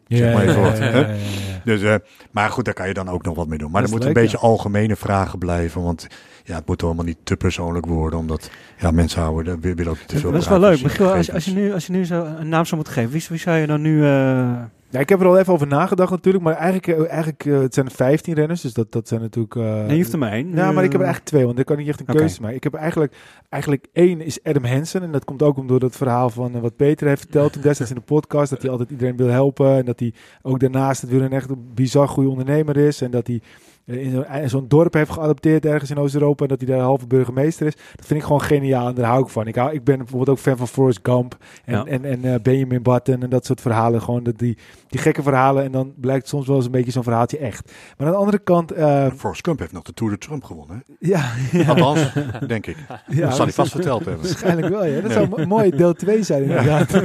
[0.08, 1.00] Zeg maar even wat, ja, hè?
[1.00, 1.62] ja, ja, ja.
[1.64, 2.00] Dus,
[2.32, 3.72] maar goed, daar kan je dan ook nog wat mee doen.
[3.72, 5.82] Maar Dat er moeten een beetje algemene vragen blijven.
[5.84, 6.08] Want
[6.46, 8.20] ja, het moet allemaal niet te persoonlijk worden.
[8.20, 10.84] Omdat ja, mensen houden, dat willen ook niet te veel Dat is wel leuk.
[10.84, 13.26] Michiel, als, als, je nu, als je nu zo een naam zou moeten geven, wie,
[13.30, 14.04] wie zou je dan nu...
[14.04, 14.54] eh,
[14.89, 17.74] Ja, ik heb er al even over nagedacht natuurlijk, maar eigenlijk, eh, eigenlijk eh, het
[17.74, 19.56] zijn 15 renners, dus dat, dat zijn natuurlijk...
[19.56, 20.56] eh, nee, je hoeft er maar één.
[20.56, 22.56] Ja, maar ik heb er eigenlijk twee, want ik kan niet echt een keuze maken.
[22.56, 23.16] Ik heb eigenlijk,
[23.50, 25.04] eigenlijk één is Adam Hansen.
[25.04, 27.91] En dat komt ook om door dat verhaal van wat Peter heeft verteld toen destijds
[27.91, 28.50] in de podcast.
[28.50, 29.76] Dat hij altijd iedereen wil helpen.
[29.76, 33.02] En dat hij ook daarnaast het echt een bizar goede ondernemer is.
[33.02, 33.41] En dat hij
[33.86, 36.44] in zo'n- dorp heeft geadopteerd ergens in Oost-Europa.
[36.44, 37.76] En dat hij daar halve burgemeester is.
[37.96, 39.48] Dat vind ik gewoon geniaal en daar hou ik van.
[39.48, 41.38] Ik, hou, ik ben bijvoorbeeld ook fan van Forrest Gump.
[41.66, 41.84] En, Ja.
[41.86, 44.02] en, en eh, Benjamin Button en dat soort verhalen.
[44.02, 44.58] Gewoon dat die,
[44.88, 45.64] die gekke verhalen.
[45.64, 47.72] En dan blijkt soms wel eens een beetje zo'n verhaaltje echt.
[47.98, 48.72] Maar aan de andere kant...
[48.72, 50.84] eh, Forrest Gump heeft nog de Tour de Trump gewonnen.
[50.88, 51.08] hè?
[51.08, 52.14] ja, ja, Althans,
[52.48, 52.78] denk ik.
[53.08, 54.24] ja, dat zal hij vast verteld hebben.
[54.26, 55.02] Waarschijnlijk wel, ja.
[55.02, 56.92] Dat zou mo- mooi deel 2 zijn, inderdaad.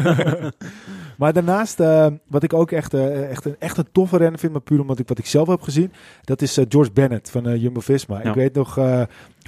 [1.21, 4.53] maar daarnaast, eh, wat ik ook echt, eh, echt, een, echt een toffe renner vind,
[4.53, 5.93] maar puur omdat ik wat ik zelf heb gezien,
[6.25, 8.23] dat is eh, George Bennett van Jumbo-Visma.
[8.23, 8.29] Ja.
[8.29, 8.79] Ik weet nog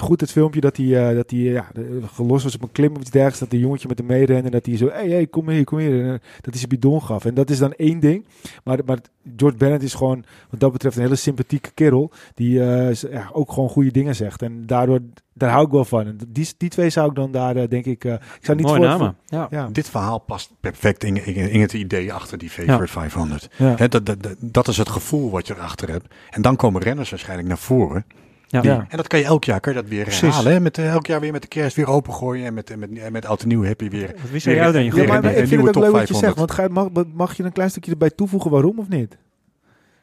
[0.03, 2.93] goed het filmpje dat hij, eh, dat hij ja, de- gelost was op een klim
[2.95, 5.09] of iets dergelijks, dat een jongetje met hem meerende en dat hij zo, hé, hey,
[5.11, 7.25] hey, kom hier, kom hier, en, eh, dat hij zijn bidon gaf.
[7.25, 8.27] En dat is dan één ding,
[8.65, 8.99] maar, maar
[9.37, 13.31] George Bennett is gewoon, wat dat betreft, een hele sympathieke kerel, die eh, z- ja,
[13.33, 14.43] ook gewoon goede dingen zegt.
[14.43, 14.99] En daardoor,
[15.35, 16.07] daar hou ik wel van.
[16.07, 18.67] En die, die twee zou ik dan daar, eh, denk ik, eh, ik zou niet
[18.67, 19.17] Mooie voor, namen.
[19.27, 19.47] Ja.
[19.51, 23.49] Ja, Dit verhaal past perfect in, in, in het idee achter die Favorite 500.
[23.59, 23.75] ja.
[23.77, 26.15] Hè, dat, dat, dat- dat is het gevoel wat je erachter hebt.
[26.31, 28.05] En dan komen renners waarschijnlijk naar voren.
[28.53, 28.63] Ja.
[28.63, 28.87] Ja.
[28.89, 30.21] En dat kan je elk jaar kan je dat weer Precies.
[30.21, 30.53] herhalen.
[30.53, 30.61] Hè?
[30.61, 32.47] Met, eh, elk jaar weer met de kerst weer opengooien.
[32.47, 34.15] En met, en met, en met oud en nieuw heb je weer...
[34.21, 34.85] Wat wist jij jou dan?
[34.85, 36.35] Je Ja, maar, ik vind het ook leuk wat je zegt.
[36.35, 36.37] 500.
[36.37, 39.17] Want ga, mag, mag je een klein stukje erbij toevoegen waarom of niet?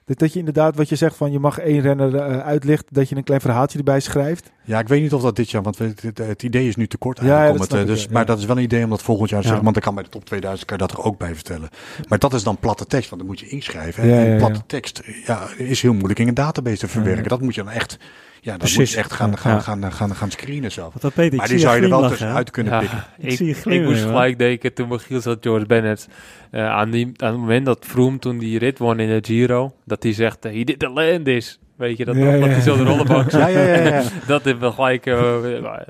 [0.06, 3.10] Dat, dat je inderdaad wat je zegt van je mag één renner eh, uitlichten, dat
[3.10, 4.52] je een klein verhaaltje erbij schrijft.
[4.64, 5.62] Ja, ik weet niet of dat dit jaar...
[5.62, 8.10] Want het, idee is nu te kort ja, snap eh, ik, dus, ja.
[8.12, 9.54] Maar dat is wel een idee om dat volgend jaar te Ja.
[9.54, 9.74] zeggen.
[9.74, 11.70] Want dan kan bij de top 2000 kan je dat er ook bij vertellen.
[12.08, 13.10] Maar dat is dan platte tekst.
[13.10, 14.08] Want dan moet je inschrijven.
[14.08, 14.38] Ja, en ja, ja.
[14.38, 17.24] platte tekst ja, is heel moeilijk in een database te verwerken.
[17.24, 17.30] Ja.
[17.30, 17.98] Dat moet je dan echt...
[18.50, 18.92] Ja, moet Precies.
[18.92, 19.36] je echt gaan, Ja.
[19.36, 19.60] gaan, Ja.
[19.60, 20.94] gaan, gaan, gaan, screenen zelf.
[20.94, 22.52] Wat dat Peter, ik Maar die zou je er wel tussenuit hè?
[22.54, 23.04] kunnen pikken.
[23.18, 26.08] Ik ik, zie je ik moest gelijk denken toen Michiel zat George Bennett.
[26.52, 29.74] eh, aan, die, aan het moment dat Froome toen die rit won in de Giro,
[29.86, 31.60] dat hij zegt, he did the land is.
[31.76, 32.88] Weet je, dat, Ja, dat ja, hij zo de ja.
[32.90, 33.84] rollenbank Ja, ja, ja.
[33.84, 34.04] ja.
[34.28, 35.36] Dat is wel gelijk eh,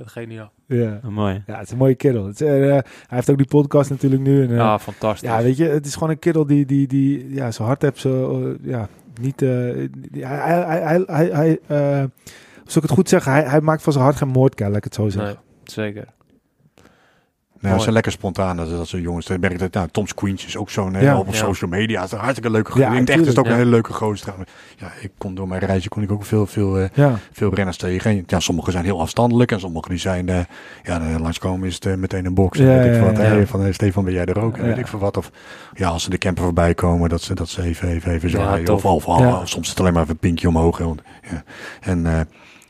[0.05, 0.51] geniaal.
[0.65, 0.99] ja.
[1.05, 1.43] Oh, mooi.
[1.47, 2.25] Ja, het is een mooie kerel.
[2.25, 4.43] Het is, eh, hij heeft ook die podcast natuurlijk nu.
[4.43, 5.29] En, eh, Ja, fantastisch.
[5.29, 7.97] ja, weet je, het is gewoon een kerel die, die, die ja, zijn hart heeft,
[7.99, 8.87] zo, ja,
[9.21, 9.49] niet, eh,
[10.11, 12.03] die- hij, hij, hij, hij, hij eh,
[12.75, 14.83] als ik het goed zeg, hij, hij maakt van zijn hart geen moordkuil, laat ik
[14.83, 15.33] het zo zeggen.
[15.33, 16.05] nee, zeker.
[17.61, 18.57] Nou, ze zijn lekker spontaan.
[18.57, 19.29] Dat, dat zijn jongens.
[19.29, 20.99] Ik merk dat nou, Tom's Queens is ook zo'n Ja.
[20.99, 21.33] ja, op Ja.
[21.33, 21.95] social media.
[21.97, 22.93] Het is een hartstikke leuke Ja, gozer.
[22.93, 23.57] In het echt is het ook een ja.
[23.57, 24.33] hele leuke gozer.
[24.77, 27.77] Ja, ik kon door mijn reizen kon ik ook veel, veel, eh, Ja, veel renners
[27.77, 28.11] tegen.
[28.11, 30.39] En Ja, sommige zijn heel afstandelijk en sommige die zijn, eh,
[30.83, 32.59] ja, langskomen is het eh, meteen een box.
[32.59, 33.17] En Ja, weet ik ja, wat.
[33.17, 33.23] ja.
[33.23, 34.57] Hey, van hey, Stefan, ben jij er ook?
[34.57, 34.67] En Ja.
[34.69, 35.17] weet ik veel wat.
[35.17, 35.31] Of
[35.73, 38.35] ja, als ze de camper voorbij komen, dat ze, dat ze even, even, even Ja,
[38.35, 38.65] zwaaien.
[38.65, 38.85] tof.
[38.85, 39.45] of, of, Ja.
[39.45, 40.79] soms is het alleen maar even een pinkje omhoog.
[40.79, 41.43] ja.
[41.81, 42.19] En eh,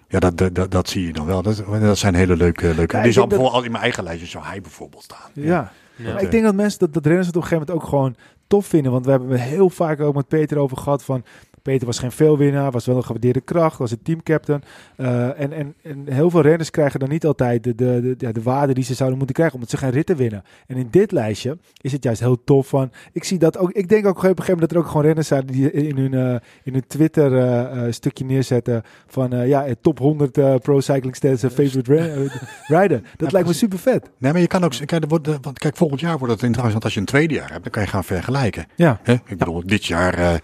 [0.09, 1.41] ja, dat, dat, dat, dat zie je dan wel.
[1.41, 2.75] Dat, dat zijn hele leuke.
[2.75, 2.97] leuke.
[2.97, 5.29] Ja, die dat- bijvoorbeeld al in mijn eigen lijstje zou hij bijvoorbeeld staan.
[5.33, 5.71] ja.
[5.95, 6.13] Ja.
[6.13, 8.15] Maar ik denk dat mensen, dat, dat renners het op een gegeven moment ook gewoon
[8.47, 8.91] tof vinden.
[8.91, 11.23] Want we hebben het heel vaak ook met Peter over gehad van...
[11.69, 14.63] Peter was geen veelwinnaar, was wel een gewaardeerde kracht, was een teamcaptain.
[14.95, 18.31] Eh, en, en, en heel veel renners krijgen dan niet altijd de, de, de, ja,
[18.31, 20.43] de waarde die ze zouden moeten krijgen, omdat ze geen ritten winnen.
[20.67, 22.91] En in dit lijstje is het juist heel tof van...
[23.11, 25.05] Ik zie dat ook, ik denk ook op een gegeven moment dat er ook gewoon
[25.05, 29.47] renners zijn die in hun, eh, in hun Twitter eh, stukje neerzetten van...
[29.47, 32.29] ja, top 100 eh, Pro Cycling Stats favorite
[32.67, 33.01] rider.
[33.17, 34.09] Dat lijkt me super vet.
[34.17, 34.73] Nee, maar je kan ook.
[34.85, 36.71] Kijk, wordt, want kijk, volgend jaar wordt het interessant.
[36.71, 38.65] Want als je een tweede jaar hebt, dan kan je gaan vergelijken.
[38.75, 38.99] Ja.
[39.03, 40.41] Ik bedoel, dit jaar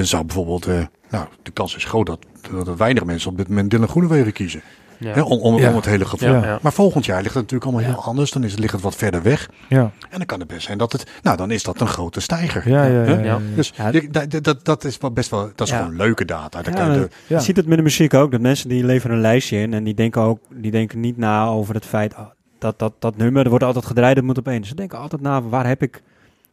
[0.00, 2.18] zou bijvoorbeeld, eh, nou, de kans is groot dat,
[2.64, 4.62] dat weinig mensen op dit moment Dylan Groenewegen kiezen.
[4.98, 5.22] Ja.
[5.22, 5.68] Om, om, Ja.
[5.68, 6.28] om het hele gevoel.
[6.28, 6.58] Ja.
[6.62, 7.94] Maar volgend jaar ligt het natuurlijk allemaal Ja.
[7.96, 8.30] heel anders.
[8.30, 9.48] Dan is het, ligt het wat verder weg.
[9.68, 9.80] Ja,
[10.10, 12.68] En dan kan het best zijn dat het, nou dan is dat een grote stijger.
[12.68, 12.90] ja, ja.
[13.02, 13.14] ja, Hè?
[13.18, 13.38] ja, ja.
[13.54, 13.72] Dus
[14.10, 15.80] dat, dat, dat is wel best wel, dat is Ja.
[15.80, 16.62] gewoon leuke data.
[16.62, 17.36] Dan Ja, kan je de- Ja.
[17.36, 19.84] Je ziet het met de muziek ook, dat mensen die leveren een lijstje in en
[19.84, 22.14] die denken ook, die denken niet na over het feit
[22.58, 24.64] dat, dat dat nummer, er wordt altijd gedraaid, dat moet op één.
[24.64, 26.02] Ze denken altijd na, waar heb ik,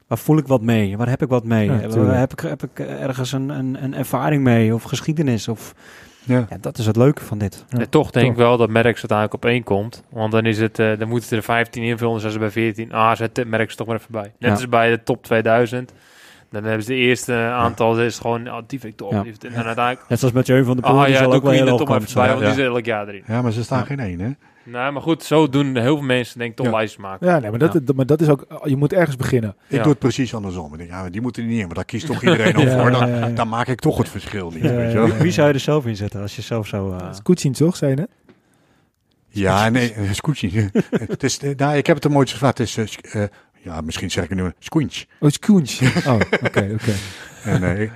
[0.10, 0.98] waar voel ik wat mee?
[0.98, 1.66] Waar heb ik wat mee?
[1.72, 5.48] Ja, waar heb ik, heb ik ergens een, een, een ervaring mee of geschiedenis?
[5.48, 5.74] Of,
[6.24, 6.46] ja.
[6.50, 7.66] ja, dat is het leuke van dit.
[7.70, 8.34] Ja, En toch denk toch.
[8.34, 10.04] ik wel dat Merckx uiteindelijk op één komt.
[10.10, 12.50] Want dan, is het, eh, dan moeten ze er 15 invullen, dan zijn ze bij
[12.52, 12.92] 14.
[12.94, 14.22] Ah, zet Merckx toch maar even bij.
[14.22, 14.52] Net Ja.
[14.52, 15.94] als bij de top 2000.
[16.52, 19.12] Dan hebben ze de eerste aantal, dat is gewoon, ah, die vind ik top.
[19.12, 19.18] Ja.
[19.20, 21.52] En uiteindelijk, Net zoals met Jeun van de Poel, ah die ja, zal ook wel
[21.52, 22.28] heel hoog toch maar komen.
[22.30, 22.54] want Ja.
[22.54, 23.24] die is elk jaar erin.
[23.28, 24.30] ja, maar ze staan geen één, hè?
[24.72, 26.72] Nou, maar goed, zo doen heel veel mensen denk ik toch Ja.
[26.72, 27.28] lijstjes maken.
[27.28, 29.50] Ja, nee, maar dat, maar dat is ook, je moet ergens beginnen.
[29.68, 29.82] Ik Ja.
[29.82, 30.72] doe het precies andersom.
[30.72, 32.92] Ik denk, ja, die moeten er niet in, maar daar kiest toch iedereen voor.
[32.92, 33.30] Dan, ja, ja.
[33.30, 34.64] dan maak ik toch het verschil niet.
[34.64, 35.18] Ja, weet je?
[35.18, 36.92] Wie zou je er zelf in zetten als je zelf zo...
[36.92, 38.10] eh, Dat is Koetsin, toch, zei je net?
[39.28, 40.70] Ja, nee, eh, Scootje.
[40.90, 42.58] het is, eh, nou, ik heb het er mooi gevraagd.
[42.58, 43.30] Het is, eh, eh,
[43.64, 45.04] ja, misschien zeg ik nu, Squinch.
[45.20, 45.30] Oh.
[46.08, 46.14] Oh,
[46.44, 46.94] oké, oké.
[47.44, 47.90] Eh, eh,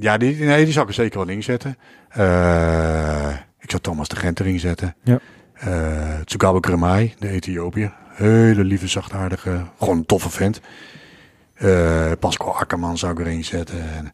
[0.00, 1.76] ja, die, nee, die zou ik er zeker wel inzetten.
[2.08, 3.30] Eh
[3.60, 4.94] ik zou Thomas de Gent erin zetten.
[5.04, 5.18] Ja.
[5.58, 7.92] Eh Tsugawa Kremai, de Ethiopiër.
[8.08, 10.60] Hele lieve, zachtaardige, gewoon een toffe vent.
[11.54, 13.80] Eh Pascal Akkerman zou ik erin zetten.
[13.96, 14.12] En,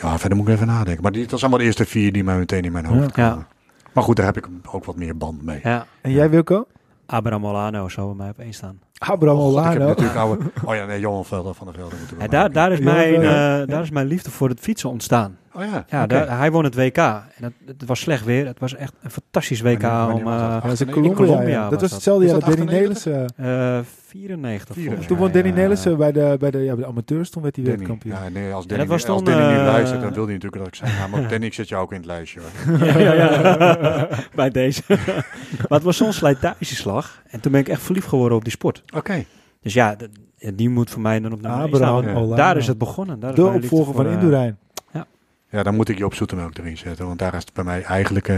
[0.00, 1.02] ja, verder moet ik even nadenken.
[1.02, 3.30] Maar die, dat zijn wel de eerste vier die mij meteen in mijn hoofd Ja.
[3.30, 3.46] komen.
[3.92, 5.60] Maar goed, daar heb ik ook wat meer band mee.
[5.62, 6.66] ja, En jij, Wilco?
[7.06, 8.78] Abraham Olano zou bij mij op één staan.
[8.98, 10.44] Abraham God, natuurlijk oude...
[10.64, 11.94] Oh ja, nee, Johan Velder van der Velde.
[11.98, 14.60] moeten we Ja, maar daar, daar, is mijn, eh, daar is mijn liefde voor het
[14.60, 15.36] fietsen ontstaan.
[15.52, 15.84] Oh ja.
[15.88, 16.96] Ja, daar- hij won het WK.
[16.96, 18.46] En het, het was slecht weer.
[18.46, 20.24] Het was echt een fantastisch WK Wanneer- wanneer om...
[20.24, 20.78] was dat?
[20.80, 21.14] eh, dat Colombia.
[21.24, 21.60] Colombia ja.
[21.60, 21.90] was Dat was dat.
[21.90, 22.96] hetzelfde jaar dat dat Danny Nelis...
[23.06, 23.36] 98?
[23.46, 25.06] eh, eh, 94 volgens 94.
[25.06, 25.54] toen won Danny ja.
[25.54, 28.14] Nelissen bij de, bij, de, ja, bij de amateurs, toen werd hij wereldkampioen.
[28.14, 30.24] Ja, nee, als Ja, Danny, dat was als toen, Danny nu eh, luistert, dan wil
[30.24, 32.40] hij natuurlijk dat ik ja, maar Danny, ik zet jou ook in het lijstje.
[32.40, 32.86] Hoor.
[32.86, 34.08] ja, ja, ja.
[34.34, 34.82] bij deze.
[34.88, 37.22] maar het was zo'n slijtageslag.
[37.26, 38.82] En toen ben ik echt verliefd geworden op die sport.
[38.94, 39.24] Oké.
[39.62, 39.96] Dus ja,
[40.36, 42.28] ja, die moet voor mij dan op één Abraham.
[42.28, 42.36] Ja.
[42.36, 43.20] Daar is het begonnen.
[43.20, 44.58] Daar is De opvolger voor, van eh, Indurain.
[45.50, 47.82] Ja, dan moet ik je op Zoetemelk erin zetten, want daar is het bij mij
[47.82, 48.36] eigenlijk, eh,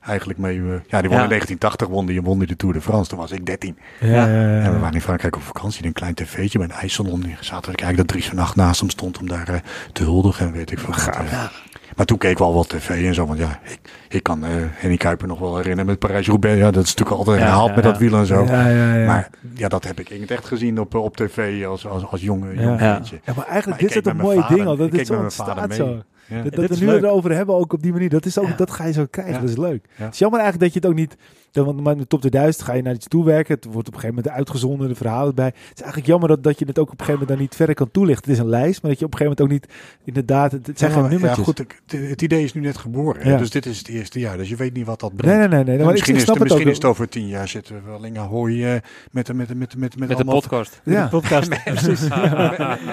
[0.00, 0.58] eigenlijk mee...
[0.58, 1.22] eh, ja, die won Ja.
[1.22, 3.10] in 1980, won die, won die de Tour de France.
[3.10, 3.78] Toen was ik 13.
[4.00, 4.14] Ja, Ja.
[4.26, 4.62] ja, ja.
[4.62, 7.20] En we waren in Frankrijk op vakantie, in een klein tv'tje bij een ijssalon.
[7.20, 10.46] Die zaten we kijken dat Dries van Nacht naast hem stond om daar te huldigen
[10.46, 11.50] en weet ik veel wat.
[11.98, 12.04] Eh.
[12.04, 14.50] Maar toen keek ik wel wat tv en zo, want ja, ik, ik kan eh
[14.54, 16.58] Henny Kuiper nog wel herinneren met Parijs-Roubaix.
[16.58, 17.90] Ja, dat is natuurlijk altijd herhaald ja, met ja.
[17.90, 18.44] dat wiel en zo.
[18.44, 19.06] Ja, ja, ja.
[19.06, 22.20] Maar ja, dat heb ik in het echt gezien op, op tv als, als, als
[22.20, 22.62] jonge, Ja.
[22.62, 23.00] jong Ja.
[23.24, 24.76] maar Maar eigenlijk, dit is het een mooie ding al.
[24.76, 25.76] Dat dit keek zo ontstaat mee.
[25.76, 26.02] zo.
[26.26, 26.42] Ja.
[26.42, 27.02] Dat, we is nu leuk.
[27.02, 28.08] erover hebben, ook op die manier.
[28.08, 28.54] Dat, is ook, Ja.
[28.56, 29.34] dat ga je zo krijgen.
[29.34, 29.40] Ja.
[29.40, 29.84] Dat is leuk.
[29.96, 30.04] Ja.
[30.04, 31.16] Het is jammer eigenlijk dat je het ook niet...
[31.52, 33.54] dat- Want met de top 2000 ga je naar iets toewerken.
[33.54, 35.46] Het wordt op een gegeven moment uitgezonden, de verhalen erbij.
[35.46, 37.56] Het is eigenlijk jammer dat, dat je het ook op een gegeven moment dan niet
[37.56, 38.24] verder kan toelichten.
[38.30, 39.96] Het is een lijst, maar dat je op een gegeven moment ook niet...
[40.04, 41.38] Inderdaad, het, het zijn Ja, geen nummertjes.
[41.38, 43.28] Ja, goed, ik- het, het idee is nu net geboren.
[43.28, 43.36] Ja.
[43.36, 44.36] Dus dit is het eerste jaar.
[44.36, 45.38] Dus je weet niet wat dat brengt.
[45.38, 45.76] nee, nee, nee.
[45.76, 45.86] nee.
[45.86, 48.18] Misschien ik, is, snap het, misschien is het over tien jaar zitten we wel in
[48.18, 48.72] Ahoy eh,
[49.10, 50.80] met, met, met, met, met, met, Met de podcast.
[50.84, 51.02] Ja.
[51.02, 51.62] De podcast.
[51.64, 52.08] Precies.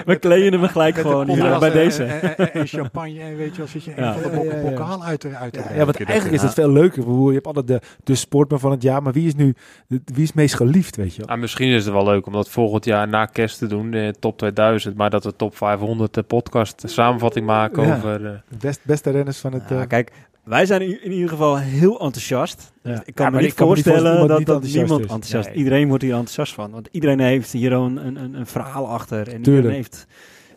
[0.04, 2.04] We kleden hem gelijk met gewoon hier podcast bij en- deze.
[2.04, 4.14] En, champagne en weet je wel, zit je Ja.
[4.16, 7.04] een van de bokaal uit Ja, ja, want eigenlijk is het veel leuker.
[7.26, 7.80] Je hebt altijd de,
[8.48, 9.54] van het jaar, maar wie is nu
[9.86, 11.28] wie is het meest geliefd, weet je wel?
[11.34, 14.14] Ah, misschien is het wel leuk om dat volgend jaar na kerst te doen, de
[14.18, 17.96] top 2000, maar dat we top 500 de podcast een samenvatting maken Ja.
[17.96, 18.26] over...
[18.26, 19.62] eh, De best, beste renners van het...
[19.68, 20.12] Ja, eh, kijk,
[20.44, 22.72] wij zijn in ieder geval heel enthousiast.
[22.82, 22.92] Ja.
[22.92, 25.14] Ik Ja, kan me niet me voorstellen dat, dat dat niemand niemand enthousiast is.
[25.14, 25.56] enthousiast Nee.
[25.56, 26.70] Iedereen wordt hier enthousiast van.
[26.70, 29.18] Want iedereen heeft hier een, een, een, een verhaal achter.
[29.18, 29.46] En Tuurlijk.
[29.46, 30.06] iedereen heeft...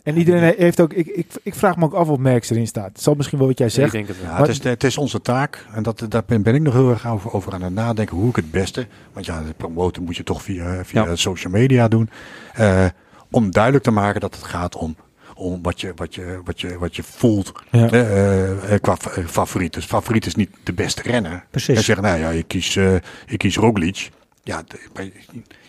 [0.03, 0.93] En iedereen he- heeft ook...
[0.93, 2.87] Ik, ik, ik vraag me ook af of Merckx erin staat.
[2.87, 3.91] Het zal misschien wel wat jij ik zegt.
[3.91, 4.29] denk het wel.
[4.31, 6.89] Ja, het, is, het is onze taak en dat, daar ben, ben ik nog heel
[6.89, 10.17] erg over, over aan het nadenken hoe ik het beste, want ja, de promoten moet
[10.17, 11.15] je toch via, via Ja.
[11.15, 12.09] social media doen,
[12.53, 12.85] eh,
[13.31, 14.95] om duidelijk te maken dat het gaat om,
[15.35, 17.89] om wat, je, wat, je, wat, je, wat je voelt Ja.
[17.89, 19.73] eh, eh, qua fa- favoriet.
[19.73, 21.31] Dus favoriet is niet de beste renner.
[21.31, 21.85] En Precies.
[21.85, 22.95] zeggen, nou ja, ik kies, eh,
[23.27, 24.09] ik kies Roglic.
[24.43, 25.05] Ja, de- maar-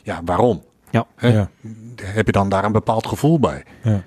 [0.02, 0.62] ja waarom?
[0.90, 1.06] Ja.
[2.02, 3.64] Heb je dan daar een bepaald gevoel bij?
[3.82, 4.02] Ja.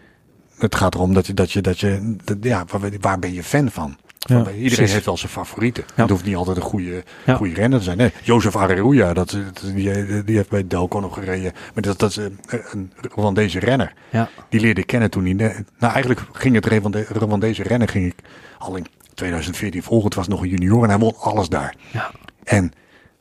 [0.57, 3.43] Het gaat erom dat je, dat je, dat je dat- ja, waar, waar ben je
[3.43, 3.97] fan van?
[4.19, 4.91] Ja, Van, Iedereen precies.
[4.93, 5.83] heeft wel zijn favorieten.
[5.95, 6.01] Ja.
[6.01, 7.35] Het hoeft niet altijd een goede, Ja.
[7.35, 7.97] goede renner te zijn.
[7.97, 9.37] Nee, Jozef Areruya, dat,
[9.75, 11.51] die, die heeft bij Delco nog gereden.
[11.73, 13.93] Maar dat, dat is een, Rwandese renner.
[14.09, 14.29] Ja.
[14.49, 15.33] Die leerde ik kennen toen hij...
[15.79, 18.15] Nou, eigenlijk ging het Rwande- Rwandese rennen ging ik
[18.57, 20.05] al in 2014 volgen.
[20.05, 21.75] Het was nog een junior en hij won alles daar.
[21.91, 22.11] Ja.
[22.43, 22.71] En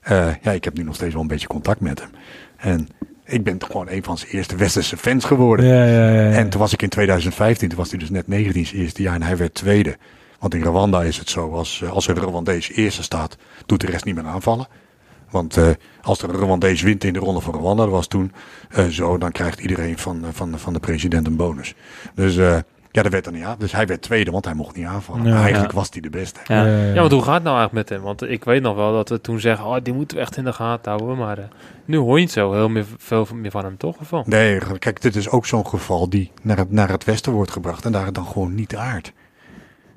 [0.00, 2.10] eh, ja, ik heb nu nog steeds wel een beetje contact met hem.
[2.56, 2.88] En
[3.32, 5.66] ik ben toch gewoon een van zijn eerste westerse fans geworden.
[5.66, 6.30] Ja, ja, ja.
[6.30, 9.14] En toen was ik in 2015, toen was hij dus net 19 zijn eerste jaar
[9.14, 9.96] en hij werd tweede.
[10.38, 13.80] Want in Rwanda is het zo, als, eh, als er een Rwandees eerste staat, doet
[13.80, 14.66] de rest niet meer aanvallen.
[15.32, 15.68] Want eh,
[16.02, 18.32] als er een Rwandees wint in de ronde van Rwanda, dat was toen
[18.70, 21.74] eh, zo, dan krijgt iedereen van, van, van de president een bonus.
[22.14, 22.58] Dus, eh,
[22.92, 23.56] Ja, dat werd dan niet aan.
[23.58, 25.24] Dus hij werd tweede, want hij mocht niet aanvallen.
[25.24, 25.30] Ja.
[25.32, 25.78] Maar eigenlijk Ja.
[25.78, 26.40] was hij de beste.
[26.44, 26.66] Ja.
[26.66, 28.00] Ja, want hoe gaat het nou eigenlijk met hem?
[28.06, 30.44] Want ik weet nog wel dat we toen zeggen, oh, die moeten we echt in
[30.44, 31.16] de gaten houden.
[31.16, 31.44] Maar eh,
[31.84, 33.96] nu hoor je niet zo heel meer, veel meer van hem, toch?
[34.00, 34.22] Of wel?
[34.26, 37.84] Nee, kijk, dit is ook zo'n geval die naar het, naar het westen wordt gebracht
[37.84, 39.12] en daar dan gewoon niet aardt.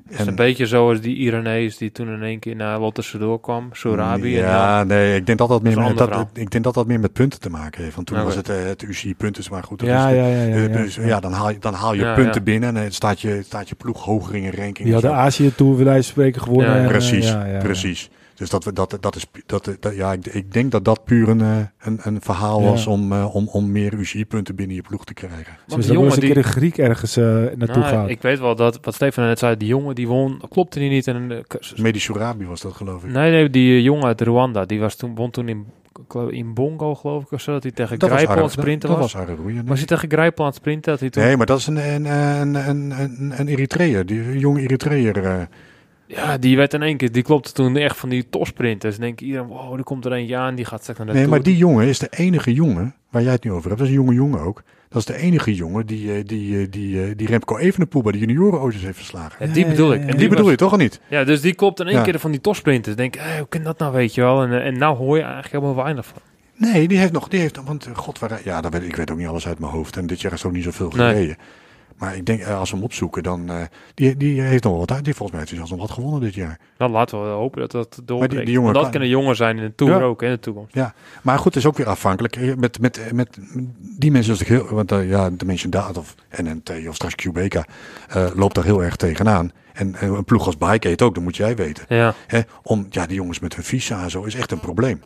[0.10, 3.70] Het is een beetje zoals die Iranees die toen in één keer naar Lotterse doorkwam,
[3.72, 4.36] Sorabi.
[4.38, 7.00] en Ja, nee, ik denk dat dat, meer met, dat, ik denk dat dat meer
[7.00, 7.96] met punten te maken heeft.
[7.96, 8.26] Want toen Oké.
[8.26, 9.80] was het, eh, het UCI punten, maar goed.
[9.80, 10.68] Dat Ja, is ja, ja, ja, ja.
[10.68, 12.42] dus ja, dan haal je, dan haal je Ja, punten ja.
[12.42, 14.92] binnen en dan staat je, staat je ploeg hoger in je ranking.
[14.92, 15.18] Hadden zo.
[15.18, 16.72] Azië Tour, van spreken, gewonnen.
[16.72, 17.60] Ja, en, eh, Precies, ja, ja, ja.
[17.60, 18.10] precies.
[18.36, 21.30] Dus dat, we- dat, dat is, dat, dat, ja, ik, ik denk dat dat puur
[21.30, 22.70] een, eh, een, een verhaal Ja.
[22.70, 25.46] was om, eh, om, om meer UCI-punten binnen je ploeg te krijgen.
[25.46, 26.30] Zo Want is die er eens jongen een die...
[26.30, 28.10] keer een Griek ergens eh, naartoe Nou, gaat.
[28.10, 31.08] ik weet wel dat, wat Stefan net zei, die jongen die won, klopte die niet.
[31.08, 33.12] En, k- Medi Sourabi was dat, geloof ik.
[33.12, 35.66] nee, nee, die jongen uit Rwanda, die was toen, won toen in,
[36.30, 38.62] in Bongo, geloof ik, of zo, dat hij tegen dat was Grijpel aan het Arre-
[38.62, 39.12] sprinten dat, was.
[39.12, 39.66] dat was Arroeien.
[39.66, 40.92] Was hij tegen Grijpel aan het sprinten?
[40.92, 41.24] Dat hij toen...
[41.24, 45.24] Nee, maar dat is een, een, een, een, een, een Eritreër, die een jonge Eritreër.
[45.26, 45.42] eh,
[46.08, 48.96] Ja, die werd in één keer, die klopte toen echt van die topsprinters.
[48.96, 51.14] En denk ik, iedereen, wow, er komt er eentje aan, die gaat straks naar de
[51.14, 51.36] nee, Tour.
[51.38, 53.80] maar die jongen is de enige jongen waar jij het nu over hebt.
[53.80, 54.64] Dat is een jonge jongen ook.
[54.90, 58.12] Dat is de enige jongen die, eh, die, eh, die, eh, die Remco Evenepoel bij
[58.12, 59.48] de juniorenauto's heeft verslagen.
[59.48, 60.02] Ja, die bedoel ik.
[60.02, 61.00] En En die bedoel was- je toch al niet?
[61.08, 62.04] Ja, dus die klopt in één Ja.
[62.04, 62.96] keer van die topsprinters.
[62.96, 64.42] Denk ik, hey, hoe kan dat nou, weet je wel?
[64.44, 66.18] En, en nou hoor je eigenlijk helemaal weinig van.
[66.58, 69.18] Nee, die heeft nog, die heeft, want god, waar, ja, dat weet, ik weet ook
[69.18, 69.98] niet alles uit mijn hoofd.
[69.98, 71.36] En dit jaar is ook niet zoveel Nee.
[71.98, 73.56] Maar ik denk, eh, als we hem opzoeken, dan, eh,
[73.94, 75.04] die, die heeft nog wat uit.
[75.06, 76.60] Die volgens mij heeft hij zelfs nog wat gewonnen dit jaar.
[76.78, 78.34] Nou, laten we hopen dat dat doorbreekt.
[78.46, 80.02] die jongen Want dat kan- kunnen jongen zijn in de Tour Ja.
[80.04, 80.76] ook, in de toekomst.
[81.22, 82.36] Maar goed, het is ook weer afhankelijk.
[82.36, 83.38] Eh, Met, met, met
[83.80, 87.16] die mensen, is het heel, want eh, ja, de mensen Daad of NNT of straks
[87.16, 87.64] QBK
[88.36, 89.52] loopt daar heel erg tegenaan.
[89.74, 91.86] En, en een ploeg als Bike ook, dat moet jij weten.
[91.88, 95.02] Ja, Hè, om, ja, die jongens met hun visa en zo is echt een probleem.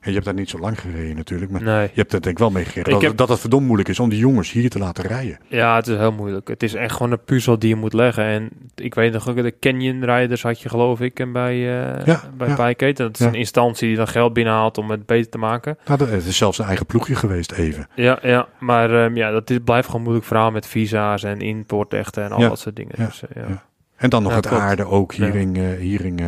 [0.00, 1.82] En je hebt daar niet zo lang gereden natuurlijk, maar nee.
[1.82, 3.88] je hebt er denk ik wel mee gekregen Ik dat, heb- dat het verdomd moeilijk
[3.88, 5.38] is om die jongens hier te laten rijden.
[5.48, 6.48] Ja, het is heel moeilijk.
[6.48, 8.24] Het is echt gewoon een puzzel die je moet leggen.
[8.24, 12.06] En ik weet nog ook, de Canyon Riders had je geloof ik en bij, eh
[12.06, 12.92] Ja, bij ja.
[12.92, 13.26] Dat is Ja.
[13.26, 15.78] een instantie die dan geld binnenhaalt om het beter te maken.
[15.84, 17.88] Nou, dat- het is zelfs een eigen ploegje geweest even.
[17.94, 22.24] Ja, ja maar ehm, ja, dat is, blijft gewoon moeilijk verhaal met visa's en importrechten
[22.24, 22.94] en al dat soort dingen.
[22.96, 23.48] ja, Dus, eh, ja.
[23.48, 23.62] ja.
[23.96, 24.62] En dan nog het klopt.
[24.62, 26.18] aarde ook hier in, eh, hier in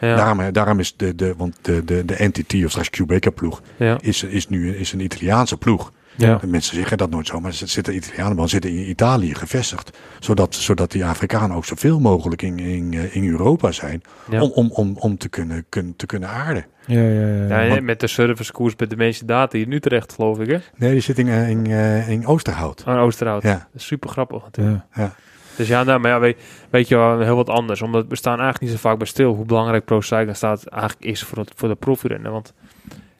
[0.00, 3.62] Ja, daarom, daarom is de, de, want de, de, de entity of straks QBK ploeg
[3.76, 5.92] ja, is, is nu is een Italiaanse ploeg.
[6.16, 6.36] ja.
[6.36, 9.98] De mensen zeggen dat nooit zo, maar ze zitten Italianen, maar zitten in Italië gevestigd.
[10.18, 14.02] Zodat, zodat die Afrikanen ook zoveel mogelijk in, in, eh, in Europa zijn.
[14.30, 14.42] Ja.
[14.42, 16.64] Om, om, om, om te, kunnen, kun, te kunnen aarden.
[16.86, 17.46] Ja, ja, ja.
[17.64, 20.58] Ja, en met de servicekoers bij de mensen data hier in Utrecht, geloof ik, hè?
[20.76, 22.84] Nee, die zit in, eh, in, eh, in Oosterhout.
[22.86, 23.42] Oh, in Oosterhout.
[23.42, 23.52] Ja.
[23.52, 24.84] Dat is super grappig natuurlijk.
[24.94, 25.14] Ja.
[25.60, 27.82] Dus ja, nou, maar ja, weet, weet je wel, heel wat anders.
[27.82, 31.04] Omdat we staan eigenlijk niet zo vaak bij stil hoe belangrijk Pro Cycling staat eigenlijk
[31.04, 32.32] is voor, het, voor de proefrennen.
[32.32, 32.54] Want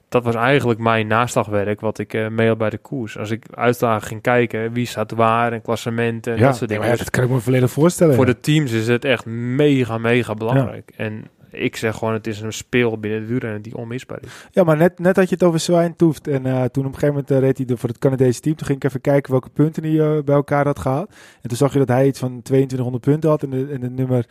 [0.09, 3.18] dat was eigenlijk mijn naslagwerk wat ik mee had bij de koers.
[3.18, 6.86] Als ik uitdagen ging kijken, wie staat waar en klassementen en Ja, dat soort dingen.
[6.86, 8.14] ja, dat kan ik me volledig voorstellen.
[8.14, 8.32] voor ja.
[8.32, 10.93] de teams is het echt mega, mega belangrijk.
[10.97, 14.28] En ik zeg gewoon, het is een speel binnen de duurrennen die onmisbaar is.
[14.51, 16.28] Ja, maar net, net had je het over Swijn Toeft.
[16.28, 18.57] En eh, toen op een gegeven moment eh, reed hij de- voor het Canadese team.
[18.57, 21.11] Toen ging ik even kijken welke punten hij eh, bij elkaar had gehaald.
[21.42, 23.42] En toen zag je dat hij iets van 2200 punten had.
[23.42, 24.26] En de, en de nummer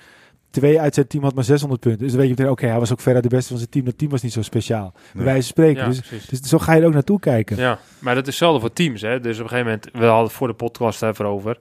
[0.50, 2.02] 2 uit zijn team had maar 600 punten.
[2.02, 3.86] Dus dan weet je meteen, oké, hij was ook verder de beste van zijn team.
[3.86, 4.92] Dat team was niet zo speciaal.
[4.94, 5.24] Bij Nee.
[5.24, 5.82] wijze van spreken.
[5.84, 5.88] Ja,
[6.20, 7.58] dus, dus zo ga je er ook naartoe kijken.
[7.58, 9.02] Ja, maar dat is hetzelfde voor teams.
[9.02, 9.20] Hè?
[9.20, 11.58] Dus op een gegeven moment, we hadden het voor de podcast even over.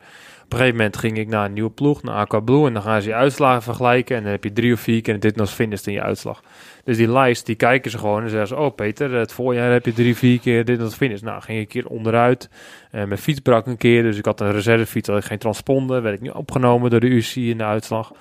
[0.49, 2.67] Op een gegeven moment ging ik naar een nieuwe ploeg, naar Aqua Blue.
[2.67, 4.17] En dan gaan ze je uitslagen vergelijken.
[4.17, 6.43] En dan heb je drie of vier keer dit nog finish in je uitslag.
[6.85, 8.57] Dus die lijst, die kijken ze gewoon en zeggen ze...
[8.57, 11.21] Oh Peter, het voorjaar heb je drie, vier keer dit nog finish.
[11.21, 12.51] Nou, ging ik een keer onderuit.
[12.91, 15.09] Eh, mijn fiets brak een keer, dus ik had een reservefiets.
[15.09, 18.13] Had ik geen transponder, werd ik niet opgenomen door de UC in de uitslag.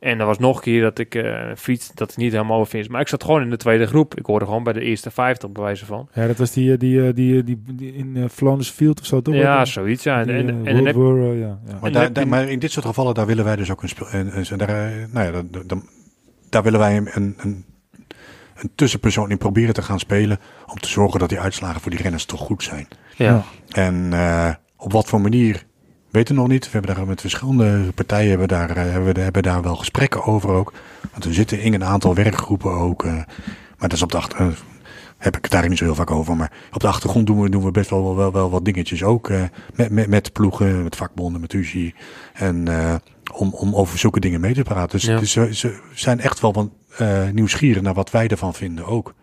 [0.00, 2.64] En er was nog een keer dat ik eh, een fiets, dat ik niet helemaal
[2.64, 2.86] finish.
[2.86, 4.14] Maar ik zat gewoon in de tweede groep.
[4.14, 6.08] Ik hoorde gewoon bij de eerste 50 bij wijze van.
[6.12, 9.00] Ja, dat was die, eh, die, eh, die, eh, die, die in eh, Flanders Field
[9.00, 9.34] of zo, toch?
[9.34, 10.02] Ja, zoiets.
[10.02, 10.20] Ja.
[10.20, 11.78] En, die, en, eh, en, World dan heb, War, eh, ja, ja.
[11.80, 14.08] Maar, En daar, maar in dit soort gevallen, daar willen wij dus ook een speel.
[14.08, 15.82] En, en, daar, eh, nou ja, dan, dan,
[16.50, 17.64] daar willen wij een, een, een,
[18.56, 20.38] een tussenpersoon in proberen te gaan spelen.
[20.66, 22.88] Om te zorgen dat die uitslagen voor die renners toch goed zijn.
[23.16, 23.42] ja.
[23.68, 25.64] En eh, op wat voor manier,
[26.16, 26.64] weten we nog niet.
[26.64, 30.24] We hebben daar met verschillende partijen hebben daar, eh, hebben, we- hebben daar wel gesprekken
[30.24, 30.72] over ook.
[31.12, 33.04] Want we zitten in een aantal werkgroepen ook.
[33.04, 33.12] eh,
[33.78, 34.46] maar dat is op de achter, eh,
[35.18, 36.36] heb ik het daar niet zo heel vaak over.
[36.36, 39.02] Maar op de achtergrond doen we, doen we best wel, wel, wel, wel wat dingetjes
[39.02, 39.28] ook.
[39.30, 39.42] eh,
[39.74, 41.94] met, met, met ploegen, met vakbonden, met UCI.
[42.32, 42.68] En
[43.34, 44.98] om, om over zulke dingen mee te praten.
[44.98, 45.18] Dus, Ja.
[45.18, 46.72] dus ze, ze zijn echt wel
[47.32, 49.14] nieuwsgierig naar wat wij ervan vinden ook.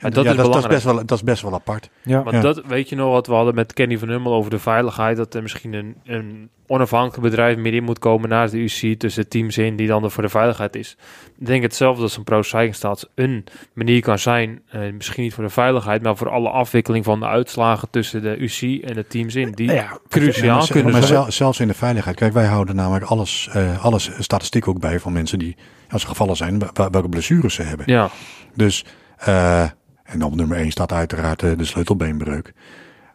[0.00, 1.90] Maar dat, dat ja, is dat, dat, is best wel, dat is best wel apart.
[2.02, 2.22] Ja.
[2.22, 2.40] Want Ja.
[2.42, 5.16] dat weet je nog wat we hadden met Kenny van Hummel over de veiligheid.
[5.16, 9.28] Dat er misschien een, een onafhankelijk bedrijf meer in moet komen naast de UC tussen
[9.28, 10.96] teams in die dan er voor de veiligheid is.
[11.38, 14.62] Ik denk hetzelfde als een pro cycling staat een manier kan zijn.
[14.68, 18.36] eh, misschien niet voor de veiligheid, maar voor alle afwikkeling van de uitslagen tussen de
[18.42, 19.52] UC en de teams in.
[19.52, 21.22] Die Ja, cruciaal maar, kunnen maar zijn.
[21.22, 22.16] zel- zelfs in de veiligheid.
[22.16, 25.56] Kijk, wij houden namelijk alles, eh alles statistiek ook bij van mensen die,
[25.90, 27.86] als ze gevallen zijn, welke blessures ze hebben.
[27.88, 28.08] Ja,
[28.54, 28.84] Dus,
[29.16, 29.64] eh,
[30.06, 32.52] en op nummer 1 staat uiteraard eh, de sleutelbeenbreuk.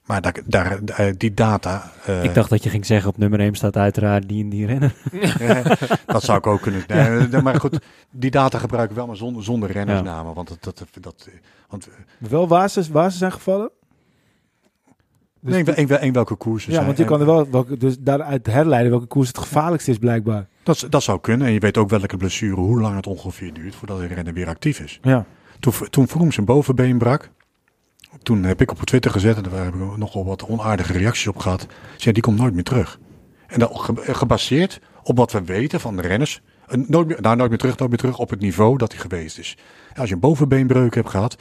[0.06, 3.40] Maar daar, daar, eh, die data, eh, Ik dacht dat je ging zeggen op nummer
[3.40, 4.92] 1 staat uiteraard die en die rennen.
[6.06, 6.84] dat zou ik ook kunnen.
[7.32, 7.80] Nee, maar goed,
[8.12, 10.34] die data gebruiken we wel, maar zonder, zonder rennersnamen.
[10.34, 11.30] Want dat, dat, dat,
[11.70, 11.88] want,
[12.18, 13.72] Wel waar ze, waar ze zijn gevallen?
[15.44, 16.86] Dus nee, in, wel- in welke koersen ja, zijn.
[16.86, 20.48] want je kan er wel welke, dus daaruit herleiden welke koers het gevaarlijkste is blijkbaar.
[20.64, 21.48] dat, dat zou kunnen.
[21.48, 24.48] En je weet ook welke blessure, hoe lang het ongeveer duurt voordat de renner weer
[24.48, 25.00] actief is.
[25.02, 25.26] Ja.
[25.62, 27.30] Toen, toen Vroom zijn bovenbeen brak,
[28.24, 31.38] toen heb ik op Twitter gezet, en daar heb ik nogal wat onaardige reacties op
[31.38, 31.68] gehad.
[31.98, 33.00] Zei, die komt nooit meer terug.
[33.48, 36.42] En dat ge- gebaseerd op wat we weten van de renners.
[36.68, 39.02] eh, Nooit meer, nou, nooit meer terug, nooit meer terug op het niveau dat hij
[39.02, 39.58] geweest is.
[39.94, 41.36] En als je een bovenbeenbreuk hebt gehad,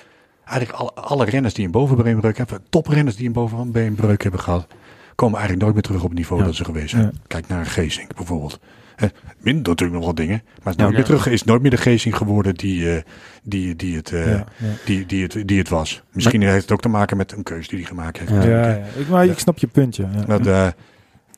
[0.44, 4.66] eigenlijk alle, alle renners die een bovenbeenbreuk hebben, toprenners die een bovenbeenbreuk hebben gehad,
[5.14, 6.46] komen eigenlijk nooit meer terug op het niveau Ja.
[6.46, 7.02] dat ze geweest zijn.
[7.02, 7.10] Ja.
[7.26, 8.58] Kijk naar Geesink bijvoorbeeld.
[9.00, 9.08] Eh,
[9.38, 10.82] Wint natuurlijk nog wel dingen, maar is Ja.
[10.82, 11.04] nooit meer Ja.
[11.06, 13.02] terug is nooit meer de Geesink geworden die, eh,
[13.42, 14.66] die, die, het, eh, ja, ja.
[14.84, 16.02] die, die, het, die het was.
[16.12, 18.30] Misschien heeft het ook te maken met een keuze die hij gemaakt heeft.
[18.32, 18.42] Ja.
[18.42, 18.84] Ja, ja.
[18.96, 20.02] Ik, maar ik snap je puntje.
[20.12, 20.24] Ja.
[20.26, 20.74] Maar de-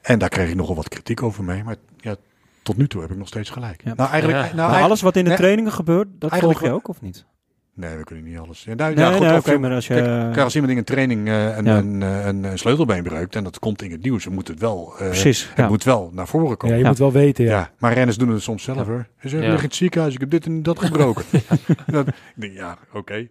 [0.03, 1.65] en daar kreeg ik nogal wat kritiek over mee.
[1.65, 2.15] Maar ja,
[2.63, 3.81] tot nu toe heb ik nog steeds gelijk.
[3.85, 3.95] Ja.
[3.97, 4.45] Nou, eigenlijk, Ja.
[4.47, 7.25] nou, eigenlijk- alles wat in de nee, trainingen gebeurt, dat volg je ook of niet?
[7.75, 8.65] Nee, we kunnen niet alles.
[8.65, 9.95] Ja, nou, Nee, ja, goed, nee, maar als je...
[9.95, 11.77] Kijk, kijk, als iemand in een training eh, een, Ja.
[11.77, 14.61] een, eh, een, een sleutelbeen breekt en dat komt in het nieuws, dan moet het
[14.61, 15.69] wel, eh, Precies, het ja.
[15.69, 16.77] moet wel naar voren Ja, komen.
[16.77, 16.89] je Ja.
[16.89, 17.51] moet wel weten, ja.
[17.51, 18.85] Ja, maar renners doen het soms zelf Ja.
[18.85, 19.07] hoor.
[19.21, 19.45] Ze zeggen, Ja.
[19.47, 21.25] "Ik lig in het ziekenhuis, ik heb dit en dat gebroken.
[21.87, 23.15] dat, ik denk, ja, oké.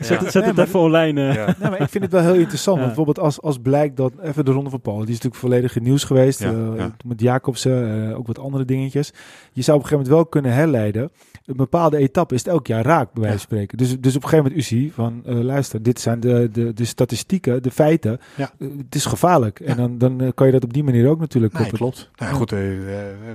[0.00, 0.30] Zet, Ja.
[0.30, 1.28] zet het even online.
[1.28, 1.34] eh.
[1.34, 1.44] Ja.
[1.60, 2.76] Nee, maar ik vind het wel heel interessant.
[2.76, 2.82] Ja.
[2.84, 5.76] Want bijvoorbeeld als, als blijkt dat even de Ronde van Polen, die is natuurlijk volledig
[5.76, 6.40] in nieuws geweest.
[6.40, 6.94] Ja, eh, ja.
[7.06, 9.12] Met Jacobsen, eh, ook wat andere dingetjes.
[9.52, 11.10] Je zou op een gegeven moment wel kunnen herleiden.
[11.48, 13.78] Een bepaalde etappe is het elk jaar raak, bij wijze van spreken.
[13.78, 16.72] Dus, dus op een gegeven moment u ziet van, eh, luister, dit zijn de, de,
[16.74, 18.20] de statistieken, de feiten.
[18.34, 18.50] Ja.
[18.58, 19.60] Eh, het is gevaarlijk.
[19.60, 21.96] En dan, dan eh, kan je dat op die manier ook natuurlijk Nee, klopt.
[21.96, 22.32] Nou, ja, Ja.
[22.32, 22.54] goed,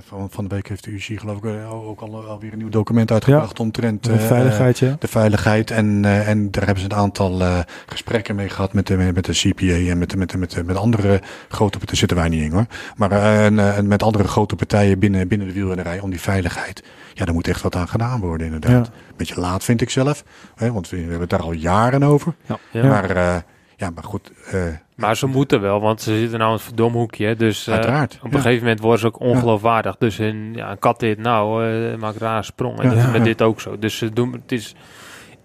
[0.04, 3.10] van, van de week heeft de UC geloof ik ook al, alweer een nieuw document
[3.12, 4.96] uitgebracht omtrent de veiligheid, ja.
[4.98, 5.70] de veiligheid.
[5.70, 7.40] En, en daar hebben ze een aantal
[7.86, 11.20] gesprekken mee gehad met de, met de CPA en met, de- met, met, met andere
[11.48, 11.96] grote partijen.
[11.98, 12.66] zitten wij niet in hoor.
[12.96, 13.10] Maar
[13.44, 16.82] en, en met andere grote partijen binnen, binnen de wielrennerij om die veiligheid.
[17.14, 18.86] Ja, daar moet echt wat aan gedaan worden inderdaad.
[18.86, 18.92] Ja.
[19.16, 20.24] Beetje laat vind ik zelf.
[20.54, 22.34] Hè, want we, we hebben het daar al jaren over.
[22.70, 22.82] Ja.
[22.88, 23.36] Maar, eh,
[23.76, 24.62] ja, maar goed, eh,
[24.96, 27.36] Maar ze moeten wel, want ze zitten nou in het verdomhoekje.
[27.36, 28.18] Dus eh, uiteraard.
[28.22, 28.36] op Ja.
[28.36, 29.96] een gegeven moment worden ze ook ongeloofwaardig.
[29.96, 32.78] Dus een, ja, een kat dit nou, eh maakt raar een sprong.
[32.78, 32.88] En Ja.
[32.88, 33.10] dat is Ja.
[33.10, 33.78] met dit ook zo.
[33.78, 34.74] Dus ze doen, het is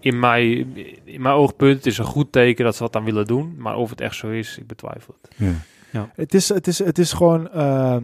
[0.00, 3.26] in mijn, in mijn oogpunt het is een goed teken dat ze wat aan willen
[3.26, 3.54] doen.
[3.58, 5.34] Maar of het echt zo is, ik betwijfel het.
[5.90, 6.08] Ja.
[6.14, 7.96] Het is, het is, het is gewoon eh,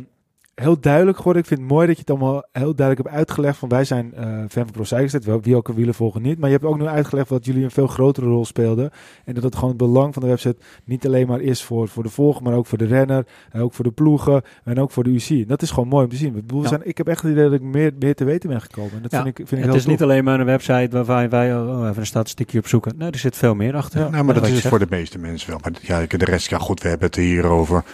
[0.62, 1.42] heel duidelijk geworden.
[1.42, 3.58] Ik vind het mooi dat je het allemaal heel duidelijk hebt uitgelegd.
[3.58, 6.38] Van wij zijn eh, fan van Pro Cyclist, wel wie ook een wielen volgen niet.
[6.38, 8.90] Maar je hebt ook nu uitgelegd dat jullie een veel grotere rol speelden.
[9.24, 12.02] En dat het gewoon het belang van de website niet alleen maar is voor, voor
[12.02, 13.26] de volger, maar ook voor de renner.
[13.50, 15.28] En ook voor de ploegen en ook voor de UC.
[15.28, 16.28] En dat is gewoon mooi om te zien.
[16.28, 16.68] Ik, bedoel, we Ja.
[16.70, 18.92] zijn, ik heb echt het idee dat ik meer, meer te weten ben gekomen.
[18.92, 19.22] En dat Ja.
[19.22, 21.86] vind ik, vind ik Het heel is niet alleen maar een website waarvan wij oh,
[21.88, 22.92] even een statistiekje opzoeken.
[22.98, 24.00] Nee, er zit veel meer achter.
[24.00, 24.08] Ja.
[24.08, 25.58] Nou, maar dat is het voor de meeste mensen wel.
[25.62, 27.84] Maar ja, de rest, ja goed, we hebben het hierover.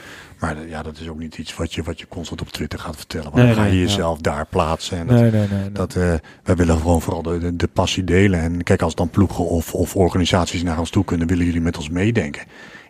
[0.42, 2.96] Maar ja, dat is ook niet iets wat je, wat je constant op Twitter gaat
[2.96, 3.24] vertellen.
[3.24, 3.86] Want Nee, dan ga je nee, ja.
[3.86, 4.98] jezelf daar plaatsen.
[4.98, 5.58] En dat, Nee, nee, nee.
[5.58, 5.72] nee.
[5.72, 8.40] dat, eh, wij willen gewoon vooral de, de, de passie delen.
[8.40, 11.76] En kijk, als dan ploegen of, of organisaties naar ons toe kunnen, willen jullie met
[11.76, 12.42] ons meedenken.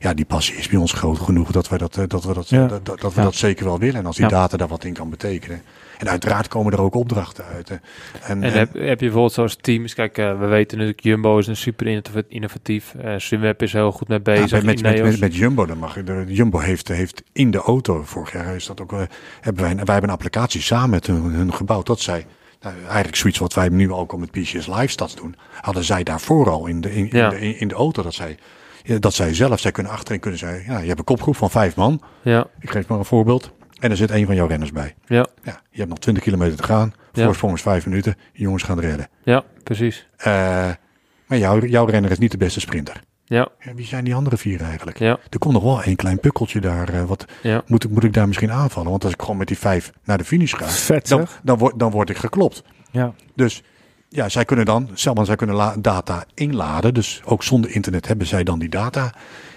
[0.03, 2.49] Ja, die passie is bij ons groot genoeg dat, wij dat, eh, dat we, dat,
[2.49, 2.67] Ja.
[2.67, 3.27] dat, dat, dat we Ja.
[3.27, 3.95] dat zeker wel willen.
[4.01, 5.63] En als die data daar wat in kan betekenen.
[5.99, 7.69] En uiteraard komen er ook opdrachten uit.
[7.69, 7.75] hè.
[7.75, 7.81] En,
[8.23, 11.47] En en- heb, heb je bijvoorbeeld zoals teams, kijk, eh, we weten natuurlijk Jumbo is
[11.47, 12.95] een super innov- innovatief.
[12.95, 14.51] eh Sunweb is heel goed mee bezig.
[14.51, 15.11] met, met, met, Ineos.
[15.11, 18.55] met, met Jumbo, dan mag je, de, Jumbo heeft, heeft in de auto, vorig jaar
[18.55, 18.91] is dat ook,
[19.41, 21.87] hebben wij, wij hebben een applicatie samen met hun, hun gebouwd.
[21.87, 22.27] Dat zij,
[22.61, 26.51] nou, eigenlijk zoiets wat wij nu ook al met PCS Live doen, hadden zij daarvoor
[26.51, 28.03] al in de, in, in de, in, de auto.
[28.03, 28.37] Dat zij,
[28.99, 31.77] dat zij zelf, zij kunnen achterin kunnen zij, ja, je hebt een kopgroep van vijf
[31.77, 32.03] man.
[32.23, 33.53] Ja, Ik geef maar een voorbeeld.
[33.81, 34.95] En er zit één van jouw renners bij.
[35.07, 36.93] ja, Ja, je hebt nog 20 kilometer te gaan.
[37.13, 38.15] Voorsprong is vijf minuten.
[38.33, 39.09] Jongens gaan redden.
[39.25, 40.09] ja, precies.
[40.17, 40.33] Eh,
[41.27, 43.01] maar jouw, jouw renner is niet de beste sprinter.
[43.25, 44.99] Ja, Ja, wie zijn die andere vier eigenlijk?
[44.99, 46.89] ja, Er komt nog wel één klein pukkeltje daar.
[46.89, 47.63] eh, wat, ja.
[47.67, 48.91] moet, ik, moet ik daar misschien aanvallen?
[48.91, 51.79] Want als ik gewoon met die vijf naar de finish ga, Vet dan, dan, word,
[51.79, 52.63] dan word ik geklopt.
[52.91, 53.15] Ja.
[53.35, 53.63] Dus
[54.15, 56.95] ja, zij kunnen dan, Selman, zij kunnen data inladen.
[56.95, 59.05] Dus ook zonder internet hebben zij dan die data.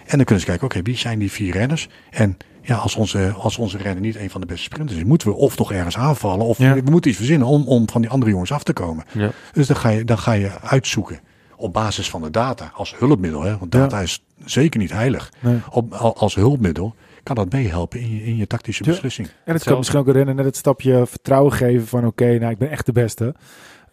[0.05, 1.89] En dan kunnen ze kijken, oké, wie zijn die vier renners?
[2.09, 5.27] En ja, als onze, als onze renner niet een van de beste sprinters is, moeten
[5.27, 6.73] we of nog ergens aanvallen, of Ja.
[6.73, 9.05] we moeten iets verzinnen om, om van die andere jongens af te komen.
[9.11, 9.31] Ja.
[9.53, 11.19] Dus dan ga je, dan ga je uitzoeken
[11.57, 15.59] op basis van de data als hulpmiddel, hè, want data is zeker niet heilig, Nee.
[15.71, 18.89] op, al- als hulpmiddel kan dat meehelpen in je, in je tactische Ja.
[18.91, 19.27] beslissing.
[19.45, 22.51] En het kan misschien ook een renner net het stapje vertrouwen geven van oké, nou
[22.51, 23.35] ik ben echt de beste.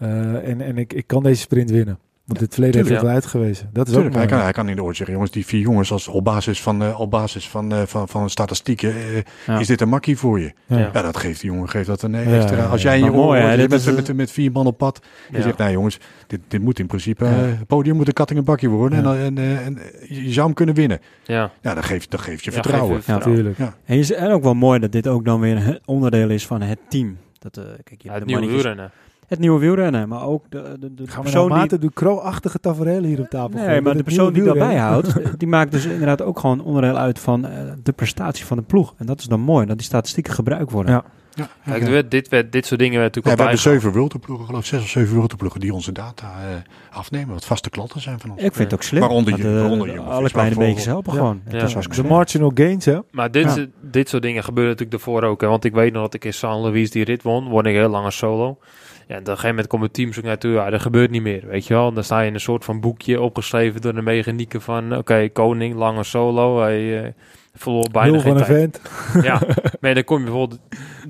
[0.02, 1.98] Eh, en en ik, ik kan deze sprint winnen.
[2.24, 3.14] Want dit verleden heeft tuurlijk.
[3.16, 3.70] het wel uitgewezen.
[3.72, 5.60] Dat is Tuurlijk, ook hij, kan, hij kan in de oor zeggen, jongens, die vier
[5.60, 9.16] jongens, als op basis van, eh, op basis van, eh, van, van statistieken, eh,
[9.46, 9.58] Ja.
[9.58, 10.52] is dit een makkie voor je?
[10.66, 10.78] Ja.
[10.78, 10.90] Ja.
[10.92, 12.56] Ja, dat geeft die jongen geeft dat een Ja, extra.
[12.56, 12.88] ja, Als ja.
[12.90, 15.00] jij in je oor met, is met, een- met, met vier man op pad,
[15.30, 15.42] je Ja.
[15.42, 17.30] zegt, nou jongens, dit, dit moet in principe, Ja.
[17.30, 19.14] het podium moet een katting en bakje worden Ja.
[19.16, 21.00] en, en, eh, en je zou hem kunnen winnen.
[21.24, 21.50] Ja.
[21.62, 23.02] Ja, dat geeft, dat geeft je Ja, vertrouwen.
[23.02, 23.74] geef je Ja.
[23.84, 26.60] En, je, en ook wel mooi dat dit ook dan weer een onderdeel is van
[26.62, 27.16] het team.
[27.38, 28.90] Dat, eh, kijk, je Ja, het de nieuwe mannetjes- wielrennen.
[29.32, 31.90] Het nieuwe wielrennen, maar ook de, de, de Gaan we persoon nou die...
[31.92, 35.72] Kro-achtige tafereel hier op tafel Nee, maar de het persoon die daarbij houdt, die maakt
[35.72, 37.52] dus inderdaad ook gewoon onderdeel uit van eh,
[37.82, 38.94] de prestatie van de ploeg.
[38.96, 40.92] En dat is dan mooi, dat die statistieken gebruikt worden.
[40.92, 41.04] Ja.
[41.34, 41.84] Ja, Kijk, ja.
[41.84, 44.60] dit, werd- dit, werd, dit soort dingen werden Ja, we natuurlijk hebben zeven worldtourploegen, geloof
[44.60, 48.30] ik, zes of zeven worldtourploegen die onze data eh, afnemen, wat vaste klanten zijn van
[48.30, 48.42] ons.
[48.42, 49.00] Ik vind het ook slim.
[49.00, 51.18] Waaronder je- eh, waaronder je alle kleine beetjes helpen Ja.
[51.18, 51.40] gewoon.
[51.44, 51.62] Het Ja.
[51.62, 52.98] is hartstikke De marginal gains, hè?
[53.10, 55.40] Maar dit, dit soort dingen gebeuren natuurlijk ervoor ook.
[55.40, 55.46] Hè?
[55.46, 57.48] Want ik weet nog dat ik in San Luis die rit won.
[57.48, 58.58] Won ik heel lang als solo.
[59.08, 60.52] Ja, en op een gegeven moment komt het team zo naartoe.
[60.52, 61.88] Ja, dat gebeurt niet meer, weet je wel.
[61.88, 64.96] En dan sta je in een soort van boekje opgeschreven door de mechanieken van...
[64.96, 66.60] Oké, koning, lange solo.
[66.60, 67.10] Hij eh,
[67.54, 68.80] verloor bijna Nul geen tijd.
[69.22, 69.40] Ja,
[69.80, 70.60] maar dan kom je bijvoorbeeld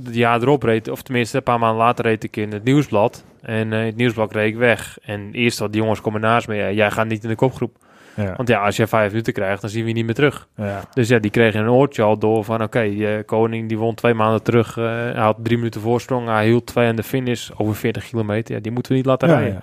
[0.05, 3.24] het jaar erop reed, of tenminste een paar maanden later reed ik in het nieuwsblad.
[3.40, 4.98] En eh, het nieuwsblad reed ik weg.
[5.02, 7.77] En eerst had die jongens komen naast me, ja, jij gaat niet in de kopgroep.
[8.16, 8.34] Ja.
[8.36, 10.48] Want ja, als je vijf minuten krijgt, dan zien we je niet meer terug.
[10.56, 10.80] Ja.
[10.94, 14.43] Dus ja, die kregen een oortje al door van, oké, Koning die won twee maanden
[14.43, 14.76] terug.
[14.76, 18.55] eh, hij had drie minuten voorsprong, hij hield twee aan de finish over 40 kilometer.
[18.55, 19.62] Ja, die moeten we niet laten Ja, rijden.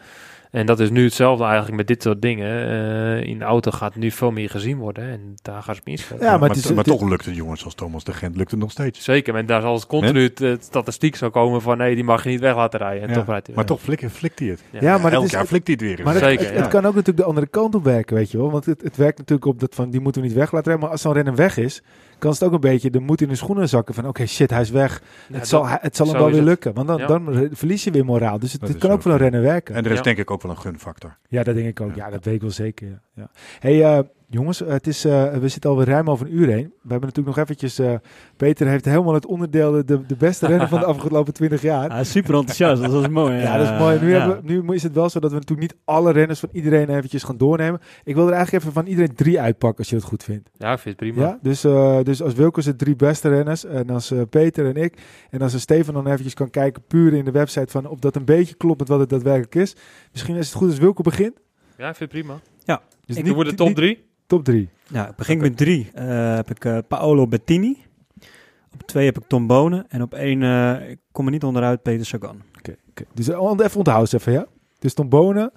[0.52, 2.68] En dat is nu hetzelfde eigenlijk met dit soort dingen.
[2.68, 5.96] Eh, in de auto gaat nu veel meer gezien worden en daar gaan ze mee
[5.96, 6.24] inspelen.
[6.24, 8.36] Ja, maar maar het is- maar het- toch lukt het jongens als Thomas de Gent,
[8.36, 9.04] lukt het nog steeds.
[9.04, 12.24] Zeker, en daar zal het continu het, het statistiek zou komen van nee, die mag
[12.24, 13.02] je niet weg laten rijden.
[13.02, 13.76] En Ja, toch rijdt hij Maar weg.
[13.76, 14.64] toch flik, flikt hij het.
[14.70, 14.80] Ja.
[14.82, 16.06] Ja, maar het Elk is- jaar flikt hij het weer.
[16.06, 16.62] Maar het, Zeker, het, ja.
[16.62, 18.52] het kan ook natuurlijk de andere kant op werken, weet je wel.
[18.52, 20.82] Want het, het werkt natuurlijk op dat van, die moeten we niet weg laten rijden.
[20.84, 21.82] Maar als zo'n renner weg is,
[22.20, 23.94] kan het ook een beetje de moed in de schoenen zakken.
[23.96, 25.02] Van, oké, shit, hij is weg.
[25.28, 26.46] Ja, het, zal, het zal hem wel weer het.
[26.46, 26.74] lukken.
[26.74, 27.08] Want dan, Ja.
[27.08, 28.40] dan verlies je weer moraal.
[28.40, 29.76] Dus het, kan ook voor een renner werken.
[29.76, 30.04] En er is Ja.
[30.04, 31.18] denk ik ook wel een gunfactor.
[31.28, 31.96] Ja, dat denk ik ook.
[31.96, 32.12] Ja, Ja.
[32.12, 32.88] dat weet ik wel zeker.
[32.88, 33.00] Ja.
[33.14, 33.30] Ja.
[33.60, 36.74] Hey, eh, jongens, het is, eh, we zitten alweer ruim over een uur heen.
[36.82, 37.80] We hebben natuurlijk nog eventjes...
[37.80, 37.94] eh,
[38.38, 41.90] Peter heeft helemaal het onderdeel, de, de beste renner van de afgelopen 20 jaar.
[41.90, 43.38] Ah, super enthousiast, dat is mooi.
[43.38, 44.00] Ja, dat is mooi.
[44.00, 44.20] Nu, Ja.
[44.28, 47.24] hebben, nu is het wel zo dat we natuurlijk niet alle renners van iedereen eventjes
[47.24, 47.80] gaan doornemen.
[48.04, 50.50] Ik wil er eigenlijk even van iedereen drie uitpakken als je het goed vindt.
[50.58, 51.28] Ja, ik vind het prima.
[51.28, 51.40] Ja?
[51.42, 54.94] Dus, eh, dus als Wilco de drie beste renners en als eh, Peter en ik
[55.30, 58.16] en als eh, Stefan dan eventjes kan kijken puur in de website van of dat
[58.16, 59.76] een beetje klopt met wat het daadwerkelijk is.
[60.12, 61.34] Misschien is het goed als Wilco begint.
[61.78, 62.40] Ja, ik vind het prima.
[63.06, 64.09] Dus Ik we de top niet- drie?
[64.30, 64.70] Top drie.
[64.88, 65.90] Ja, ik begin met drie.
[65.94, 67.78] Eh, heb ik eh, Paolo Bettini.
[68.74, 69.86] Op twee heb ik Tom Bonen.
[69.90, 72.42] En op één, eh, ik kom er niet onderuit, Peter Sagan.
[72.58, 73.04] Oké, oké.
[73.14, 74.46] Dus eh, even onthouden even, ja?
[74.80, 75.52] Dus Tom Bonen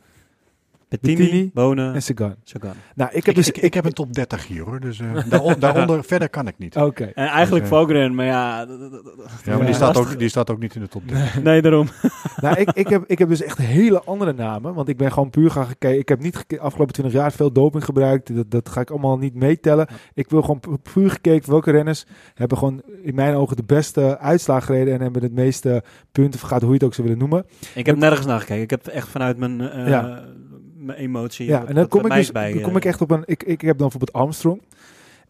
[1.01, 2.35] Bettini, Bettini Bonen, en Sagan.
[2.45, 2.73] Sagan.
[2.95, 3.49] Nou, ik Ik, heb dus...
[3.49, 4.81] ik, ik heb een top 30 hier hoor.
[4.81, 6.77] Dus eh, daaron- daaronder verder kan ik niet.
[6.77, 7.05] Oké.
[7.05, 8.67] En eigenlijk Dus, Vogren, maar ja...
[9.47, 9.65] maar Ja.
[9.65, 11.43] die, staat ook, die staat ook niet in de top 30.
[11.43, 11.89] Nee, daarom.
[12.43, 14.75] nou, ik, ik, heb, ik heb dus echt hele andere namen.
[14.75, 15.99] Want ik ben gewoon puur gaan gekeken.
[15.99, 18.35] Ik heb niet afgelopen 20 jaar veel doping gebruikt.
[18.37, 19.87] Dat, dat ga ik allemaal niet meetellen.
[20.15, 22.05] Ik wil gewoon pu- puur gekeken welke renners
[22.35, 24.95] hebben gewoon in mijn ogen de beste uitslag gereden.
[24.95, 25.83] En hebben het meeste
[26.13, 27.47] punten vergaat, hoe je het ook zou willen noemen.
[27.75, 28.63] Ik heb nergens naar gekeken.
[28.63, 30.23] Ik heb echt vanuit mijn, eh, Ja.
[30.83, 31.47] Mijn emotie...
[31.47, 33.11] Ja, wat- en dan wat kom ik dus bij, dan eh, kom ik echt op
[33.11, 33.23] een.
[33.27, 34.63] Ik, ik heb dan bijvoorbeeld Armstrong.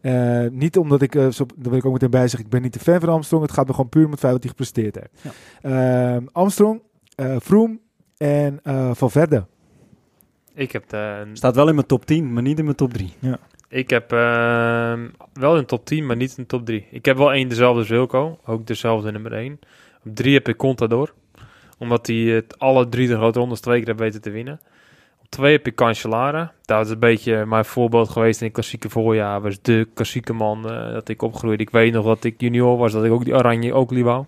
[0.01, 2.61] Eh, niet omdat ik, eh, zo, daar wil ik ook meteen bij zeggen, ik ben
[2.61, 3.41] niet de fan van Armstrong.
[3.43, 5.35] Het gaat me gewoon puur om het feit dat hij gepresteerd heeft.
[5.61, 6.81] Ehm, Armstrong,
[7.15, 7.79] eh Froome
[8.17, 9.45] en eh Valverde.
[10.55, 13.13] Ik heb, de, Staat wel in mijn top 10, maar niet in mijn top 3.
[13.69, 16.87] ik heb ehm, wel een top 10, maar niet een top 3.
[16.91, 18.39] Ik heb wel één dezelfde als Wilco.
[18.45, 19.59] Ook dezelfde nummer 1.
[20.05, 21.13] Op 3 heb ik Contador.
[21.77, 24.59] Omdat hij het alle drie de grote rondes twee keer heeft weten te winnen.
[25.33, 26.51] 2 heb ik Cancellara.
[26.65, 29.41] Dat is een beetje mijn voorbeeld geweest in het klassieke voorjaar.
[29.41, 31.63] Was de klassieke man eh, dat ik opgroeide.
[31.63, 34.25] Ik weet nog dat ik junior was, dat ik ook die oranje ook wou.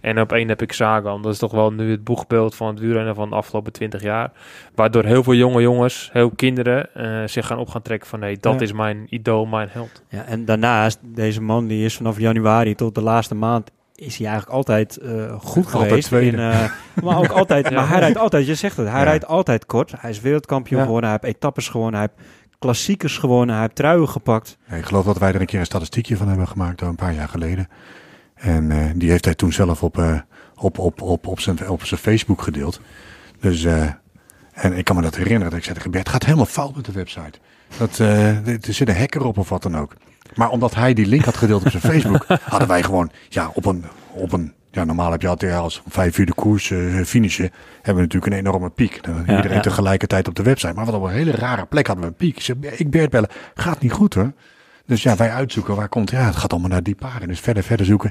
[0.00, 1.22] En op één heb ik Sagan.
[1.22, 4.32] Dat is toch wel nu het boegbeeld van het wielrennen van de afgelopen 20 jaar.
[4.74, 8.20] Waardoor heel veel jonge jongens, heel kinderen, eh, zich gaan op gaan trekken van...
[8.20, 8.60] nee, dat Ja.
[8.60, 10.02] is mijn idool, mijn held.
[10.08, 13.70] Ja, en daarnaast, deze man die is vanaf januari tot de laatste maand
[14.00, 15.10] is hij eigenlijk altijd eh,
[15.40, 16.06] goed Altijd geweest.
[16.06, 16.36] tweede.
[16.36, 16.70] In, eh,
[17.02, 17.74] maar ook altijd, Ja.
[17.74, 19.02] maar hij rijdt altijd, je zegt het, hij Ja.
[19.04, 19.92] rijdt altijd kort.
[19.98, 20.84] Hij is wereldkampioen Ja.
[20.84, 22.28] geworden, hij heeft etappes gewonnen, hij heeft
[22.58, 24.58] klassiekers gewonnen, hij heeft truien gepakt.
[24.70, 27.14] Ik geloof dat wij er een keer een statistiekje van hebben gemaakt, al een paar
[27.14, 27.68] jaar geleden.
[28.34, 30.18] En eh, die heeft hij toen zelf op, eh,
[30.56, 32.80] op, op, op, op, zijn, op zijn Facebook gedeeld.
[33.40, 33.86] Dus, eh,
[34.52, 36.76] en ik kan me dat herinneren dat ik zei tegen Bert, het gaat helemaal fout
[36.76, 37.38] met de website.
[37.78, 39.94] Dat, eh, er zit een hacker op of wat dan ook.
[40.34, 43.64] Maar omdat hij die link had gedeeld op zijn Facebook, hadden wij gewoon ja, op,
[43.64, 47.50] een, op een ja, normaal heb je altijd als vijf uur de koers eh, finishen,
[47.74, 49.02] hebben we natuurlijk een enorme piek.
[49.02, 49.62] Dan Ja, iedereen ja.
[49.62, 50.72] tegelijkertijd op de website.
[50.74, 52.36] Maar wat op een hele rare plek hadden we een piek.
[52.36, 54.32] Ik zeg, ik Bert bellen, gaat niet goed hoor.
[54.86, 56.10] Dus ja, wij uitzoeken waar komt.
[56.10, 57.28] Ja, het gaat allemaal naar die paren.
[57.28, 58.10] Dus verder, verder zoeken.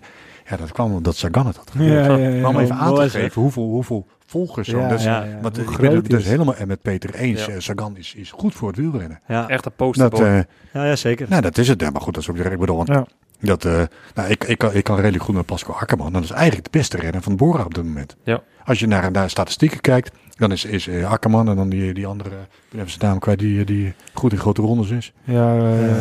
[0.50, 1.88] Ja, dat kwam omdat Sagan het had gedaan.
[1.88, 2.42] Ja, ja, ja.
[2.42, 4.68] Maar om even aan te geven hoeveel, hoeveel volgers.
[4.68, 6.28] Ja, dus, ik ben het dus is.
[6.30, 7.46] helemaal met Peter eens.
[7.46, 7.52] Ja.
[7.54, 9.20] Eh, Sagan is, is goed voor het wielrennen.
[9.28, 10.22] Ja, Echt een Dat, posterboy.
[10.28, 10.40] eh,
[10.74, 11.26] ja, ja zeker.
[11.30, 11.82] nou, dat is het.
[11.82, 13.06] Ja, maar goed, dat is ook de ik bedoel, want Ja.
[13.40, 13.82] dat, eh,
[14.16, 16.14] nou, ik, ik, kan, ik kan redelijk goed met Pascal Akkerman.
[16.14, 18.16] Dat is eigenlijk de beste renner van Bora op dit moment.
[18.24, 18.42] Ja.
[18.66, 22.30] Als je naar, naar statistieken kijkt, dan is, is Akkerman en dan die, die andere,
[22.30, 25.14] ik ben even zijn naam kwijt, die, die goed in grote rondes is.
[25.24, 25.96] Ja, eh, Ja.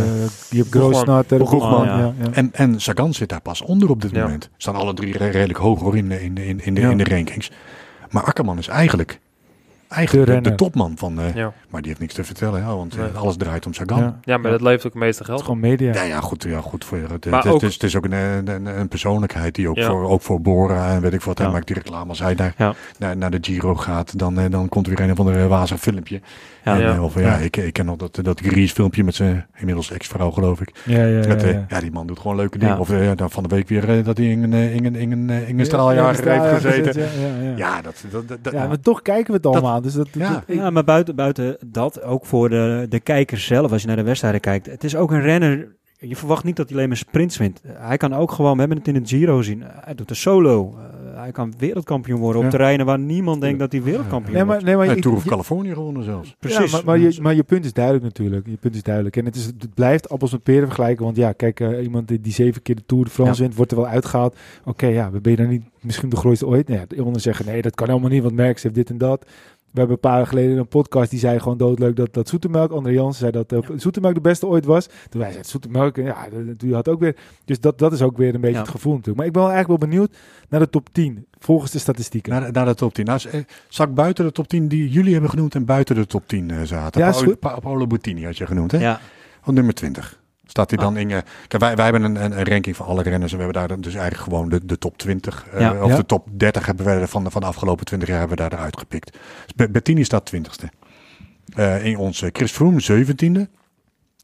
[0.50, 1.84] je hebt ja.
[1.84, 1.96] ja.
[1.96, 2.12] ja.
[2.32, 4.22] En, en Sagan zit daar pas onder op dit Ja.
[4.22, 4.50] moment.
[4.56, 6.90] Staan alle drie re- redelijk hoog hoor in de, in de, in, in de, Ja.
[6.90, 7.50] in de rankings.
[8.10, 9.18] Maar Akkerman is eigenlijk,
[9.88, 10.56] eigenlijk De de, de renner.
[10.56, 11.20] topman van...
[11.20, 11.52] eh, ja.
[11.68, 13.10] Maar die heeft niks te vertellen, ja, want eh, Nee.
[13.12, 13.98] alles draait om Sagan.
[13.98, 14.04] Ja.
[14.04, 14.18] Ja.
[14.22, 15.54] ja, maar dat levert ook het meeste Het geld is op.
[15.54, 16.04] gewoon media.
[16.04, 18.12] Ja, goed, ja, goed voor het, Maar het, ook- het, is, het is ook een,
[18.48, 19.86] een, een persoonlijkheid die ook, Ja.
[19.86, 21.38] voor, ook voor Bora en weet ik wat.
[21.38, 21.52] Hij Ja.
[21.52, 22.74] maakt die reclame als hij naar, Ja.
[22.98, 24.18] naar, naar de Giro gaat.
[24.18, 26.20] Dan, eh, dan komt er weer een of ander wazig filmpje.
[26.64, 26.74] Ja.
[26.74, 27.02] En, Ja.
[27.02, 27.36] Of, ja, Ja.
[27.36, 30.70] Ik, ik ken nog dat, dat Gries filmpje met zijn inmiddels ex-vrouw geloof ik.
[30.84, 31.26] Ja, ja, ja.
[31.28, 31.64] Met, ja.
[31.68, 32.74] ja, die man doet gewoon leuke dingen.
[32.74, 32.80] Ja.
[32.80, 35.48] Of dan van de week weer dat hij in een, in een, in een, in
[35.48, 37.02] een Ja, straaljager ja, heeft gezeten.
[37.02, 37.08] Ja,
[37.42, 37.56] ja, ja.
[37.56, 38.04] Ja, dat...
[38.10, 39.77] dat, dat, dat- Ja, maar toch kijken we het allemaal.
[39.78, 39.84] Aan.
[39.84, 40.32] Dus dat, Ja.
[40.32, 43.86] dat- ik- Ja, maar buiten, buiten dat, ook voor de, de kijker zelf, als je
[43.86, 44.66] naar de wedstrijden kijkt.
[44.66, 45.76] Het is ook een renner.
[46.00, 47.60] Je verwacht niet dat hij alleen maar sprints wint.
[47.66, 49.62] Hij kan ook gewoon, we hebben het in het Giro zien.
[49.66, 50.74] Hij doet een solo.
[50.78, 52.50] Eh, hij kan wereldkampioen worden op Ja.
[52.50, 54.64] terreinen waar niemand denkt dat hij wereldkampioen nee, maar, wordt.
[54.78, 56.36] nee, maar Tour of Californië gewonnen zelfs.
[56.38, 56.70] Precies.
[56.70, 58.46] Ja, maar, maar, je, maar je punt is duidelijk natuurlijk.
[58.46, 59.16] Je punt is duidelijk.
[59.16, 61.04] En het, is, het blijft appels met peren vergelijken.
[61.04, 63.42] Want ja, kijk, eh, iemand die, die zeven keer de Tour de France Ja.
[63.42, 64.36] wint, wordt er wel uitgehaald.
[64.64, 66.68] Oké, ja, ben je dan niet misschien de grootste ooit?
[66.68, 69.26] Nee, de anderen zeggen, nee, dat kan helemaal niet, want Merckx heeft dit en dat.
[69.70, 72.72] We hebben een paar jaar geleden een podcast die zei gewoon doodleuk dat, dat Zoetemelk,
[72.72, 74.86] André Jansen zei dat uh, Zoetemelk de beste ooit was.
[74.86, 77.16] Toen wij zeiden Zoetemelk, ja, die had ook weer.
[77.44, 78.62] Dus dat, dat is ook weer een beetje Ja.
[78.62, 79.16] het gevoel natuurlijk.
[79.16, 80.16] Maar ik ben wel eigenlijk wel benieuwd
[80.48, 82.32] naar de top 10 volgens de statistieken.
[82.32, 83.04] Naar, de- naar de top 10.
[83.04, 86.06] Nou, eh, zal ik buiten de top 10 die jullie hebben genoemd en buiten de
[86.06, 87.00] top 10 eh, zaten?
[87.00, 88.78] Ja, Paolo, Paolo Bottini had je genoemd, hè?
[88.78, 89.00] Ja,
[89.44, 90.20] Op nummer 20.
[90.50, 91.00] Staat hij dan Ah.
[91.00, 91.10] in...
[91.10, 91.18] eh,
[91.48, 93.68] kijk, wij, wij hebben een, een, een ranking van alle renners en we hebben daar
[93.68, 95.46] dan dus eigenlijk gewoon de, de top 20.
[95.52, 95.82] eh, Ja.
[95.82, 95.96] of Ja.
[95.96, 98.42] de top 30 hebben we er van, de- van de afgelopen 20 jaar hebben we
[98.42, 99.12] daar eruit gepikt.
[99.12, 100.68] Dus Be- Bettini staat 20ste.
[101.54, 103.48] Eh, in onze Chris Froome 17e.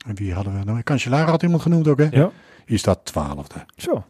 [0.07, 0.83] En wie hadden we nou?
[0.83, 2.07] Cancellara had iemand genoemd ook, hè?
[2.11, 2.31] Ja.
[2.67, 3.65] Hier staat 12e.
[3.77, 4.05] Zo.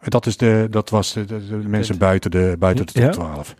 [0.00, 3.10] Dat, is de, dat was de, de, de mensen buiten de, buiten de top Ja.
[3.10, 3.54] 12.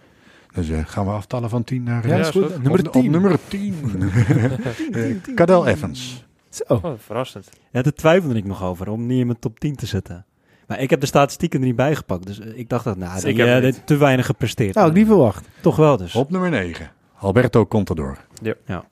[0.55, 2.07] Dus eh, gaan we aftallen van 10 naar...
[2.07, 2.62] Ja, eh, is goed.
[2.62, 3.05] Nummer op, 10.
[3.05, 3.74] Op nummer 10.
[4.93, 6.24] Eh, Cadel Evans.
[6.51, 6.63] Zo.
[6.69, 7.49] Oh, verrassend.
[7.71, 10.25] ja, daar twijfelde ik nog over om niet in mijn top 10 te zetten.
[10.67, 12.27] Maar ik heb de statistieken er niet bij gepakt.
[12.27, 14.75] Dus eh, ik dacht dat, nou, Ik heb eh, dit te weinig gepresteerd.
[14.75, 15.49] Nou, ik niet verwacht.
[15.61, 16.15] Toch wel dus.
[16.15, 16.91] Op nummer 9.
[17.19, 18.19] Alberto Contador.
[18.43, 18.55] Ja.
[18.65, 18.85] Ja.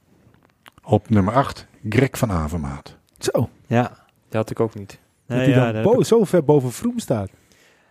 [0.84, 1.66] Op nummer 8.
[1.88, 2.96] Greg van Avermaat.
[3.18, 3.48] Zo.
[3.66, 3.82] Ja.
[3.82, 3.96] Dat
[4.40, 4.98] had ik ook niet.
[5.26, 7.30] Nee, dat hij ja, dan ik- zo ver boven Vroom staat.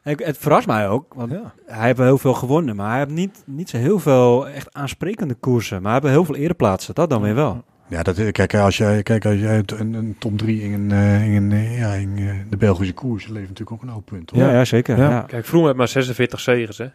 [0.04, 1.54] ik- het verrast mij ook, want Ja.
[1.66, 2.76] hij heeft wel heel veel gewonnen.
[2.76, 5.82] Maar hij heeft niet, niet zo heel veel echt aansprekende koersen.
[5.82, 7.64] Maar hij heeft heel veel ereplaatsen, dat dan weer wel.
[7.90, 10.92] Ja, dat, eh, kijk, als jij, kijk, als jij een, een top 3 in, een,
[10.92, 12.16] eh, in, een, eh, ja, in
[12.50, 14.38] de Belgische koers levert natuurlijk ook een hoop punten.
[14.40, 14.48] hoor.
[14.48, 14.98] Ja, ja zeker.
[14.98, 15.10] Ja.
[15.10, 15.22] Ja.
[15.22, 16.86] Kijk, Vroom heeft maar 46 zegens, hè.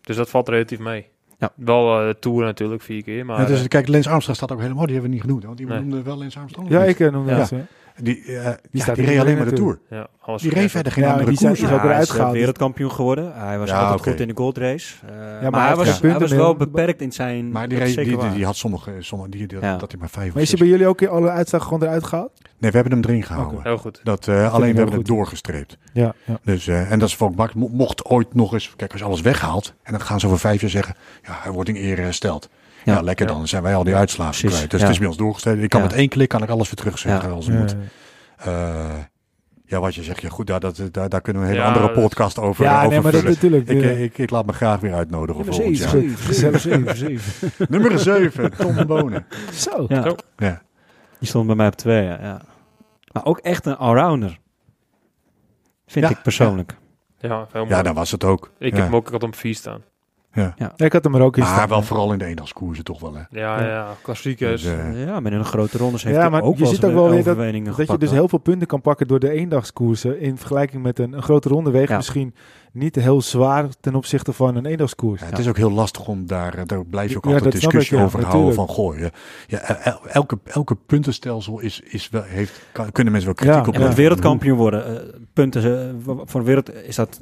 [0.00, 1.06] Dus dat valt relatief mee.
[1.38, 1.52] Ja.
[1.56, 3.24] Wel eh Tour natuurlijk, vier keer.
[3.26, 5.40] Maar Ja, dus, kijk, Lens Armstrong staat ook helemaal, die hebben we niet genoemd.
[5.42, 5.80] hè, Want die Nee.
[5.80, 6.68] noemde wel Lens Armstrong.
[6.68, 7.36] Ja, ik noemde Ja.
[7.38, 7.52] dat.
[8.02, 9.78] Die, eh, die, staat reed niet alleen maar de Tour.
[9.90, 11.58] ja, alles Die reed verder geen Ja, andere die koers.
[11.60, 12.32] is ook hij eruit is eh, gehaald.
[12.34, 13.32] wereldkampioen geworden.
[13.34, 14.94] Hij was Ja, altijd goed in de goldrace.
[15.04, 15.76] Uh, maar, hij hij,
[16.18, 17.50] was, hij wel beperkt in zijn...
[17.50, 19.76] Maar die, reed, die, die, die had sommige, sommige die, die- Ja.
[19.76, 20.58] dat hij maar vijf Maar of is je zes.
[20.60, 22.32] bij jullie ook alle uitslagen gewoon eruit gehaald?
[22.58, 23.60] Nee, we hebben hem erin gehouden.
[23.62, 24.00] Heel goed.
[24.02, 25.78] Dat, eh, alleen we hebben het doorgestreept.
[25.92, 26.14] Ja.
[26.24, 26.38] ja.
[26.44, 27.52] Dus, eh, en dat is voor Max.
[27.54, 30.38] Mo- Mocht ooit nog eens, kijk, als je alles weghaalt en dan gaan ze over
[30.38, 32.48] vijf jaar zeggen, ja, hij wordt in ere hersteld.
[32.84, 33.00] Ja, Ja.
[33.02, 33.30] lekker Ja.
[33.30, 33.40] dan.
[33.40, 34.70] Dan zijn wij al die uitslagen Precies, kwijt.
[34.70, 34.84] Dus ja.
[34.86, 35.62] het is bij ons doorgestreept.
[35.62, 35.86] Ik kan Ja.
[35.86, 37.34] met één klik kan ik alles weer terugzetten Ja.
[37.34, 37.76] als het Ja, moet.
[38.44, 38.44] ja.
[38.44, 38.98] Eh,
[39.64, 41.72] ja, wat je zegt, ja goed, daar, dat, daar, daar kunnen we een hele Ja,
[41.74, 43.34] andere dat- podcast over, Ja, over nee, maar dat vullen.
[43.34, 43.68] natuurlijk.
[43.68, 46.16] Ik, eh, ik, ik laat me graag weer uitnodigen Nummer volgend zeven, jaar.
[46.34, 47.66] zeven, zeven, zeven, zeven.
[47.68, 49.26] Nummer 7, Tom de Bonen.
[49.52, 49.84] Zo.
[49.88, 50.02] Ja.
[50.02, 50.16] Zo.
[50.36, 50.62] Ja.
[51.18, 52.18] Die stond bij mij op twee, ja.
[52.22, 52.40] ja.
[53.12, 54.38] Maar ook echt een allrounder.
[55.86, 56.76] Vind Ja, ik persoonlijk.
[57.18, 57.74] Ja, heel mooi.
[57.74, 58.50] ja, dan was het ook.
[58.58, 58.76] ik ja.
[58.76, 59.82] heb hem ook altijd op vier staan.
[60.32, 60.54] Ja.
[60.56, 61.68] Ja, ik had hem er ook in Maar staan.
[61.68, 63.22] wel vooral in de eendagskoersen toch wel, hè?
[63.30, 64.62] Ja, ja, klassiekers.
[64.62, 66.90] Dus, eh, Ja, in een grote rondes heeft Ja, maar ook je wel ziet zijn
[66.90, 70.20] ook wel weer dat- Dat je dus heel veel punten kan pakken door de eendagskoersen.
[70.20, 71.96] In vergelijking met een, een grote ronde wegen Ja.
[71.96, 72.34] misschien
[72.72, 75.20] niet heel zwaar ten opzichte van een eendagskoers.
[75.20, 77.52] Ja, het is ook heel lastig om daar, eh, daar blijf je ook Ja, altijd
[77.52, 79.10] discussie ik, ja, over houden van goh, ja,
[79.46, 83.68] ja, el- elke, elke puntenstelsel is, is wel, heeft, kan, kunnen mensen wel kritiek Ja,
[83.68, 83.86] op En ja.
[83.86, 85.62] het wereldkampioen worden, eh, punten
[86.06, 87.20] eh, voor de wereld, is dat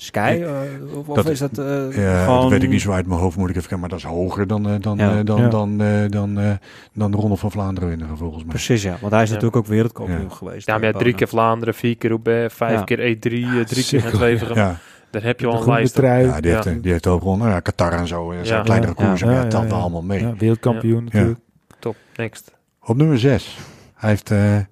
[0.00, 0.40] Sky?
[0.44, 1.66] eh, of Dat- is dat eh,
[1.96, 2.40] Ja, gewoon...
[2.40, 3.80] dat weet ik niet zo uit mijn hoofd, moet ik even kijken.
[3.80, 5.22] Maar dat is hoger dan, eh, dan, Ja.
[5.22, 5.48] dan, Ja.
[5.48, 5.76] dan,
[6.08, 6.58] dan,
[6.92, 8.52] dan de Ronde van Vlaanderen winnen, volgens mij.
[8.52, 8.96] Precies, ja.
[9.00, 9.34] Want hij is Ja.
[9.34, 10.28] natuurlijk ook wereldkampioen Ja.
[10.28, 10.66] geweest.
[10.66, 12.84] Ja, maar ja, drie keer Vlaanderen, vier keer Roubaix, vijf Ja.
[12.84, 14.56] keer E3, eh, drie keer het Wevergem.
[14.56, 14.76] Ja,
[15.10, 16.24] Daar heb je al een lijst trui.
[16.26, 16.62] Ja, die, Ja.
[16.62, 18.30] heeft, die heeft ook gewoon, nou ja, Qatar en zo.
[18.30, 18.64] En zijn Ja.
[18.64, 19.04] kleinere Ja.
[19.06, 19.68] koersen, Ja, telt ja.
[19.68, 20.20] wel allemaal mee.
[20.20, 21.38] Ja, wereldkampioen natuurlijk.
[21.78, 22.54] Top, next.
[22.84, 23.58] Op nummer 6.
[23.94, 24.66] Hij heeft, eh, hij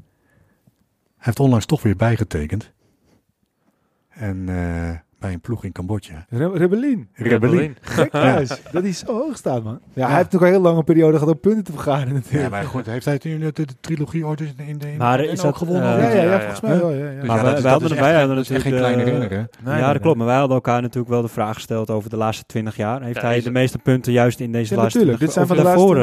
[1.18, 2.72] heeft onlangs toch weer bijgetekend.
[4.08, 6.24] En eh, bij een ploeg in Cambodja.
[6.28, 7.08] Re Rebellin.
[7.14, 7.76] Rebellin.
[7.80, 8.48] Gek huis.
[8.72, 9.80] Dat hij zo hoog staat, man.
[9.92, 12.42] Ja, hij heeft nog een heel lange periode gehad om punten te vergaren natuurlijk.
[12.42, 15.16] Ja, maar goed, heeft hij nu de, de, trilogie ooit in, in de in Maar
[15.18, 15.98] de- is ook dat, gewonnen?
[15.98, 16.38] eh, ja, ja, ja, Ja, ja.
[16.40, 16.90] volgens mij wel.
[16.90, 17.20] Ja, ja.
[17.20, 18.62] Dus Maar ja, wij- dat, wij dat hadden- is wij echt, hadden dat is echt
[18.62, 19.28] geen natuurlijk kleine?
[19.64, 20.16] Nee, ja, nee, dat klopt.
[20.16, 23.02] Maar wij hadden elkaar natuurlijk wel de vraag gesteld over de laatste 20 jaar.
[23.02, 25.24] Heeft Ja, hij is- de meeste punten juist in deze Ja, laatste natuurlijk.
[25.24, 25.94] Dit zijn van de laatste...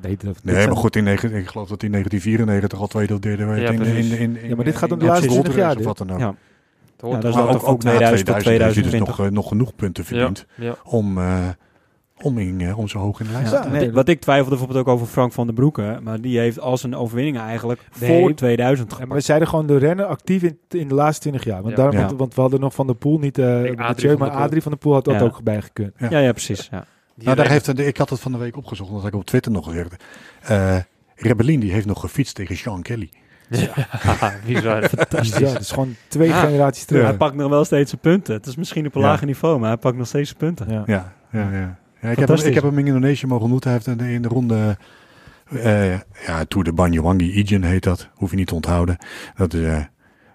[0.00, 3.12] twintig eh, nee, maar goed, in negen, ik geloof dat hij in 1994 al tweede
[3.14, 3.60] of derde werd.
[4.48, 6.34] Ja, maar dit gaat om de laatste 20 jaar, Race Of wat dan ook.
[7.10, 7.14] Ja.
[7.14, 9.16] Het hoort Ja, dat toch ook na 2000 tot 2000 heeft hij dus 2020.
[9.16, 10.74] nog, eh, nog genoeg punten verdiend Ja.
[10.84, 11.48] om, eh,
[12.22, 13.72] om, in, eh, om zo hoog in de lijst Ja, te staan.
[13.76, 15.98] nee, Wat- Wat ik twijfelde bijvoorbeeld ook over Frank van den Broeke.
[16.02, 18.20] Maar die heeft al zijn overwinningen eigenlijk Nee.
[18.20, 19.12] voor 2000 En gepakt.
[19.12, 21.62] we zeiden gewoon de renner actief in, in de laatste 20 jaar.
[21.62, 21.76] Want, Ja.
[21.76, 22.06] daarom, Ja.
[22.06, 23.38] want, want we hadden nog van de Poel niet...
[23.38, 24.46] eh Adrie Mathieu, maar der Poel.
[24.46, 25.20] Adrie van de Poel had dat Ja.
[25.20, 25.92] ook bij gekund.
[25.98, 26.06] Ja.
[26.10, 26.70] Ja, ja, precies.
[27.16, 29.64] Nou, daar heeft, ik had het van de week opgezocht, omdat ik op Twitter nog
[29.66, 30.04] gezegd
[30.42, 30.76] eh
[31.16, 33.10] Rebellin die heeft nog gefietst tegen Sean Kelly.
[33.48, 33.70] Ja,
[34.46, 34.88] bizar.
[34.88, 35.38] Fantastisch.
[35.38, 36.40] Ja, dat is gewoon twee Ja.
[36.44, 37.02] generaties terug.
[37.04, 38.34] Hij pakt nog wel steeds zijn punten.
[38.34, 39.06] Het is misschien op een Ja.
[39.06, 40.68] lager niveau, maar hij pakt nog steeds zijn punten.
[40.72, 40.82] Ja.
[40.86, 41.78] Ja, ja, ja.
[42.00, 43.70] ja ik, heb hem, ik heb hem in Indonesië mogen ontmoeten.
[43.70, 44.76] Hij heeft in de, ronde,
[45.50, 45.92] eh,
[46.26, 48.08] ja, Tour de Banyuwangi Ijen heet dat.
[48.14, 48.96] Hoef je niet te onthouden.
[49.36, 49.78] Dat is, eh,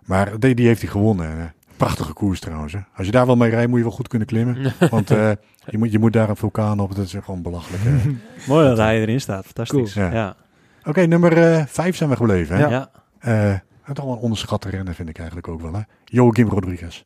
[0.06, 1.54] maar die, die heeft hij gewonnen.
[1.78, 2.74] Prachtige koers trouwens.
[2.74, 2.80] Hè.
[2.96, 4.74] Als je daar wel mee rijdt, moet je wel goed kunnen klimmen.
[4.92, 5.32] Want eh,
[5.66, 6.96] je, moet, je moet daar een vulkaan op.
[6.96, 7.84] Dat is gewoon belachelijk.
[7.84, 7.92] hè.
[8.54, 9.46] Mooi dat hij erin staat.
[9.46, 9.94] Fantastisch.
[9.94, 10.06] Cool.
[10.12, 10.36] Ja.
[10.90, 12.58] Oké, nummer eh, vijf zijn we gebleven.
[12.58, 12.68] Hè?
[12.68, 12.90] Ja.
[13.20, 13.54] Eh,
[13.94, 15.74] toch wel een onderschatte renner vind ik eigenlijk ook wel.
[15.74, 15.80] Hè?
[16.06, 17.04] Joachim Rodriguez.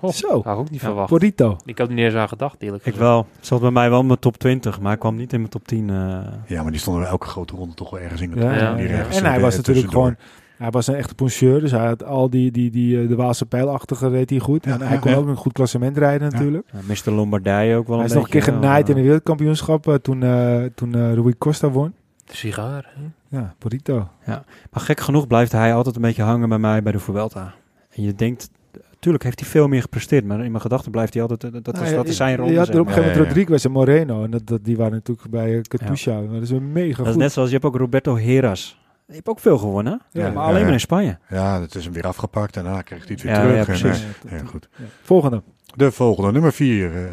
[0.00, 0.28] Oh, Zo.
[0.42, 0.86] Had ik ook niet Ja.
[0.86, 1.08] verwacht.
[1.08, 1.56] Porito.
[1.64, 3.08] Ik had er niet eens aan gedacht, eerlijk Ik gezegd.
[3.10, 3.26] wel.
[3.36, 5.50] Het zat bij mij wel in mijn top 20, maar hij kwam niet in mijn
[5.50, 5.90] top 10.
[5.90, 6.18] eh.
[6.46, 8.30] Ja, maar die stonden elke grote ronde toch wel ergens in.
[8.30, 8.78] het Ja, top.
[8.78, 10.16] ja, En hij was natuurlijk gewoon...
[10.58, 13.46] Hij was een echte poncheur, dus hij had al die, die, die eh, de Waalse
[13.46, 14.64] pijlachtige reed hij goed.
[14.64, 15.16] Ja, en hij ja, kon ja.
[15.16, 16.66] ook een goed klassement rijden natuurlijk.
[16.72, 17.10] Ja, Mr.
[17.14, 19.94] Lombardije ook wel hij een is nog een keer genaaid in eh, de wereldkampioenschap eh,
[19.94, 21.94] toen, eh toen eh, Rui Costa won.
[22.24, 22.92] De sigaar.
[22.94, 23.36] hè?
[23.38, 24.08] Ja, Porito.
[24.26, 27.54] Maar gek genoeg blijft hij altijd een beetje hangen bij mij bij de Vuelta.
[27.90, 28.50] En je denkt,
[28.92, 31.76] natuurlijk heeft hij veel meer gepresteerd, maar in mijn gedachten blijft hij altijd, eh, dat,
[31.76, 32.52] was, Nou, dat is zijn je- ronde.
[32.52, 33.44] Je had er op een gegeven moment Ja, ja, ja.
[33.44, 34.24] Rodriguez en Moreno.
[34.24, 36.20] En dat, dat, die waren natuurlijk bij uh, Katusha.
[36.20, 37.20] Maar dat is een mega Dat is goed.
[37.22, 38.80] net zoals je hebt ook Roberto Heras.
[39.06, 40.64] Die heeft ook veel gewonnen, Ja, maar ja, alleen ja.
[40.64, 41.18] maar in Spanje.
[41.28, 43.52] Ja, dat is hem weer afgepakt en daarna kreeg hij het weer Ja, terug.
[43.52, 44.04] ja, en, precies.
[44.26, 44.68] eh, ja, goed.
[44.76, 44.84] Ja.
[45.02, 45.42] Volgende.
[45.76, 46.96] De volgende, nummer vier.
[46.96, 47.10] eh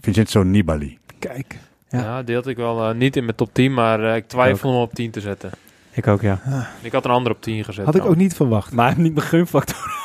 [0.00, 0.98] Vincenzo Nibali.
[1.18, 1.58] Kijk.
[1.88, 1.98] Ja.
[1.98, 2.22] Ja.
[2.22, 4.74] die had ik wel eh, niet in mijn top 10, maar eh, ik twijfel om
[4.74, 5.50] hem op 10 te zetten.
[5.98, 6.40] Ik ook, ja.
[6.82, 7.84] Ik had een ander op 10 gezet.
[7.84, 8.72] Had ik ook niet verwacht.
[8.72, 9.96] Maar hij heeft niet mijn gunfactor.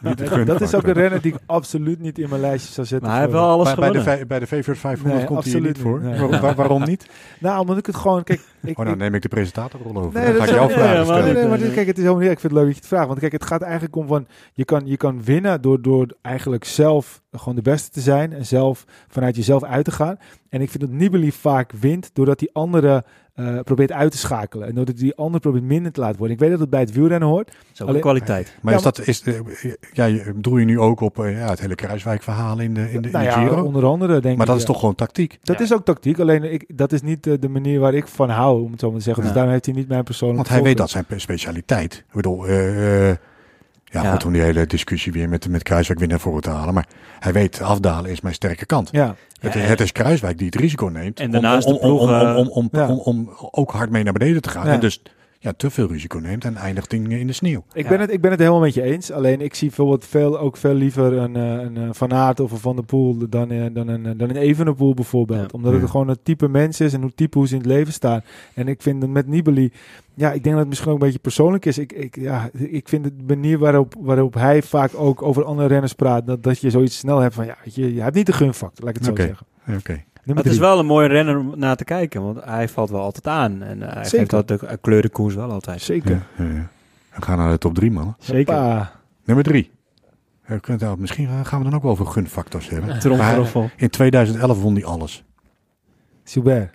[0.00, 0.14] Nee.
[0.14, 2.86] de dat, dat is ook een renner die ik absoluut niet in mijn lijstje zou
[2.86, 3.08] zetten.
[3.08, 5.60] Maar hij heeft wel alles Bij, bij, de, bij de Favorite 500 Nee, komt hij
[5.60, 6.00] niet voor.
[6.00, 6.10] niet.
[6.10, 6.28] Nee.
[6.28, 7.08] Waar- waar- waarom niet?
[7.40, 8.24] Nou, omdat ik het gewoon...
[8.24, 10.12] Kijk, ik, Oh, nou neem ik de presentatorrol over.
[10.20, 11.34] Nee, Dan dat ga ik ja, vragen ja, maar stellen.
[11.34, 12.32] Nee, maar dit, kijk, het is helemaal niet.
[12.32, 13.06] Ik vind het leuk dat je het vraagt.
[13.06, 16.64] Want kijk, het gaat eigenlijk om van je kan, je kan winnen door, door eigenlijk
[16.64, 20.16] zelf gewoon de beste te zijn en zelf vanuit jezelf uit te gaan.
[20.48, 23.04] En ik vind dat Nibali vaak wint doordat die andere
[23.46, 26.34] eh, probeert uit te schakelen en doordat die andere probeert minder te laten worden.
[26.36, 27.48] Ik weet dat het bij het wielrennen hoort.
[27.50, 28.54] Ook Alleen- een kwaliteit.
[28.60, 29.34] Maar Ja, is dat, is, eh,
[29.92, 32.86] ja, je- bedoel je nu ook op eh, ja, het hele Kruiswijk-verhaal in de, in
[32.86, 33.62] de, in nou de ja, Giro?
[33.62, 34.60] onder andere denk Maar dat ik.
[34.60, 35.38] is toch gewoon tactiek?
[35.42, 35.64] Dat Ja.
[35.64, 38.70] is ook tactiek, alleen ik, dat is niet de manier waar ik van hou, om
[38.70, 39.22] het zo maar te zeggen.
[39.22, 41.94] Dus daarom heeft hij niet mijn persoonlijke Want hij weet dat zijn specialiteit.
[41.94, 43.16] Ik bedoel, eh, eh,
[43.90, 44.10] ja, Ja.
[44.10, 46.74] goed om die hele discussie weer met, met Kruiswijk weer naar voren te halen.
[46.74, 46.86] Maar
[47.18, 48.88] hij weet, afdalen is mijn sterke kant.
[48.92, 51.90] Ja, Het, Ja, het is Kruiswijk die het risico neemt En om, daarnaast om, om,
[51.90, 52.88] om, om, om, om, Ja.
[52.88, 54.66] om, om ook hard mee naar beneden te gaan.
[54.66, 54.72] Ja.
[54.72, 55.02] En dus
[55.42, 57.64] ja, te veel risico neemt en eindigt in, in de sneeuw.
[57.72, 57.88] Ik, Ja.
[57.88, 59.10] ben het, ik ben het helemaal met je eens.
[59.12, 62.52] Alleen ik zie bijvoorbeeld veel, ook veel liever een, eh, een, eh, Van Aert of
[62.52, 65.40] een Van der Poel dan, eh, dan, een, dan een Evenepoel bijvoorbeeld.
[65.40, 65.46] Ja.
[65.56, 65.88] Omdat het Ja.
[65.88, 68.20] gewoon het type mens is en hoe type hoe ze in het leven staan.
[68.54, 69.72] En ik vind het met Nibali,
[70.14, 71.78] ja, ik denk dat het misschien ook een beetje persoonlijk is.
[71.78, 75.92] Ik, ik, ja, ik vind de manier waarop, waarop hij vaak ook over andere renners
[75.92, 78.32] praat, dat, dat je zoiets snel hebt van, ja, weet je, je hebt niet de
[78.32, 79.20] gunfactor, laat ik het Oké.
[79.22, 79.46] zo zeggen.
[79.78, 79.92] Oké.
[79.92, 83.00] Nummer Het is wel een mooie renner om naar te kijken, want hij valt wel
[83.00, 83.62] altijd aan.
[83.62, 84.18] En eh, hij Zeker.
[84.18, 85.80] geeft dat de uh, kleurenkoers wel altijd.
[85.82, 86.26] Zeker.
[86.36, 86.68] Ja, ja, ja.
[87.14, 88.14] We gaan naar de top drie, man.
[88.18, 88.54] Zeker.
[88.54, 88.92] Hoppa.
[89.24, 89.70] Nummer drie.
[90.42, 92.98] Eh, we kunnen het- misschien gaan we dan ook wel over gunfactors hebben.
[92.98, 93.70] Tromgeroffel.
[93.76, 95.24] In 2011 won hij alles.
[96.24, 96.74] Gilbert.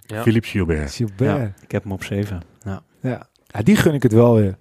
[0.00, 0.22] Ja.
[0.22, 0.90] Philippe Gilbert.
[0.94, 1.36] Gilbert.
[1.38, 2.40] Ja, ik heb hem op 7.
[2.62, 2.82] Ja.
[3.00, 3.26] Ja.
[3.46, 4.56] Ja, die gun ik het wel weer.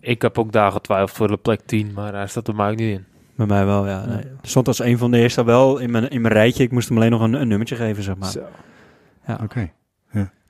[0.00, 2.76] Ik heb ook daar getwijfeld voor de plek 10, maar hij staat er mij ook
[2.76, 3.04] niet in.
[3.38, 4.04] Bij mij wel, ja.
[4.06, 4.16] Nee.
[4.18, 6.62] Er stond als een van de eerste wel in mijn, in mijn rijtje.
[6.62, 8.30] Ik moest hem alleen nog een, een nummertje geven, zeg maar.
[8.30, 8.40] Zo.
[9.42, 9.70] Oké.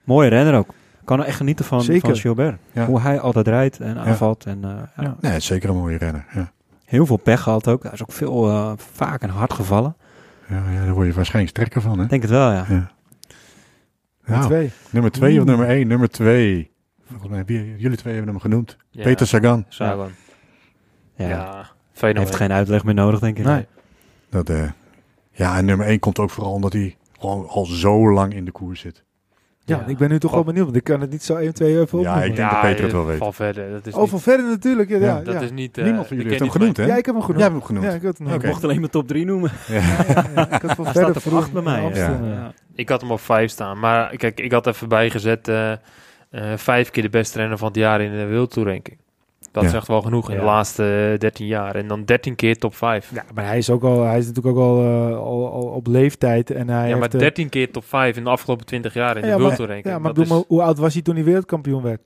[0.03, 0.73] Mooie renner ook.
[1.03, 2.01] Kan er echt genieten van, Zeker.
[2.09, 2.59] van Gilbert.
[2.71, 2.85] Ja.
[2.85, 4.45] Hoe hij altijd rijdt en aanvalt.
[4.45, 5.03] En, eh, ja.
[5.03, 5.15] Ja.
[5.19, 6.25] Nee, zeker een mooie renner.
[6.33, 6.51] Ja.
[6.85, 7.83] Heel veel pech gehad ook.
[7.83, 9.95] Hij is ook veel eh, vaak en hard gevallen.
[10.47, 12.03] Ja, ja, daar word je waarschijnlijk sterker van, hè?
[12.03, 12.55] Ik denk het wel, ja.
[12.55, 12.65] Ja.
[12.65, 12.89] Nummer
[14.25, 14.71] Nou, twee.
[14.89, 15.87] nummer twee of nummer één?
[15.87, 16.71] Nummer twee.
[17.09, 18.77] Volgens mij, wie- jullie twee hebben hem genoemd.
[18.89, 19.65] Ja, Peter Sagan.
[19.69, 20.09] Sagan.
[21.15, 21.69] Ja.
[21.99, 22.07] Ja.
[22.07, 22.23] fenomeen.
[22.23, 23.45] Heeft geen uitleg meer nodig, denk ik.
[23.45, 23.65] Nee.
[24.29, 24.69] Dat, eh,
[25.31, 28.51] ja, en nummer 1 komt ook vooral omdat hij gewoon al zo lang in de
[28.51, 29.03] koers zit.
[29.65, 29.85] Ja, Ja.
[29.87, 31.79] ik ben nu toch wel benieuwd, want ik kan het niet zo 1, 2 even
[31.79, 32.23] Ja, opnoemen.
[32.29, 33.17] ik denk dat Peter het wel weet.
[33.17, 33.71] Val verder.
[33.71, 34.89] Dat is Oh, niet, van verder natuurlijk.
[34.89, 35.39] Ja, ja, Ja, dat ja.
[35.41, 35.77] is niet...
[35.77, 36.85] eh, Niemand van ik jullie heeft hem genoemd, hè?
[36.85, 37.43] Ja, ik heb hem genoemd.
[37.43, 37.85] Jij hebt hem genoemd.
[37.85, 38.35] Ja, ik had hem Oké.
[38.35, 39.51] Ik mocht alleen maar top 3 noemen.
[39.67, 39.81] Ja, ja,
[40.35, 40.51] ja.
[40.51, 41.81] Ik had van Hij verder staat op vroeg 8 bij mij.
[41.93, 42.19] Ja.
[42.23, 42.53] Ja.
[42.75, 43.79] Ik had hem op vijf staan.
[43.79, 45.77] Maar kijk, ik had even bijgezet eh, eh,
[46.55, 48.97] vijf keer de beste renner van het jaar in de World Tour ranking.
[49.51, 49.69] Dat Ja.
[49.69, 51.75] zegt wel genoeg in de laatste eh, 13 jaar.
[51.75, 53.11] En dan 13 keer top 5.
[53.13, 55.87] Ja, maar hij is ook al, hij is natuurlijk ook al, eh, al, al op
[55.87, 58.93] leeftijd en hij ja, maar heeft, eh, 13 keer top 5 in de afgelopen 20
[58.93, 59.83] jaar in Ja, de World maar-.
[59.83, 62.01] Ja, maar, Dat bedoel, is- maar hoe oud was hij toen hij wereldkampioen werd?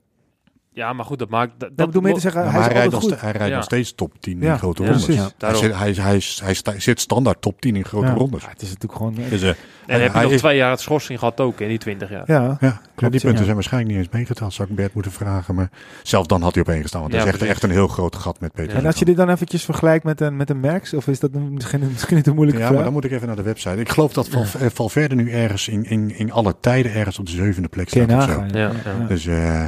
[0.74, 1.52] Ja, maar goed, dat maakt...
[1.58, 3.54] Dat, Dat bedoel mee te zeggen, Ja, hij hij rijdt, nog, hij rijdt Ja.
[3.54, 5.06] nog steeds top 10 Ja, in grote ja, rondes.
[5.06, 8.12] Hij, zit, hij, hij, hij sta- zit standaard top 10 in grote Ja.
[8.12, 8.42] rondes.
[8.42, 9.16] Ja, het is natuurlijk gewoon...
[9.18, 9.54] eh, Dus, eh, En
[9.86, 12.10] dan heb je hij nog is- twee jaar het schorsing gehad ook in die 20
[12.10, 12.22] jaar.
[12.26, 13.12] ja, ja, klopt.
[13.12, 13.26] Die ja.
[13.26, 14.52] punten zijn waarschijnlijk niet eens meegeteld.
[14.54, 15.54] Zou ik Bert moeten vragen.
[15.54, 15.70] Maar
[16.02, 17.00] zelfs dan had hij op één gestaan.
[17.00, 18.72] Want Ja, dat is echt, een heel groot gat met Peter.
[18.72, 18.78] Ja.
[18.78, 21.30] En als je dit dan eventjes vergelijkt met een, met een Merckx, of is dat
[21.34, 23.76] een- misschien, misschien niet een moeilijke Ja, maar dan moet ik even naar de website.
[23.80, 27.26] Ik geloof dat Val, eh, Valverde nu ergens in, in, in alle tijden ergens op
[27.26, 29.08] de zevende plek staat.
[29.08, 29.64] Dus, eh,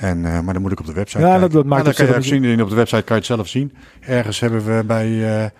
[0.00, 1.40] en, eh, maar dan moet ik op de website Ja, kijken.
[1.42, 2.44] dat- dat maakt Maar dan op kan je zien.
[2.44, 3.72] En op de website kan je het zelf zien.
[4.00, 5.06] Ergens hebben we bij...
[5.44, 5.50] eh,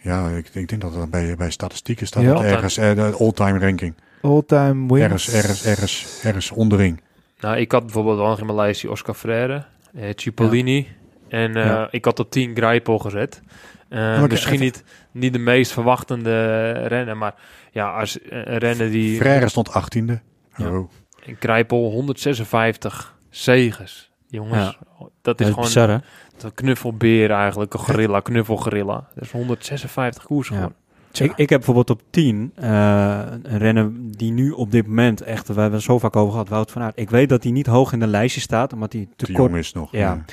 [0.00, 2.22] ja, ik, ik denk dat het bij, bij statistieken staat.
[2.22, 2.32] Ja.
[2.32, 3.94] dat ergens eh, de all-time ranking.
[4.22, 5.02] All-time wins.
[5.04, 7.00] Ergens, ergens, ergens, ergens onderin.
[7.40, 10.88] Nou, ik had bijvoorbeeld wel in mijn lijstje Oscar Freire, eh, Cipollini
[11.28, 11.88] en eh, Ja.
[11.90, 13.42] ik had op 10 Greipel gezet.
[13.88, 17.34] Eh, maar misschien even- niet, niet de meest verwachtende renner, maar
[17.72, 19.16] ja, als een renner die...
[19.16, 20.20] Frère stond 18e.
[20.56, 20.70] Ja.
[20.70, 20.90] Oh.
[21.24, 24.10] In Greipel 156 zegens.
[24.26, 24.78] Jongens,
[25.22, 25.94] dat is gewoon bizar, hè?
[26.40, 29.08] een knuffelbeer eigenlijk, een gorilla, knuffelgorilla.
[29.14, 30.54] Dat is 156 koers Ja.
[30.54, 30.72] gewoon.
[31.12, 35.46] Ik, ik heb bijvoorbeeld op 10 eh, een renner die nu op dit moment echt,
[35.48, 36.98] we hebben het zo vaak over gehad, Wout van Aert.
[36.98, 39.48] Ik weet dat hij niet hoog in de lijstje staat, omdat hij te Te kort
[39.50, 39.92] jong is nog.
[39.92, 40.24] Ja.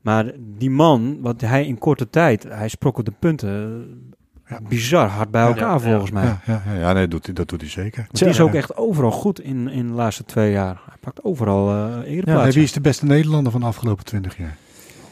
[0.00, 3.86] Maar die man, wat hij in korte tijd, hij sprokkelde punten
[4.50, 4.58] Ja.
[4.68, 5.46] bizar hard bij Ja.
[5.48, 6.14] elkaar Ja, volgens ja.
[6.14, 6.24] mij.
[6.24, 8.06] Ja, ja, ja, ja, nee, dat doet, hij- dat doet hij zeker.
[8.12, 10.80] Die is ook echt overal goed in, in de laatste twee jaar.
[10.86, 12.52] Hij pakt overal uh, ereplaatsen.
[12.54, 14.56] wie is de beste Nederlander van de afgelopen 20 jaar?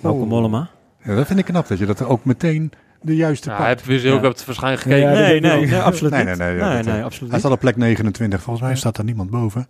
[0.01, 0.69] Welke Mollema?
[1.05, 3.61] Ja, dat vind ik knap, dat je dat er ook meteen de juiste pakt.
[3.61, 4.29] hij heeft dus ook Ja.
[4.29, 5.11] op het waarschijnlijk gekeken.
[5.11, 6.39] Ja, nee, nee, nee, absoluut Nee, niet.
[6.39, 8.43] nee, nee, nee, nee, eh, absoluut Hij staat op plek 29.
[8.43, 9.67] Volgens mij staat er niemand boven.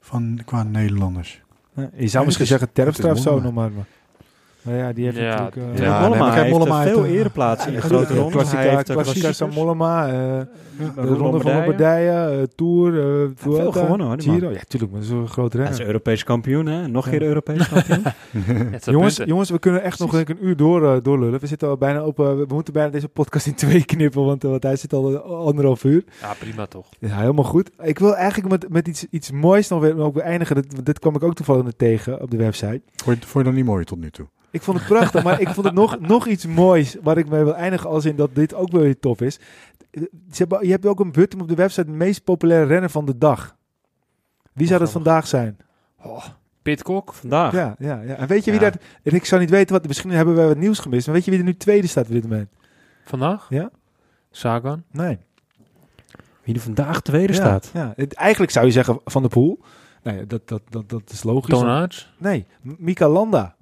[0.00, 1.42] Van, qua Nederlanders.
[1.74, 3.70] Ja, je zou Ja, misschien zeggen Terpstra of zo nog maar.
[4.66, 5.78] Maar ja, die heeft Ja, natuurlijk...
[5.78, 8.32] eh, Ja, Mollema nee, Mollema eh, heeft, veel eh, ereplaatsen in grote de rondes.
[8.34, 9.36] Klassica, Hij heeft de Klassica klassiekers.
[9.36, 10.46] San Mollema, eh, de
[10.94, 14.20] de Ronde van Lombardije, Tour, eh veel gewonnen, hoor.
[14.20, 14.50] Giro.
[14.50, 15.80] Ja, tuurlijk, maar dat is een groot Hij is.
[15.80, 16.88] Europees kampioen, hè?
[16.88, 17.18] Nog een Ja.
[17.18, 18.02] keer Europees kampioen.
[18.96, 21.40] Jongens, jongens, we kunnen echt nog een uur door, eh, doorlullen.
[21.40, 24.62] We zitten al bijna op, we moeten bijna deze podcast in twee knippen, want, want
[24.62, 26.04] hij zit al anderhalf uur.
[26.20, 26.86] Ja, prima toch.
[26.98, 27.70] Ja, helemaal goed.
[27.82, 30.54] Ik wil eigenlijk met, met iets, iets moois nog weer ook weer eindigen.
[30.56, 32.80] Dit, dit kwam ik ook toevallig tegen op de website.
[33.04, 34.26] Vond je, vond je dat niet mooi tot nu toe?
[34.56, 37.44] Ik vond het prachtig, maar ik vond het nog, nog iets moois waar ik mee
[37.44, 39.38] wil eindigen als in dat dit ook wel weer tof is.
[40.30, 43.18] Hebben, je hebt ook een button op de website, de meest populaire renner van de
[43.18, 43.56] dag.
[44.52, 45.56] Wie zou dat vandaag zijn?
[46.62, 47.12] Pitcock.
[47.12, 47.52] Vandaag.
[47.52, 48.14] Ja, ja, ja.
[48.14, 48.70] En weet je wie Ja.
[48.70, 48.82] dat...
[49.02, 49.86] En ik zou niet weten wat...
[49.86, 51.06] Misschien hebben we wat nieuws gemist.
[51.06, 52.48] Maar weet je wie er nu tweede staat op dit moment?
[53.04, 53.46] Vandaag?
[53.48, 53.70] Ja?
[54.30, 54.82] Sagan.
[54.90, 55.18] Nee.
[56.42, 57.70] Wie er vandaag tweede ja, staat.
[57.74, 57.92] Ja.
[57.96, 59.60] Het, eigenlijk zou je zeggen Van de Poel.
[60.02, 61.58] Nee, dat, dat, dat, dat is logisch.
[61.58, 62.12] Toonaerts.
[62.18, 63.55] Nee, Mika Landa.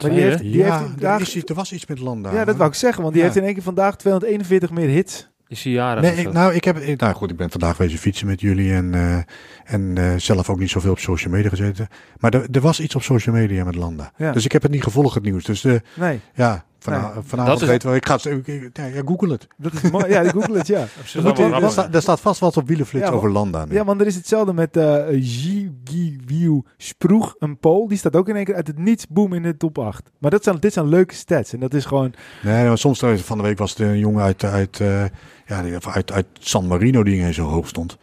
[0.00, 2.32] Maar die heeft, die ja, heeft er, vandaag, is iets- er was iets met Landa.
[2.32, 3.02] ja, dat wou ik zeggen.
[3.02, 3.28] Want die Ja.
[3.28, 5.28] heeft in één keer vandaag 241 meer hits.
[5.48, 7.98] Is hij jarig Nee, ik, nou, ik heb, ik- nou goed, ik ben vandaag wezen
[7.98, 9.18] fietsen met jullie en, eh,
[9.64, 11.88] en eh, zelf ook niet zoveel op social media gezeten.
[12.18, 14.12] Maar er, er was iets op social media met Landa.
[14.16, 14.32] Ja.
[14.32, 15.44] Dus ik heb het niet gevolgd, het nieuws.
[15.44, 18.84] Dus eh, Nee, ja, vana- vanavond is- weten we, ik ga het, ik- ik- ja,
[18.84, 19.46] ja, google het.
[19.56, 20.06] dat is mooi.
[20.08, 20.78] Ja, ik google het, ja.
[21.14, 23.64] Er, moet, er, staat, er staat vast wat op Wielenflits Ja, over Landa.
[23.64, 23.74] nu.
[23.74, 27.88] Ja, want er is hetzelfde met eh Gigiviu Sproeg, een Pool.
[27.88, 30.10] Die staat ook in één keer uit het niets, boom, in de top 8.
[30.18, 31.52] Maar dat zijn, dit zijn leuke stats.
[31.52, 32.12] En dat is gewoon...
[32.42, 35.04] Nee, maar soms eh, van de week was het een jongen uit, uit, eh,
[35.46, 37.96] ja, die- uit, uit San Marino die ineens zo hoog stond.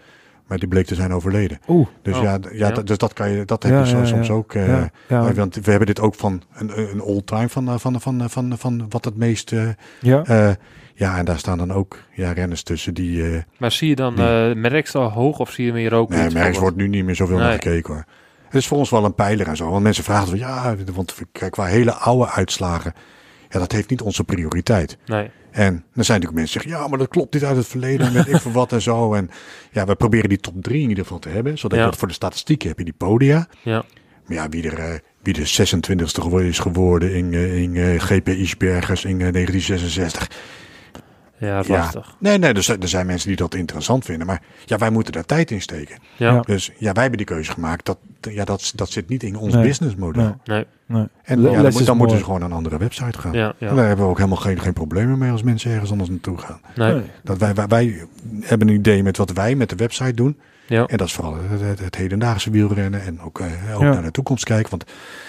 [0.51, 1.59] Maar die bleek te zijn overleden.
[1.67, 1.87] Oeh.
[2.01, 4.27] Dus Oh, ja, ja, dus dat kan je, dat heb Ja, je zo, ja, soms
[4.27, 4.33] ja.
[4.33, 4.53] ook.
[4.53, 7.77] eh, ja, ja, maar Want we hebben dit ook van een, een all-time van, eh,
[7.77, 9.51] van, van, van, van wat het meest.
[9.51, 9.67] eh,
[10.01, 10.23] ja.
[10.93, 13.23] ja, en daar staan dan ook ja, renners tussen die.
[13.31, 16.09] eh Maar zie je dan Die- eh Merckx al hoog of zie je meer ook?
[16.09, 17.45] nee, Merks wordt nu niet meer zoveel Nee.
[17.45, 18.05] naar gekeken hoor.
[18.45, 19.69] Het is voor ons wel een pijler en zo.
[19.69, 22.93] Want mensen vragen van ja, want kijk, qua hele oude uitslagen.
[23.49, 24.97] Ja, dat heeft niet onze prioriteit.
[25.05, 25.29] Nee.
[25.51, 28.07] En dan zijn natuurlijk mensen die zeggen, ja, maar dat klopt niet uit het verleden
[28.07, 29.13] en weet ik voor wat en zo.
[29.13, 29.29] En
[29.71, 31.83] ja, we proberen die top drie in ieder geval te hebben, zodat Ja.
[31.83, 33.47] je dat voor de statistieken heb je die podia.
[33.63, 33.83] Ja.
[34.25, 37.99] Maar ja, wie er, eh, wie de 26e geworden is geworden in, eh, in eh,
[38.01, 40.29] GP Isbergers in eh, 1966.
[41.47, 42.15] Ja, lastig.
[42.19, 44.27] Nee, nee, er zijn, er zijn mensen die dat interessant vinden.
[44.27, 45.97] Maar ja, wij moeten daar tijd in steken.
[46.17, 46.39] Ja.
[46.41, 47.85] Dus ja, wij hebben die keuze gemaakt.
[47.85, 49.63] Dat, ja, dat, dat zit niet in ons Nee.
[49.63, 50.21] businessmodel.
[50.23, 50.33] Nee.
[50.43, 50.65] Nee.
[50.85, 51.07] Nee.
[51.23, 53.33] En ja, dan, moeten ze gewoon naar een andere website gaan.
[53.33, 53.67] Ja, ja.
[53.67, 56.37] En daar hebben we ook helemaal geen, geen problemen mee als mensen ergens anders naartoe
[56.37, 56.61] gaan.
[56.75, 56.93] Nee.
[56.93, 57.03] Nee.
[57.23, 58.07] Dat wij, wij, wij
[58.41, 60.37] hebben een idee met wat wij met de website doen.
[60.67, 60.85] Ja.
[60.85, 63.93] En dat is vooral het, het, het hedendaagse wielrennen en ook, eh, ook Ja.
[63.93, 64.69] naar de toekomst kijken.
[64.69, 64.85] Want,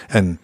[0.09, 0.39] en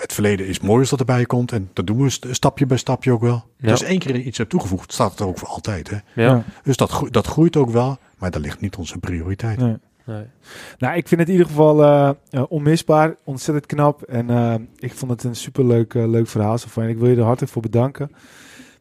[0.00, 1.52] het verleden is mooi als dat erbij komt.
[1.52, 3.44] En dat doen we st- stapje bij stapje ook wel.
[3.56, 3.68] Ja.
[3.68, 5.90] Dus één keer iets hebt toegevoegd, staat het er ook voor altijd.
[5.90, 5.96] Hè?
[6.22, 6.44] Ja.
[6.62, 9.58] Dus dat, groe- dat groeit ook wel, maar dat ligt niet onze prioriteit.
[9.58, 9.76] Nee.
[10.06, 10.24] Nee.
[10.78, 13.16] Nou, ik vind het in ieder geval eh, eh, onmisbaar.
[13.24, 14.02] Ontzettend knap.
[14.02, 16.58] En eh, ik vond het een superleuk leuk leuk verhaal.
[16.58, 18.10] Zo van, ik wil je er hartelijk voor bedanken.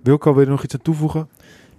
[0.03, 1.29] Wilco, wil je er nog iets aan toevoegen?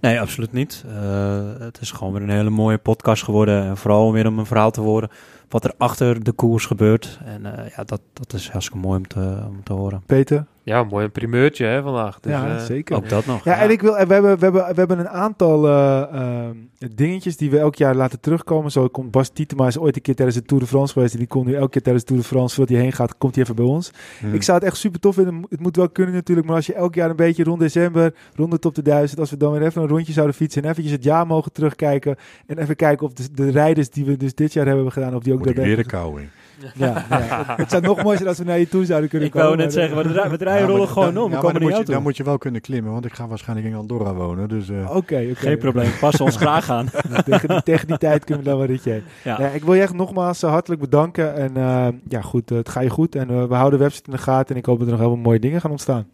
[0.01, 0.83] Nee, absoluut niet.
[0.87, 3.63] Eh, het is gewoon weer een hele mooie podcast geworden.
[3.63, 5.09] En vooral weer om een verhaal te horen
[5.49, 7.19] wat er achter de koers gebeurt.
[7.25, 10.03] En eh, ja, dat, dat is hartstikke mooi om te, om te horen.
[10.05, 10.45] Peter?
[10.63, 12.19] Ja, een mooi primeurtje hè, vandaag.
[12.19, 12.95] Dus, ja, eh, zeker.
[12.95, 13.43] Ook dat nog.
[13.43, 16.55] Ja, en ik wil, en we, hebben, we, hebben, we hebben een aantal eh, ehm,
[16.95, 18.71] dingetjes die we elk jaar laten terugkomen.
[18.71, 21.13] Zo komt Bas Tietema is ooit een keer tijdens de Tour de France geweest.
[21.13, 23.17] En die komt nu elke keer tijdens de Tour de France, voordat hij heen gaat,
[23.17, 23.91] komt hij even bij ons.
[24.19, 24.33] Hm.
[24.33, 25.45] Ik zou het echt super tof vinden.
[25.49, 26.47] Het moet wel kunnen natuurlijk.
[26.47, 29.29] Maar als je elk jaar een beetje rond december, rond de top de duizend, als
[29.29, 32.15] we dan weer even een rondje zouden fietsen en eventjes het jaar mogen terugkijken.
[32.45, 35.23] En even kijken of de, de rijders die we dus dit jaar hebben gedaan, of
[35.23, 36.29] die ook Moet ik weer de kou in.
[36.73, 37.43] Ja, ja.
[37.57, 39.47] Het- zou nog mooier zijn als we naar je toe zouden kunnen Ik komen.
[39.47, 41.29] wou net zeggen, we, dra- we draaien rollen gewoon dan- om.
[41.29, 43.05] We ja, komen maar dan niet moet, je, dan moet je wel kunnen klimmen, want
[43.05, 44.49] ik ga waarschijnlijk in Andorra wonen.
[44.49, 45.35] Dus eh, Oké, oké.
[45.35, 46.89] Geen probleem, passen ons graag aan.
[47.25, 49.03] tegen, die, tegen die tijd kunnen we dan wel ritje heen.
[49.23, 49.39] Ja.
[49.39, 51.35] Ik wil je echt nogmaals eh, hartelijk bedanken.
[51.35, 53.15] En eh, ja, goed, eh, het gaat je goed.
[53.15, 54.55] En eh, we houden de website in de gaten.
[54.55, 56.07] En ik hoop dat er nog heel veel mooie dingen gaan ontstaan.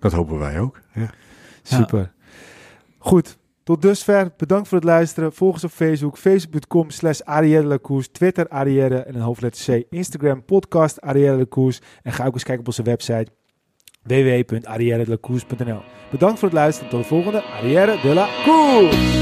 [0.00, 0.80] dat hopen wij ook.
[0.94, 1.10] Ja.
[1.62, 2.10] Super.
[2.98, 4.32] Goed, tot dusver.
[4.36, 5.32] Bedankt voor het luisteren.
[5.32, 6.18] Volg ons op Facebook.
[6.18, 7.20] Facebook.com slash.
[8.12, 9.86] Twitter Arielle en een hoofdletter C.
[9.90, 11.48] Instagram podcast Arielle.
[12.02, 13.30] En ga ook eens kijken op onze website
[14.02, 16.90] www.ariellelacours.nl Bedankt voor het luisteren.
[16.90, 19.19] Tot de volgende Arielle de la.